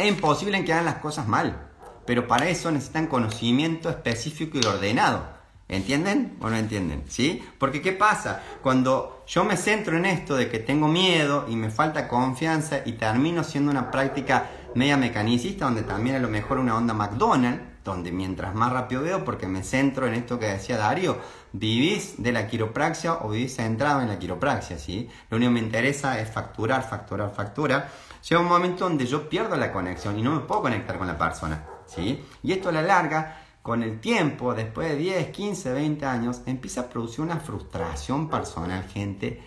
es 0.00 0.08
imposible 0.08 0.64
que 0.64 0.72
hagan 0.72 0.86
las 0.86 0.96
cosas 0.96 1.28
mal, 1.28 1.68
pero 2.06 2.26
para 2.26 2.48
eso 2.48 2.70
necesitan 2.70 3.06
conocimiento 3.06 3.90
específico 3.90 4.58
y 4.60 4.66
ordenado. 4.66 5.40
¿Entienden 5.68 6.36
o 6.40 6.50
no 6.50 6.56
entienden? 6.56 7.04
¿Sí? 7.06 7.44
Porque 7.58 7.80
¿qué 7.80 7.92
pasa? 7.92 8.42
Cuando 8.60 9.22
yo 9.28 9.44
me 9.44 9.56
centro 9.56 9.96
en 9.96 10.04
esto 10.04 10.34
de 10.34 10.48
que 10.48 10.58
tengo 10.58 10.88
miedo 10.88 11.46
y 11.48 11.54
me 11.54 11.70
falta 11.70 12.08
confianza 12.08 12.80
y 12.84 12.94
termino 12.94 13.44
siendo 13.44 13.70
una 13.70 13.92
práctica 13.92 14.50
media 14.74 14.96
mecanicista, 14.96 15.66
donde 15.66 15.82
también 15.82 16.16
a 16.16 16.18
lo 16.18 16.28
mejor 16.28 16.58
una 16.58 16.76
onda 16.76 16.92
McDonald's, 16.92 17.62
donde 17.84 18.10
mientras 18.10 18.52
más 18.52 18.72
rápido 18.72 19.02
veo, 19.02 19.24
porque 19.24 19.46
me 19.46 19.62
centro 19.62 20.08
en 20.08 20.14
esto 20.14 20.40
que 20.40 20.46
decía 20.46 20.76
Darío, 20.76 21.18
vivís 21.52 22.20
de 22.20 22.32
la 22.32 22.48
quiropraxia 22.48 23.14
o 23.14 23.30
vivís 23.30 23.54
centrado 23.54 24.00
en 24.02 24.08
la 24.08 24.18
quiropraxia, 24.18 24.76
¿sí? 24.76 25.08
Lo 25.30 25.36
único 25.36 25.50
que 25.50 25.60
me 25.60 25.66
interesa 25.66 26.20
es 26.20 26.28
facturar, 26.30 26.82
facturar, 26.88 27.32
facturar 27.32 27.88
llega 28.28 28.40
un 28.40 28.48
momento 28.48 28.84
donde 28.84 29.06
yo 29.06 29.28
pierdo 29.28 29.56
la 29.56 29.72
conexión 29.72 30.18
y 30.18 30.22
no 30.22 30.32
me 30.32 30.40
puedo 30.40 30.62
conectar 30.62 30.98
con 30.98 31.06
la 31.06 31.18
persona. 31.18 31.64
¿sí? 31.86 32.24
Y 32.42 32.52
esto 32.52 32.68
a 32.68 32.72
la 32.72 32.82
larga, 32.82 33.42
con 33.62 33.82
el 33.82 34.00
tiempo, 34.00 34.54
después 34.54 34.88
de 34.88 34.96
10, 34.96 35.28
15, 35.30 35.72
20 35.72 36.06
años, 36.06 36.42
empieza 36.46 36.82
a 36.82 36.88
producir 36.88 37.20
una 37.20 37.38
frustración 37.38 38.28
personal, 38.28 38.84
gente, 38.84 39.42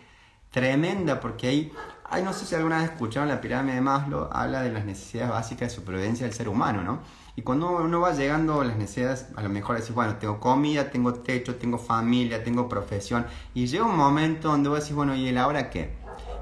tremenda, 0.51 1.19
porque 1.19 1.47
ahí, 1.47 1.73
ay, 2.09 2.21
no 2.23 2.31
sé 2.31 2.45
si 2.45 2.53
alguna 2.53 2.77
vez 2.77 2.91
escucharon 2.91 3.27
la 3.27 3.41
pirámide 3.41 3.75
de 3.75 3.81
Maslow, 3.81 4.29
habla 4.31 4.61
de 4.61 4.71
las 4.71 4.85
necesidades 4.85 5.31
básicas 5.31 5.69
de 5.69 5.75
supervivencia 5.75 6.27
del 6.27 6.35
ser 6.35 6.47
humano, 6.47 6.83
¿no? 6.83 6.99
Y 7.35 7.41
cuando 7.41 7.71
uno 7.71 7.99
va 7.99 8.13
llegando 8.13 8.61
a 8.61 8.65
las 8.65 8.77
necesidades, 8.77 9.25
a 9.35 9.41
lo 9.41 9.49
mejor 9.49 9.77
decís, 9.77 9.95
bueno, 9.95 10.17
tengo 10.17 10.39
comida, 10.39 10.91
tengo 10.91 11.15
techo, 11.15 11.55
tengo 11.55 11.79
familia, 11.79 12.43
tengo 12.43 12.69
profesión, 12.69 13.25
y 13.55 13.65
llega 13.65 13.85
un 13.85 13.97
momento 13.97 14.49
donde 14.49 14.69
vos 14.69 14.81
decís, 14.81 14.95
bueno, 14.95 15.15
¿y 15.15 15.27
el 15.27 15.39
ahora 15.39 15.71
qué? 15.71 15.95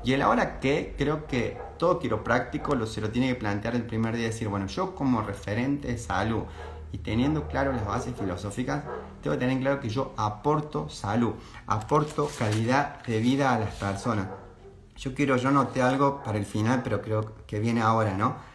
Y 0.04 0.14
el 0.14 0.22
ahora 0.22 0.60
qué, 0.60 0.96
creo 0.98 1.28
que 1.28 1.58
todo 1.78 2.00
quiropráctico 2.00 2.76
lo, 2.76 2.88
se 2.88 3.02
lo 3.02 3.10
tiene 3.10 3.28
que 3.28 3.36
plantear 3.36 3.76
el 3.76 3.84
primer 3.84 4.16
día, 4.16 4.26
decir, 4.26 4.48
bueno, 4.48 4.68
yo 4.68 4.96
como 4.96 5.22
referente 5.22 5.90
de 5.90 5.98
salud 5.98 6.44
y 6.92 6.98
teniendo 6.98 7.48
claro 7.48 7.72
las 7.72 7.86
bases 7.86 8.16
filosóficas, 8.18 8.84
tengo 9.22 9.36
que 9.36 9.40
tener 9.40 9.60
claro 9.60 9.80
que 9.80 9.90
yo 9.90 10.14
aporto 10.18 10.90
salud, 10.90 11.34
aporto 11.68 12.30
calidad 12.38 13.04
de 13.06 13.20
vida 13.20 13.54
a 13.54 13.60
las 13.60 13.76
personas. 13.76 14.28
Yo 14.98 15.14
quiero, 15.14 15.38
yo 15.38 15.52
noté 15.52 15.82
algo 15.82 16.22
para 16.24 16.38
el 16.38 16.46
final, 16.46 16.82
pero 16.84 17.02
creo 17.02 17.34
que 17.46 17.60
viene 17.60 17.82
ahora, 17.82 18.18
¿no? 18.18 18.52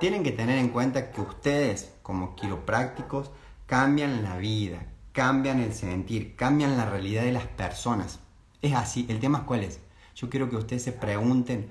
tienen 0.00 0.22
que 0.22 0.32
tener 0.32 0.58
en 0.58 0.70
cuenta 0.70 1.10
que 1.10 1.20
ustedes, 1.20 1.92
como 2.02 2.34
quiroprácticos, 2.34 3.30
cambian 3.66 4.22
la 4.22 4.38
vida, 4.38 4.86
cambian 5.12 5.60
el 5.60 5.74
sentir, 5.74 6.36
cambian 6.36 6.78
la 6.78 6.88
realidad 6.88 7.22
de 7.22 7.32
las 7.32 7.46
personas. 7.46 8.20
Es 8.62 8.74
así, 8.74 9.04
el 9.10 9.20
tema 9.20 9.38
es 9.38 9.44
cuál 9.44 9.64
es. 9.64 9.80
Yo 10.18 10.28
quiero 10.28 10.50
que 10.50 10.56
ustedes 10.56 10.82
se 10.82 10.90
pregunten 10.90 11.68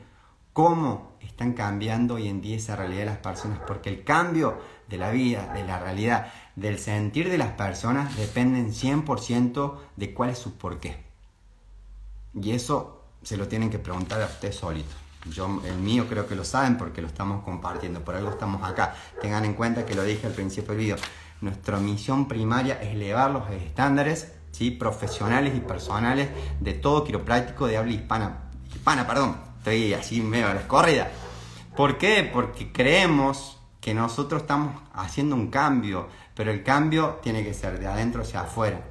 cómo 0.53 1.17
están 1.19 1.51
cambiando 1.51 2.13
hoy 2.13 2.29
en 2.29 2.39
día 2.39 2.55
esa 2.55 2.77
realidad 2.77 3.01
de 3.01 3.05
las 3.07 3.17
personas, 3.17 3.59
porque 3.67 3.89
el 3.89 4.05
cambio 4.05 4.57
de 4.87 4.97
la 4.97 5.11
vida, 5.11 5.51
de 5.53 5.65
la 5.65 5.79
realidad, 5.79 6.31
del 6.55 6.79
sentir 6.79 7.29
de 7.29 7.37
las 7.37 7.51
personas 7.51 8.15
dependen 8.15 8.71
100% 8.71 9.77
de 9.97 10.13
cuál 10.13 10.29
es 10.29 10.37
su 10.37 10.57
porqué. 10.57 10.95
Y 12.41 12.51
eso 12.51 13.03
se 13.21 13.35
lo 13.35 13.49
tienen 13.49 13.69
que 13.69 13.79
preguntar 13.79 14.21
a 14.21 14.27
ustedes 14.27 14.55
solitos. 14.55 14.95
Yo, 15.29 15.61
el 15.65 15.79
mío 15.79 16.07
creo 16.07 16.25
que 16.25 16.35
lo 16.37 16.45
saben 16.45 16.77
porque 16.77 17.01
lo 17.01 17.07
estamos 17.09 17.43
compartiendo, 17.43 18.05
por 18.05 18.15
algo 18.15 18.29
estamos 18.29 18.63
acá. 18.63 18.95
Tengan 19.19 19.43
en 19.43 19.55
cuenta 19.55 19.85
que 19.85 19.93
lo 19.93 20.03
dije 20.03 20.25
al 20.25 20.33
principio 20.33 20.69
del 20.69 20.77
video. 20.77 20.95
Nuestra 21.41 21.79
misión 21.79 22.29
primaria 22.29 22.81
es 22.81 22.95
elevar 22.95 23.29
los 23.29 23.49
estándares 23.49 24.36
¿sí? 24.51 24.71
profesionales 24.71 25.55
y 25.55 25.59
personales 25.59 26.29
de 26.59 26.73
todo 26.73 27.03
quiropráctico 27.03 27.67
de 27.67 27.77
habla 27.77 27.93
hispana. 27.93 28.49
Hispana, 28.73 29.07
perdón, 29.07 29.37
estoy 29.57 29.93
así 29.93 30.21
medio 30.21 30.47
a 30.47 30.53
la 30.53 30.61
escorrida. 30.61 31.09
¿Por 31.75 31.97
qué? 31.97 32.29
Porque 32.31 32.71
creemos 32.71 33.57
que 33.81 33.93
nosotros 33.93 34.41
estamos 34.41 34.81
haciendo 34.93 35.35
un 35.35 35.49
cambio, 35.49 36.07
pero 36.35 36.51
el 36.51 36.63
cambio 36.63 37.19
tiene 37.21 37.43
que 37.43 37.53
ser 37.53 37.79
de 37.79 37.87
adentro 37.87 38.23
hacia 38.23 38.41
afuera. 38.41 38.81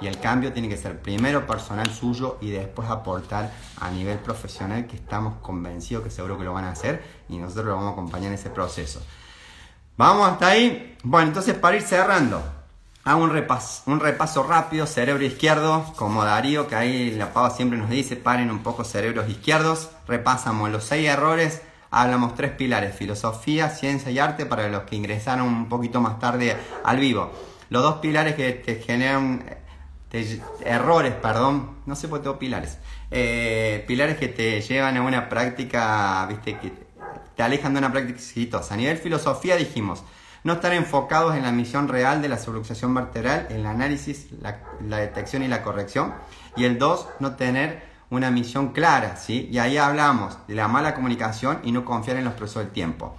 Y 0.00 0.06
el 0.06 0.18
cambio 0.18 0.52
tiene 0.52 0.68
que 0.68 0.76
ser 0.76 1.00
primero 1.00 1.46
personal 1.46 1.88
suyo 1.90 2.38
y 2.40 2.50
después 2.50 2.90
aportar 2.90 3.52
a 3.80 3.90
nivel 3.90 4.18
profesional 4.18 4.86
que 4.86 4.96
estamos 4.96 5.36
convencidos 5.40 6.02
que 6.02 6.10
seguro 6.10 6.36
que 6.36 6.44
lo 6.44 6.52
van 6.52 6.64
a 6.64 6.72
hacer 6.72 7.02
y 7.28 7.38
nosotros 7.38 7.66
lo 7.66 7.76
vamos 7.76 7.90
a 7.90 7.92
acompañar 7.92 8.28
en 8.28 8.34
ese 8.34 8.50
proceso. 8.50 9.00
Vamos 9.96 10.28
hasta 10.28 10.48
ahí. 10.48 10.96
Bueno, 11.04 11.28
entonces 11.28 11.54
para 11.54 11.76
ir 11.76 11.82
cerrando, 11.82 12.42
hago 13.04 13.22
un 13.22 13.30
repaso, 13.30 13.82
un 13.86 14.00
repaso 14.00 14.42
rápido, 14.42 14.86
cerebro 14.86 15.24
izquierdo, 15.24 15.92
como 15.96 16.24
Darío, 16.24 16.66
que 16.66 16.74
ahí 16.74 17.10
la 17.10 17.32
pava 17.32 17.50
siempre 17.50 17.78
nos 17.78 17.90
dice, 17.90 18.16
paren 18.16 18.50
un 18.50 18.62
poco 18.62 18.84
cerebros 18.84 19.28
izquierdos, 19.28 19.90
repasamos 20.08 20.70
los 20.70 20.84
seis 20.84 21.08
errores, 21.08 21.62
hablamos 21.90 22.34
tres 22.34 22.52
pilares, 22.52 22.96
filosofía, 22.96 23.68
ciencia 23.68 24.10
y 24.10 24.18
arte, 24.18 24.46
para 24.46 24.68
los 24.68 24.84
que 24.84 24.96
ingresaron 24.96 25.46
un 25.46 25.68
poquito 25.68 26.00
más 26.00 26.18
tarde 26.18 26.56
al 26.82 26.98
vivo. 26.98 27.30
Los 27.68 27.82
dos 27.82 27.96
pilares 27.96 28.34
que 28.34 28.52
te 28.52 28.76
generan 28.76 29.44
errores, 30.64 31.12
perdón, 31.14 31.78
no 31.86 31.96
sé 31.96 32.08
por 32.08 32.20
qué 32.20 32.24
tengo 32.24 32.38
pilares, 32.38 32.78
eh, 33.10 33.84
pilares 33.86 34.16
que 34.16 34.28
te 34.28 34.60
llevan 34.60 34.96
a 34.96 35.02
una 35.02 35.28
práctica, 35.28 36.24
viste, 36.26 36.58
que 36.58 36.72
te 37.36 37.42
alejan 37.42 37.74
de 37.74 37.80
una 37.80 37.92
práctica 37.92 38.18
exitosa. 38.18 38.74
A 38.74 38.76
nivel 38.76 38.96
filosofía 38.96 39.56
dijimos, 39.56 40.04
no 40.44 40.52
estar 40.52 40.74
enfocados 40.74 41.34
en 41.34 41.42
la 41.42 41.52
misión 41.52 41.88
real 41.88 42.20
de 42.20 42.28
la 42.28 42.38
subluxación 42.38 42.94
vertebral, 42.94 43.46
el 43.48 43.64
análisis, 43.64 44.28
la, 44.40 44.98
detección 44.98 45.42
y 45.42 45.48
la 45.48 45.62
corrección. 45.62 46.14
Y 46.54 46.64
el 46.64 46.78
2, 46.78 47.08
no 47.18 47.34
tener 47.34 47.82
una 48.10 48.30
misión 48.30 48.68
clara, 48.68 49.16
¿sí? 49.16 49.48
Y 49.50 49.58
ahí 49.58 49.78
hablamos 49.78 50.36
de 50.46 50.54
la 50.54 50.68
mala 50.68 50.94
comunicación 50.94 51.60
y 51.64 51.72
no 51.72 51.86
confiar 51.86 52.18
en 52.18 52.24
los 52.24 52.34
procesos 52.34 52.64
del 52.64 52.72
tiempo. 52.72 53.16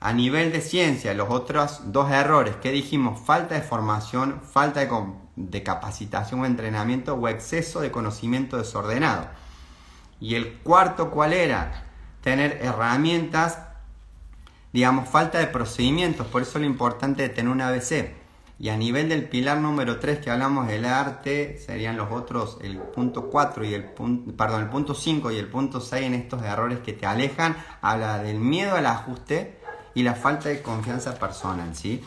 A 0.00 0.14
nivel 0.14 0.52
de 0.52 0.62
ciencia, 0.62 1.12
los 1.12 1.28
otros 1.28 1.92
dos 1.92 2.10
errores 2.10 2.56
que 2.56 2.72
dijimos, 2.72 3.20
falta 3.20 3.54
de 3.54 3.62
formación, 3.62 4.40
falta 4.40 4.80
de, 4.80 4.90
de 5.36 5.62
capacitación 5.62 6.40
o 6.40 6.46
entrenamiento 6.46 7.14
o 7.14 7.28
exceso 7.28 7.82
de 7.82 7.90
conocimiento 7.90 8.56
desordenado. 8.56 9.28
Y 10.18 10.34
el 10.34 10.54
cuarto, 10.60 11.10
¿cuál 11.10 11.34
era? 11.34 11.84
Tener 12.22 12.58
herramientas 12.62 13.58
digamos, 14.74 15.08
falta 15.08 15.38
de 15.38 15.46
procedimientos, 15.46 16.26
por 16.26 16.42
eso 16.42 16.58
lo 16.58 16.66
importante 16.66 17.22
de 17.22 17.28
tener 17.28 17.52
un 17.52 17.60
ABC. 17.60 18.10
Y 18.58 18.70
a 18.70 18.76
nivel 18.76 19.08
del 19.08 19.28
pilar 19.28 19.58
número 19.58 20.00
3 20.00 20.18
que 20.18 20.32
hablamos 20.32 20.66
del 20.66 20.84
arte, 20.84 21.62
serían 21.64 21.96
los 21.96 22.10
otros, 22.10 22.58
el 22.60 22.78
punto 22.78 23.30
4 23.30 23.64
y 23.66 23.72
el 23.72 23.84
punto, 23.84 24.36
perdón, 24.36 24.62
el 24.62 24.68
punto 24.68 24.92
5 24.92 25.30
y 25.30 25.36
el 25.36 25.46
punto 25.46 25.80
6 25.80 26.06
en 26.06 26.14
estos 26.14 26.42
errores 26.42 26.80
que 26.80 26.92
te 26.92 27.06
alejan, 27.06 27.56
habla 27.82 28.18
del 28.18 28.40
miedo 28.40 28.74
al 28.74 28.86
ajuste 28.86 29.60
y 29.94 30.02
la 30.02 30.16
falta 30.16 30.48
de 30.48 30.60
confianza 30.60 31.20
personal, 31.20 31.76
¿sí? 31.76 32.02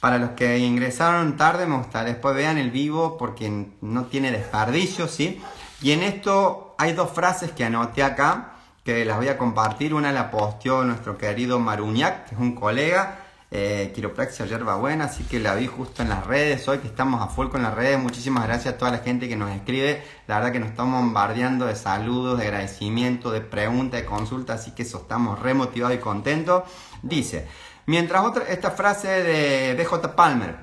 Para 0.00 0.16
los 0.16 0.30
que 0.30 0.58
ingresaron 0.58 1.36
tarde, 1.36 1.66
me 1.66 1.76
gusta, 1.76 2.02
después 2.02 2.34
vean 2.34 2.56
el 2.56 2.70
vivo 2.70 3.18
porque 3.18 3.66
no 3.82 4.06
tiene 4.06 4.32
desperdicio, 4.32 5.06
¿sí? 5.06 5.42
Y 5.82 5.90
en 5.90 6.02
esto 6.02 6.74
hay 6.78 6.94
dos 6.94 7.10
frases 7.10 7.52
que 7.52 7.66
anoté 7.66 8.02
acá, 8.02 8.55
que 8.86 9.04
las 9.04 9.16
voy 9.16 9.26
a 9.26 9.36
compartir. 9.36 9.92
Una 9.94 10.12
la 10.12 10.30
posteó 10.30 10.84
nuestro 10.84 11.18
querido 11.18 11.58
Maruñac, 11.58 12.28
que 12.28 12.36
es 12.36 12.40
un 12.40 12.54
colega, 12.54 13.18
eh, 13.50 13.90
Quiropraxia 13.92 14.46
Yerba 14.46 14.76
Buena, 14.76 15.06
así 15.06 15.24
que 15.24 15.40
la 15.40 15.56
vi 15.56 15.66
justo 15.66 16.02
en 16.02 16.08
las 16.08 16.24
redes 16.24 16.68
hoy, 16.68 16.78
que 16.78 16.86
estamos 16.86 17.20
a 17.20 17.26
full 17.26 17.48
con 17.48 17.64
las 17.64 17.74
redes. 17.74 17.98
Muchísimas 17.98 18.46
gracias 18.46 18.74
a 18.74 18.78
toda 18.78 18.92
la 18.92 18.98
gente 18.98 19.28
que 19.28 19.34
nos 19.34 19.50
escribe. 19.50 20.04
La 20.28 20.36
verdad 20.36 20.52
que 20.52 20.60
nos 20.60 20.68
estamos 20.68 21.02
bombardeando 21.02 21.66
de 21.66 21.74
saludos, 21.74 22.38
de 22.38 22.44
agradecimiento, 22.44 23.32
de 23.32 23.40
preguntas, 23.40 24.02
de 24.02 24.06
consultas, 24.06 24.60
así 24.60 24.70
que 24.70 24.82
eso 24.82 24.98
estamos 24.98 25.40
remotivados 25.40 25.96
y 25.96 26.00
contentos. 26.00 26.62
Dice, 27.02 27.48
mientras 27.86 28.24
otra, 28.24 28.44
esta 28.44 28.70
frase 28.70 29.08
de 29.08 29.74
BJ 29.74 30.14
Palmer, 30.14 30.58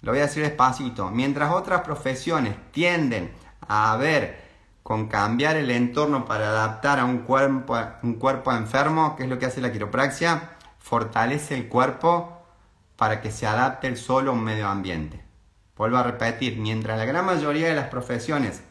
lo 0.00 0.12
voy 0.12 0.20
a 0.20 0.22
decir 0.22 0.42
despacito, 0.42 1.10
mientras 1.10 1.52
otras 1.52 1.82
profesiones 1.82 2.54
tienden 2.72 3.32
a 3.68 3.94
ver 3.98 4.45
con 4.86 5.08
cambiar 5.08 5.56
el 5.56 5.72
entorno 5.72 6.26
para 6.26 6.50
adaptar 6.50 7.00
a 7.00 7.04
un 7.04 7.22
cuerpo, 7.22 7.76
un 8.04 8.14
cuerpo 8.14 8.52
enfermo, 8.52 9.16
que 9.16 9.24
es 9.24 9.28
lo 9.28 9.36
que 9.36 9.46
hace 9.46 9.60
la 9.60 9.72
quiropraxia, 9.72 10.50
fortalece 10.78 11.56
el 11.56 11.66
cuerpo 11.66 12.46
para 12.94 13.20
que 13.20 13.32
se 13.32 13.48
adapte 13.48 13.88
el 13.88 13.96
solo 13.96 14.30
a 14.30 14.34
un 14.34 14.44
medio 14.44 14.68
ambiente. 14.68 15.24
Vuelvo 15.76 15.96
a 15.96 16.04
repetir, 16.04 16.58
mientras 16.58 16.96
la 16.98 17.04
gran 17.04 17.26
mayoría 17.26 17.66
de 17.66 17.74
las 17.74 17.88
profesiones 17.88 18.62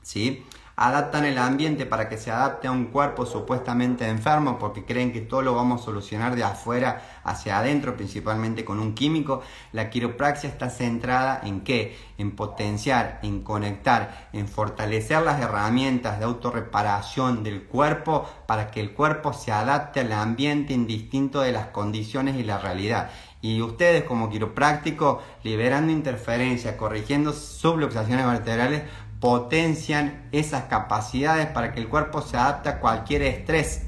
¿sí? 0.00 0.46
Adaptan 0.80 1.26
el 1.26 1.36
ambiente 1.36 1.84
para 1.84 2.08
que 2.08 2.16
se 2.16 2.30
adapte 2.30 2.66
a 2.66 2.70
un 2.72 2.86
cuerpo 2.86 3.26
supuestamente 3.26 4.08
enfermo 4.08 4.58
porque 4.58 4.86
creen 4.86 5.12
que 5.12 5.20
todo 5.20 5.42
lo 5.42 5.54
vamos 5.54 5.82
a 5.82 5.84
solucionar 5.84 6.34
de 6.34 6.42
afuera 6.42 7.20
hacia 7.22 7.58
adentro, 7.58 7.96
principalmente 7.96 8.64
con 8.64 8.80
un 8.80 8.94
químico. 8.94 9.42
La 9.72 9.90
quiropraxia 9.90 10.48
está 10.48 10.70
centrada 10.70 11.42
en 11.44 11.60
qué? 11.60 11.98
En 12.16 12.30
potenciar, 12.34 13.20
en 13.22 13.42
conectar, 13.42 14.30
en 14.32 14.48
fortalecer 14.48 15.20
las 15.20 15.38
herramientas 15.42 16.18
de 16.18 16.24
autorreparación 16.24 17.42
del 17.42 17.64
cuerpo 17.64 18.26
para 18.46 18.70
que 18.70 18.80
el 18.80 18.94
cuerpo 18.94 19.34
se 19.34 19.52
adapte 19.52 20.00
al 20.00 20.14
ambiente 20.14 20.72
indistinto 20.72 21.42
de 21.42 21.52
las 21.52 21.66
condiciones 21.66 22.36
y 22.36 22.42
la 22.42 22.56
realidad. 22.56 23.10
Y 23.42 23.60
ustedes 23.60 24.04
como 24.04 24.30
quiropráctico, 24.30 25.22
liberando 25.42 25.92
interferencia, 25.92 26.78
corrigiendo 26.78 27.32
subluxaciones 27.34 28.26
vertebrales, 28.26 28.82
potencian 29.20 30.28
esas 30.32 30.64
capacidades 30.64 31.46
para 31.46 31.72
que 31.72 31.80
el 31.80 31.88
cuerpo 31.88 32.22
se 32.22 32.38
adapte 32.38 32.70
a 32.70 32.80
cualquier 32.80 33.22
estrés. 33.22 33.82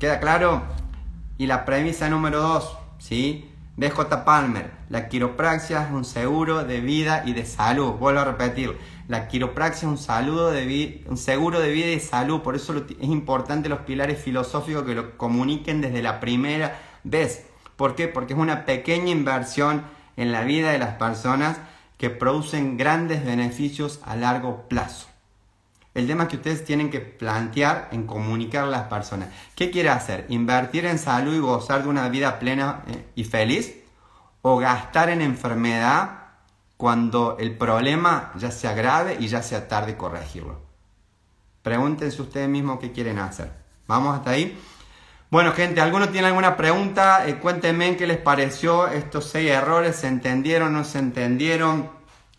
¿Queda 0.00 0.20
claro? 0.20 0.62
Y 1.38 1.46
la 1.46 1.64
premisa 1.64 2.08
número 2.08 2.42
2, 2.42 2.78
¿sí? 2.98 3.48
BJ 3.76 4.24
Palmer, 4.24 4.72
la 4.88 5.08
quiropraxia 5.08 5.84
es 5.84 5.92
un 5.92 6.04
seguro 6.04 6.64
de 6.64 6.80
vida 6.80 7.22
y 7.24 7.32
de 7.32 7.46
salud. 7.46 7.92
Vuelvo 7.92 8.18
a 8.20 8.24
repetir, 8.24 8.76
la 9.06 9.28
quiropraxia 9.28 9.86
es 9.86 9.92
un, 9.92 9.98
saludo 9.98 10.50
de 10.50 11.04
un 11.08 11.16
seguro 11.16 11.60
de 11.60 11.70
vida 11.70 11.86
y 11.86 11.94
de 11.94 12.00
salud. 12.00 12.40
Por 12.40 12.56
eso 12.56 12.74
es 12.76 13.08
importante 13.08 13.68
los 13.68 13.80
pilares 13.80 14.20
filosóficos 14.20 14.82
que 14.82 14.96
lo 14.96 15.16
comuniquen 15.16 15.80
desde 15.80 16.02
la 16.02 16.18
primera 16.18 16.76
vez. 17.04 17.46
¿Por 17.76 17.94
qué? 17.94 18.08
Porque 18.08 18.32
es 18.32 18.38
una 18.38 18.64
pequeña 18.64 19.12
inversión 19.12 19.84
en 20.16 20.32
la 20.32 20.42
vida 20.42 20.72
de 20.72 20.78
las 20.78 20.94
personas 20.96 21.58
que 21.98 22.10
producen 22.10 22.76
grandes 22.76 23.24
beneficios 23.24 24.00
a 24.04 24.16
largo 24.16 24.68
plazo. 24.68 25.08
El 25.94 26.06
tema 26.06 26.28
que 26.28 26.36
ustedes 26.36 26.64
tienen 26.64 26.90
que 26.90 27.00
plantear 27.00 27.88
en 27.90 28.06
comunicar 28.06 28.64
a 28.64 28.68
las 28.68 28.84
personas. 28.84 29.30
¿Qué 29.56 29.70
quiere 29.70 29.88
hacer? 29.88 30.26
¿Invertir 30.28 30.86
en 30.86 30.98
salud 30.98 31.34
y 31.34 31.40
gozar 31.40 31.82
de 31.82 31.88
una 31.88 32.08
vida 32.08 32.38
plena 32.38 32.84
eh, 32.86 33.04
y 33.16 33.24
feliz? 33.24 33.74
¿O 34.42 34.58
gastar 34.58 35.10
en 35.10 35.20
enfermedad 35.20 36.10
cuando 36.76 37.36
el 37.40 37.58
problema 37.58 38.32
ya 38.36 38.52
sea 38.52 38.74
grave 38.74 39.16
y 39.18 39.26
ya 39.26 39.42
sea 39.42 39.66
tarde 39.66 39.96
corregirlo? 39.96 40.60
Pregúntense 41.62 42.22
ustedes 42.22 42.48
mismos 42.48 42.78
qué 42.78 42.92
quieren 42.92 43.18
hacer. 43.18 43.50
¿Vamos 43.88 44.16
hasta 44.16 44.30
ahí? 44.30 44.56
Bueno, 45.30 45.52
gente, 45.52 45.82
¿alguno 45.82 46.08
tiene 46.08 46.28
alguna 46.28 46.56
pregunta? 46.56 47.28
Eh, 47.28 47.34
cuéntenme 47.34 47.98
qué 47.98 48.06
les 48.06 48.16
pareció 48.16 48.88
estos 48.88 49.26
seis 49.26 49.50
errores. 49.50 49.96
¿Se 49.96 50.06
entendieron, 50.08 50.72
no 50.72 50.84
se 50.84 51.00
entendieron? 51.00 51.90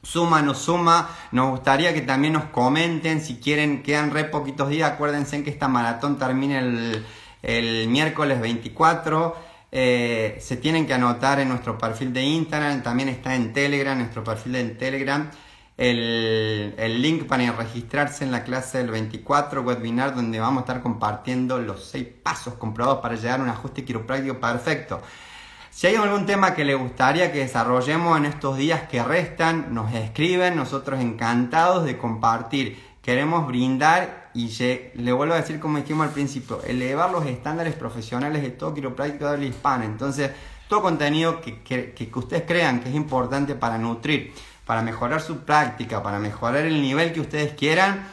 Suma, 0.01 0.41
no 0.41 0.55
suma. 0.55 1.07
Nos 1.31 1.51
gustaría 1.51 1.93
que 1.93 2.01
también 2.01 2.33
nos 2.33 2.45
comenten 2.45 3.21
si 3.21 3.35
quieren. 3.35 3.83
Quedan 3.83 4.09
re 4.09 4.23
poquitos 4.23 4.69
días. 4.69 4.91
Acuérdense 4.91 5.43
que 5.43 5.51
esta 5.51 5.67
maratón 5.67 6.17
termina 6.17 6.57
el, 7.43 7.87
miércoles 7.89 8.41
24. 8.41 9.35
Eh, 9.71 10.39
se 10.41 10.57
tienen 10.57 10.87
que 10.87 10.95
anotar 10.95 11.39
en 11.39 11.49
nuestro 11.49 11.77
perfil 11.77 12.11
de 12.11 12.23
Instagram. 12.23 12.81
También 12.81 13.09
está 13.09 13.35
en 13.35 13.53
Telegram, 13.53 13.99
nuestro 13.99 14.23
perfil 14.23 14.53
de 14.53 14.63
Telegram 14.69 15.29
el, 15.79 17.01
link 17.01 17.25
para 17.25 17.49
registrarse 17.53 18.25
en 18.25 18.31
la 18.31 18.43
clase 18.43 18.79
del 18.79 18.91
24 18.91 19.61
webinar 19.61 20.13
donde 20.13 20.39
vamos 20.39 20.57
a 20.57 20.65
estar 20.65 20.81
compartiendo 20.81 21.57
los 21.57 21.85
6 21.85 22.05
pasos 22.21 22.55
comprobados 22.55 22.99
para 22.99 23.15
llegar 23.15 23.39
a 23.39 23.43
un 23.43 23.49
ajuste 23.49 23.85
quiropráctico 23.85 24.39
perfecto. 24.41 25.01
Si 25.71 25.87
hay 25.87 25.95
algún 25.95 26.25
tema 26.25 26.53
que 26.53 26.65
le 26.65 26.75
gustaría 26.75 27.31
que 27.31 27.39
desarrollemos 27.39 28.17
en 28.17 28.25
estos 28.25 28.57
días 28.57 28.89
que 28.89 29.01
restan, 29.01 29.73
nos 29.73 29.93
escriben, 29.93 30.57
nosotros 30.57 30.99
encantados 30.99 31.85
de 31.85 31.97
compartir. 31.97 32.77
Queremos 33.01 33.47
brindar 33.47 34.31
y 34.33 34.49
le 34.95 35.13
vuelvo 35.13 35.33
a 35.33 35.37
decir 35.37 35.61
como 35.61 35.77
dijimos 35.77 36.07
al 36.07 36.13
principio, 36.13 36.61
elevar 36.63 37.09
los 37.09 37.25
estándares 37.25 37.75
profesionales 37.75 38.41
de 38.41 38.49
todo 38.49 38.73
quiropráctico 38.73 39.31
de 39.31 39.45
hispana. 39.45 39.85
Entonces, 39.85 40.31
todo 40.67 40.81
contenido 40.81 41.39
que, 41.39 41.63
que 41.63 42.11
ustedes 42.15 42.43
crean 42.45 42.81
que 42.81 42.89
es 42.89 42.95
importante 42.95 43.55
para 43.55 43.77
nutrir 43.77 44.33
para 44.69 44.83
mejorar 44.83 45.19
su 45.19 45.39
práctica, 45.39 46.03
para 46.03 46.19
mejorar 46.19 46.63
el 46.67 46.79
nivel 46.79 47.11
que 47.11 47.19
ustedes 47.19 47.53
quieran, 47.53 48.03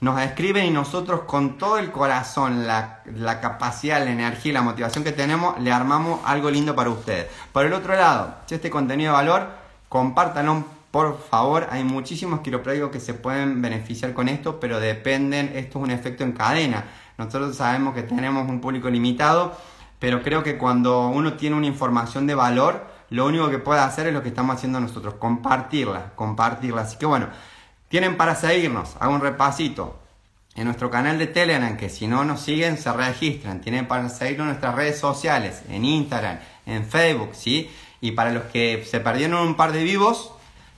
nos 0.00 0.20
escriben 0.20 0.64
y 0.64 0.70
nosotros 0.70 1.20
con 1.20 1.56
todo 1.56 1.78
el 1.78 1.92
corazón, 1.92 2.66
la, 2.66 3.04
capacidad, 3.40 4.04
la 4.04 4.10
energía 4.10 4.50
y 4.50 4.54
la 4.54 4.62
motivación 4.62 5.04
que 5.04 5.12
tenemos, 5.12 5.56
le 5.60 5.70
armamos 5.70 6.18
algo 6.24 6.50
lindo 6.50 6.74
para 6.74 6.90
ustedes. 6.90 7.28
Por 7.52 7.64
el 7.64 7.72
otro 7.72 7.94
lado, 7.94 8.34
si 8.46 8.56
este 8.56 8.70
contenido 8.70 9.12
de 9.12 9.18
valor, 9.18 9.50
compártanlo 9.88 10.64
por 10.90 11.16
favor. 11.30 11.68
Hay 11.70 11.84
muchísimos 11.84 12.40
quiroprácticos 12.40 12.90
que 12.90 12.98
se 12.98 13.14
pueden 13.14 13.62
beneficiar 13.62 14.14
con 14.14 14.28
esto, 14.28 14.58
pero 14.58 14.80
dependen, 14.80 15.52
esto 15.54 15.78
es 15.78 15.84
un 15.84 15.92
efecto 15.92 16.24
en 16.24 16.32
cadena. 16.32 16.86
Nosotros 17.18 17.54
sabemos 17.54 17.94
que 17.94 18.02
tenemos 18.02 18.48
un 18.48 18.60
público 18.60 18.90
limitado, 18.90 19.56
pero 20.00 20.24
creo 20.24 20.42
que 20.42 20.58
cuando 20.58 21.06
uno 21.06 21.34
tiene 21.34 21.54
una 21.54 21.68
información 21.68 22.26
de 22.26 22.34
valor, 22.34 22.93
lo 23.14 23.26
único 23.26 23.48
que 23.48 23.60
puede 23.60 23.78
hacer 23.78 24.08
es 24.08 24.12
lo 24.12 24.24
que 24.24 24.30
estamos 24.30 24.56
haciendo 24.56 24.80
nosotros, 24.80 25.14
compartirla, 25.14 26.14
compartirla. 26.16 26.82
Así 26.82 26.96
que 26.96 27.06
bueno, 27.06 27.28
tienen 27.88 28.16
para 28.16 28.34
seguirnos, 28.34 28.96
hago 28.98 29.14
un 29.14 29.20
repasito. 29.20 30.00
En 30.56 30.64
nuestro 30.64 30.90
canal 30.90 31.16
de 31.16 31.28
Telegram, 31.28 31.76
que 31.76 31.88
si 31.90 32.08
no 32.08 32.24
nos 32.24 32.40
siguen, 32.40 32.76
se 32.76 32.92
registran. 32.92 33.60
Tienen 33.60 33.86
para 33.86 34.08
seguirnos 34.08 34.46
en 34.46 34.48
nuestras 34.48 34.74
redes 34.74 34.98
sociales, 34.98 35.62
en 35.68 35.84
Instagram, 35.84 36.40
en 36.66 36.84
Facebook, 36.84 37.30
¿sí? 37.34 37.70
Y 38.00 38.12
para 38.12 38.32
los 38.32 38.44
que 38.44 38.84
se 38.84 38.98
perdieron 38.98 39.46
un 39.46 39.54
par 39.54 39.70
de 39.70 39.84
vivos, 39.84 40.32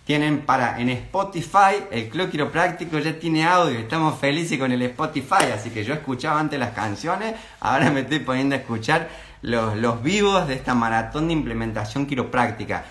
tienen 0.05 0.43
para 0.43 0.79
en 0.79 0.91
Spotify, 0.91 1.85
el 1.91 2.11
Club 2.11 2.31
Quiropráctico 2.31 2.99
ya 2.99 3.19
tiene 3.19 3.45
audio, 3.45 3.79
estamos 3.79 4.19
felices 4.19 4.59
con 4.59 4.71
el 4.71 4.83
Spotify, 4.83 5.51
así 5.55 5.71
que 5.71 5.85
yo 5.85 5.95
escuchaba 5.95 6.39
antes 6.39 6.61
las 6.61 6.75
canciones, 6.75 7.35
ahora 7.61 7.91
me 7.91 8.01
estoy 8.01 8.21
poniendo 8.21 8.55
a 8.55 8.59
escuchar 8.59 9.09
los, 9.47 10.03
vivos 10.03 10.49
de 10.49 10.55
esta 10.55 10.75
maratón 10.75 11.29
de 11.29 11.33
implementación 11.33 12.07
quiropráctica. 12.07 12.85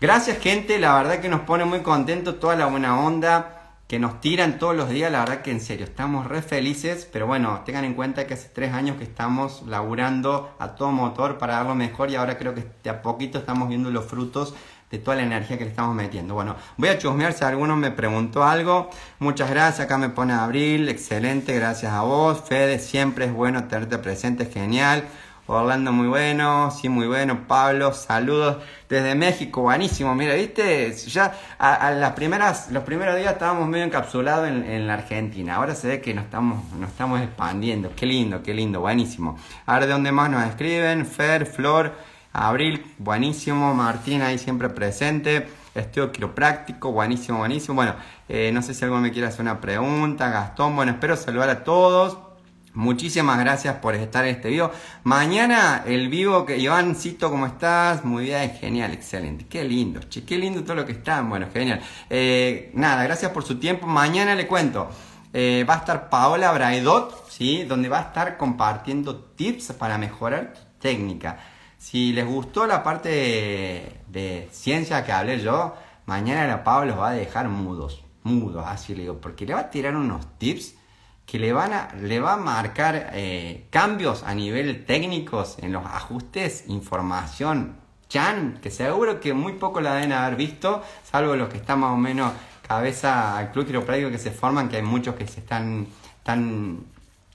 Gracias 0.00 0.38
gente, 0.38 0.78
la 0.78 0.94
verdad 0.94 1.20
que 1.20 1.28
nos 1.28 1.42
pone 1.42 1.64
muy 1.64 1.80
contentos 1.80 2.40
toda 2.40 2.56
la 2.56 2.66
buena 2.66 2.98
onda 2.98 3.58
que 3.86 3.98
nos 3.98 4.22
tiran 4.22 4.58
todos 4.58 4.74
los 4.74 4.88
días, 4.88 5.12
la 5.12 5.20
verdad 5.20 5.42
que 5.42 5.50
en 5.50 5.60
serio, 5.60 5.84
estamos 5.84 6.26
re 6.26 6.40
felices, 6.40 7.06
pero 7.12 7.26
bueno, 7.26 7.60
tengan 7.66 7.84
en 7.84 7.92
cuenta 7.92 8.26
que 8.26 8.32
hace 8.32 8.48
tres 8.48 8.72
años 8.72 8.96
que 8.96 9.04
estamos 9.04 9.64
laburando 9.66 10.56
a 10.58 10.68
todo 10.68 10.90
motor 10.92 11.36
para 11.36 11.62
dar 11.62 11.74
mejor 11.74 12.10
y 12.10 12.16
ahora 12.16 12.38
creo 12.38 12.54
que 12.54 12.64
de 12.82 12.88
a 12.88 13.02
poquito 13.02 13.36
estamos 13.36 13.68
viendo 13.68 13.90
los 13.90 14.06
frutos 14.06 14.54
de 14.90 14.98
toda 14.98 15.18
la 15.18 15.24
energía 15.24 15.58
que 15.58 15.64
le 15.64 15.70
estamos 15.70 15.94
metiendo. 15.94 16.32
Bueno, 16.32 16.56
voy 16.78 16.88
a 16.88 16.98
chusmear 16.98 17.34
si 17.34 17.44
alguno 17.44 17.76
me 17.76 17.90
preguntó 17.90 18.44
algo. 18.44 18.88
Muchas 19.18 19.50
gracias, 19.50 19.80
acá 19.80 19.98
me 19.98 20.08
pone 20.08 20.32
Abril, 20.32 20.88
excelente, 20.88 21.54
gracias 21.54 21.92
a 21.92 22.00
vos. 22.00 22.40
Fede, 22.40 22.78
siempre 22.78 23.26
es 23.26 23.32
bueno 23.32 23.64
tenerte 23.64 23.98
presente, 23.98 24.46
genial. 24.46 25.04
Orlando 25.46 25.90
muy 25.90 26.06
bueno, 26.06 26.70
sí 26.70 26.88
muy 26.88 27.08
bueno, 27.08 27.48
Pablo, 27.48 27.92
saludos 27.92 28.58
desde 28.88 29.16
México, 29.16 29.62
buenísimo, 29.62 30.14
mira, 30.14 30.34
viste, 30.34 30.92
ya 31.08 31.36
a, 31.58 31.90
las 31.90 32.12
primeras, 32.12 32.70
los 32.70 32.84
primeros 32.84 33.16
días 33.16 33.32
estábamos 33.32 33.68
medio 33.68 33.84
encapsulados 33.84 34.46
en, 34.46 34.86
la 34.86 34.94
Argentina, 34.94 35.56
ahora 35.56 35.74
se 35.74 35.88
ve 35.88 36.00
que 36.00 36.14
nos 36.14 36.26
estamos, 36.26 36.72
nos 36.74 36.90
estamos 36.90 37.20
expandiendo, 37.20 37.90
qué 37.96 38.06
lindo, 38.06 38.40
qué 38.40 38.54
lindo, 38.54 38.80
buenísimo. 38.80 39.36
Ahora 39.66 39.86
de 39.86 39.92
dónde 39.92 40.12
más 40.12 40.30
nos 40.30 40.46
escriben, 40.46 41.04
Fer, 41.06 41.44
Flor, 41.44 41.92
Abril, 42.32 42.86
buenísimo, 42.98 43.74
Martín 43.74 44.22
ahí 44.22 44.38
siempre 44.38 44.68
presente, 44.68 45.48
estudio 45.74 46.12
quiropráctico, 46.12 46.92
buenísimo, 46.92 47.38
buenísimo, 47.38 47.74
bueno, 47.74 47.96
eh, 48.28 48.52
no 48.54 48.62
sé 48.62 48.74
si 48.74 48.84
alguno 48.84 49.02
me 49.02 49.10
quiere 49.10 49.26
hacer 49.26 49.40
una 49.40 49.60
pregunta, 49.60 50.30
Gastón, 50.30 50.76
bueno, 50.76 50.92
espero 50.92 51.16
saludar 51.16 51.50
a 51.50 51.64
todos. 51.64 52.31
Muchísimas 52.74 53.38
gracias 53.38 53.76
por 53.76 53.94
estar 53.94 54.24
en 54.24 54.36
este 54.36 54.48
video. 54.48 54.72
Mañana 55.04 55.82
el 55.84 56.08
vivo 56.08 56.46
que 56.46 56.56
Ivancito, 56.56 57.30
¿cómo 57.30 57.44
estás? 57.44 58.02
Muy 58.02 58.24
bien, 58.24 58.50
genial, 58.52 58.94
excelente. 58.94 59.44
Qué 59.46 59.62
lindo, 59.62 60.00
qué 60.26 60.38
lindo 60.38 60.64
todo 60.64 60.76
lo 60.76 60.86
que 60.86 60.92
están. 60.92 61.28
Bueno, 61.28 61.48
genial. 61.52 61.82
Eh, 62.08 62.70
nada, 62.72 63.04
gracias 63.04 63.30
por 63.30 63.44
su 63.44 63.58
tiempo. 63.58 63.86
Mañana 63.86 64.34
le 64.34 64.46
cuento. 64.46 64.88
Eh, 65.34 65.66
va 65.68 65.74
a 65.74 65.78
estar 65.78 66.08
Paola 66.08 66.50
Braidot, 66.52 67.28
¿sí? 67.28 67.64
Donde 67.64 67.90
va 67.90 67.98
a 67.98 68.02
estar 68.04 68.38
compartiendo 68.38 69.16
tips 69.16 69.74
para 69.74 69.98
mejorar 69.98 70.54
tu 70.54 70.60
técnica. 70.80 71.40
Si 71.76 72.14
les 72.14 72.26
gustó 72.26 72.66
la 72.66 72.82
parte 72.82 73.10
de, 73.10 74.00
de 74.08 74.48
ciencia 74.50 75.04
que 75.04 75.12
hablé 75.12 75.40
yo, 75.42 75.74
mañana 76.06 76.46
la 76.46 76.64
Paola 76.64 76.92
los 76.92 77.00
va 77.00 77.10
a 77.10 77.12
dejar 77.12 77.48
mudos. 77.48 78.02
Mudos, 78.22 78.64
así 78.66 78.94
le 78.94 79.02
digo. 79.02 79.20
Porque 79.20 79.44
le 79.44 79.52
va 79.52 79.60
a 79.60 79.70
tirar 79.70 79.94
unos 79.94 80.38
tips 80.38 80.76
que 81.26 81.38
le, 81.38 81.52
van 81.52 81.72
a, 81.72 81.88
le 82.00 82.20
va 82.20 82.34
a 82.34 82.36
marcar 82.36 83.10
eh, 83.14 83.66
cambios 83.70 84.22
a 84.22 84.34
nivel 84.34 84.84
técnicos 84.84 85.56
en 85.60 85.72
los 85.72 85.84
ajustes, 85.86 86.64
información, 86.68 87.76
chan, 88.08 88.58
que 88.60 88.70
seguro 88.70 89.20
que 89.20 89.32
muy 89.32 89.54
poco 89.54 89.80
la 89.80 89.94
deben 89.94 90.12
haber 90.12 90.36
visto, 90.36 90.82
salvo 91.02 91.34
los 91.36 91.48
que 91.48 91.56
están 91.56 91.80
más 91.80 91.92
o 91.92 91.96
menos 91.96 92.32
cabeza 92.66 93.38
al 93.38 93.50
club 93.52 93.66
quiropráctico 93.66 94.10
que 94.10 94.18
se 94.18 94.30
forman, 94.30 94.68
que 94.68 94.76
hay 94.76 94.82
muchos 94.82 95.14
que 95.14 95.26
se 95.26 95.40
están, 95.40 95.86
están 96.18 96.84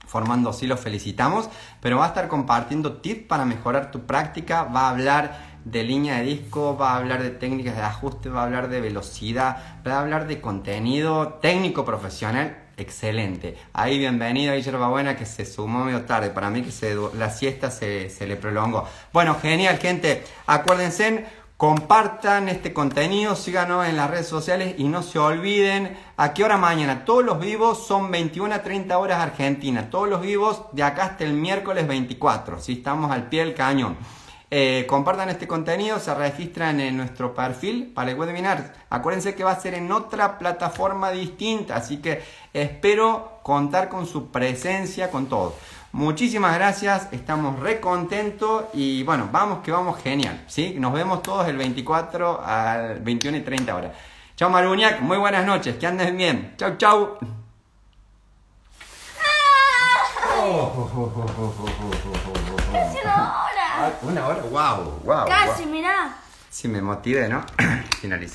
formando 0.06 0.50
así, 0.50 0.66
los 0.66 0.80
felicitamos, 0.80 1.48
pero 1.80 1.98
va 1.98 2.04
a 2.04 2.08
estar 2.08 2.28
compartiendo 2.28 2.98
tips 2.98 3.26
para 3.26 3.44
mejorar 3.44 3.90
tu 3.90 4.06
práctica, 4.06 4.64
va 4.64 4.82
a 4.82 4.90
hablar 4.90 5.58
de 5.64 5.82
línea 5.82 6.18
de 6.18 6.22
disco, 6.22 6.76
va 6.76 6.92
a 6.92 6.96
hablar 6.98 7.22
de 7.22 7.30
técnicas 7.30 7.76
de 7.76 7.82
ajuste, 7.82 8.28
va 8.28 8.42
a 8.42 8.44
hablar 8.44 8.68
de 8.68 8.80
velocidad, 8.80 9.80
va 9.86 9.94
a 9.94 10.00
hablar 10.00 10.26
de 10.26 10.40
contenido 10.40 11.34
técnico 11.42 11.84
profesional 11.84 12.67
excelente. 12.78 13.56
Ahí 13.72 13.98
bienvenido, 13.98 14.52
ahí 14.52 14.62
Buena 14.62 15.16
que 15.16 15.26
se 15.26 15.44
sumó 15.44 15.84
medio 15.84 16.02
tarde. 16.02 16.30
Para 16.30 16.50
mí 16.50 16.62
que 16.62 16.70
se, 16.70 16.96
la 17.14 17.30
siesta 17.30 17.70
se, 17.70 18.08
se 18.10 18.26
le 18.26 18.36
prolongó. 18.36 18.88
Bueno, 19.12 19.36
genial, 19.40 19.78
gente. 19.78 20.24
Acuérdense, 20.46 21.26
compartan 21.56 22.48
este 22.48 22.72
contenido, 22.72 23.34
síganos 23.34 23.86
en 23.86 23.96
las 23.96 24.10
redes 24.10 24.28
sociales 24.28 24.76
y 24.78 24.84
no 24.84 25.02
se 25.02 25.18
olviden 25.18 25.98
a 26.16 26.32
qué 26.32 26.44
hora 26.44 26.56
mañana. 26.56 27.04
Todos 27.04 27.24
los 27.24 27.40
vivos 27.40 27.86
son 27.86 28.10
21 28.10 28.54
a 28.54 28.62
30 28.62 28.96
horas 28.96 29.20
Argentina. 29.20 29.90
Todos 29.90 30.08
los 30.08 30.20
vivos 30.20 30.62
de 30.72 30.84
acá 30.84 31.04
hasta 31.04 31.24
el 31.24 31.32
miércoles 31.32 31.86
24. 31.88 32.60
Si 32.60 32.74
estamos 32.74 33.10
al 33.10 33.28
pie 33.28 33.44
del 33.44 33.54
cañón. 33.54 33.96
Eh, 34.50 34.86
compartan 34.88 35.28
este 35.28 35.46
contenido, 35.46 35.98
se 35.98 36.14
registran 36.14 36.80
en 36.80 36.96
nuestro 36.96 37.34
perfil 37.34 37.92
para 37.94 38.10
el 38.10 38.18
webinar. 38.18 38.72
Acuérdense 38.88 39.34
que 39.34 39.44
va 39.44 39.50
a 39.52 39.60
ser 39.60 39.74
en 39.74 39.92
otra 39.92 40.38
plataforma 40.38 41.10
distinta, 41.10 41.76
así 41.76 41.98
que 41.98 42.22
espero 42.54 43.40
contar 43.42 43.90
con 43.90 44.06
su 44.06 44.30
presencia, 44.30 45.10
con 45.10 45.26
todo. 45.26 45.54
Muchísimas 45.92 46.54
gracias, 46.54 47.08
estamos 47.12 47.60
re 47.60 47.80
contentos 47.80 48.64
y 48.72 49.02
bueno, 49.02 49.28
vamos 49.30 49.58
que 49.62 49.70
vamos 49.70 50.02
genial, 50.02 50.44
¿sí? 50.46 50.76
Nos 50.78 50.94
vemos 50.94 51.22
todos 51.22 51.46
el 51.48 51.56
24 51.58 52.42
al 52.44 53.00
21 53.00 53.38
y 53.38 53.40
30 53.40 53.74
horas. 53.74 53.92
Chao 54.36 54.48
Maruñac, 54.48 55.00
muy 55.00 55.18
buenas 55.18 55.44
noches, 55.44 55.76
que 55.76 55.86
anden 55.86 56.16
bien. 56.16 56.54
Chau, 56.56 57.18
una 64.02 64.26
hora, 64.26 64.42
wow, 64.42 65.00
wow. 65.04 65.26
Casi, 65.26 65.66
mirá. 65.66 66.16
Si 66.50 66.68
me 66.68 66.80
motive, 66.80 67.28
¿no? 67.28 67.44
Finalizar. 68.00 68.26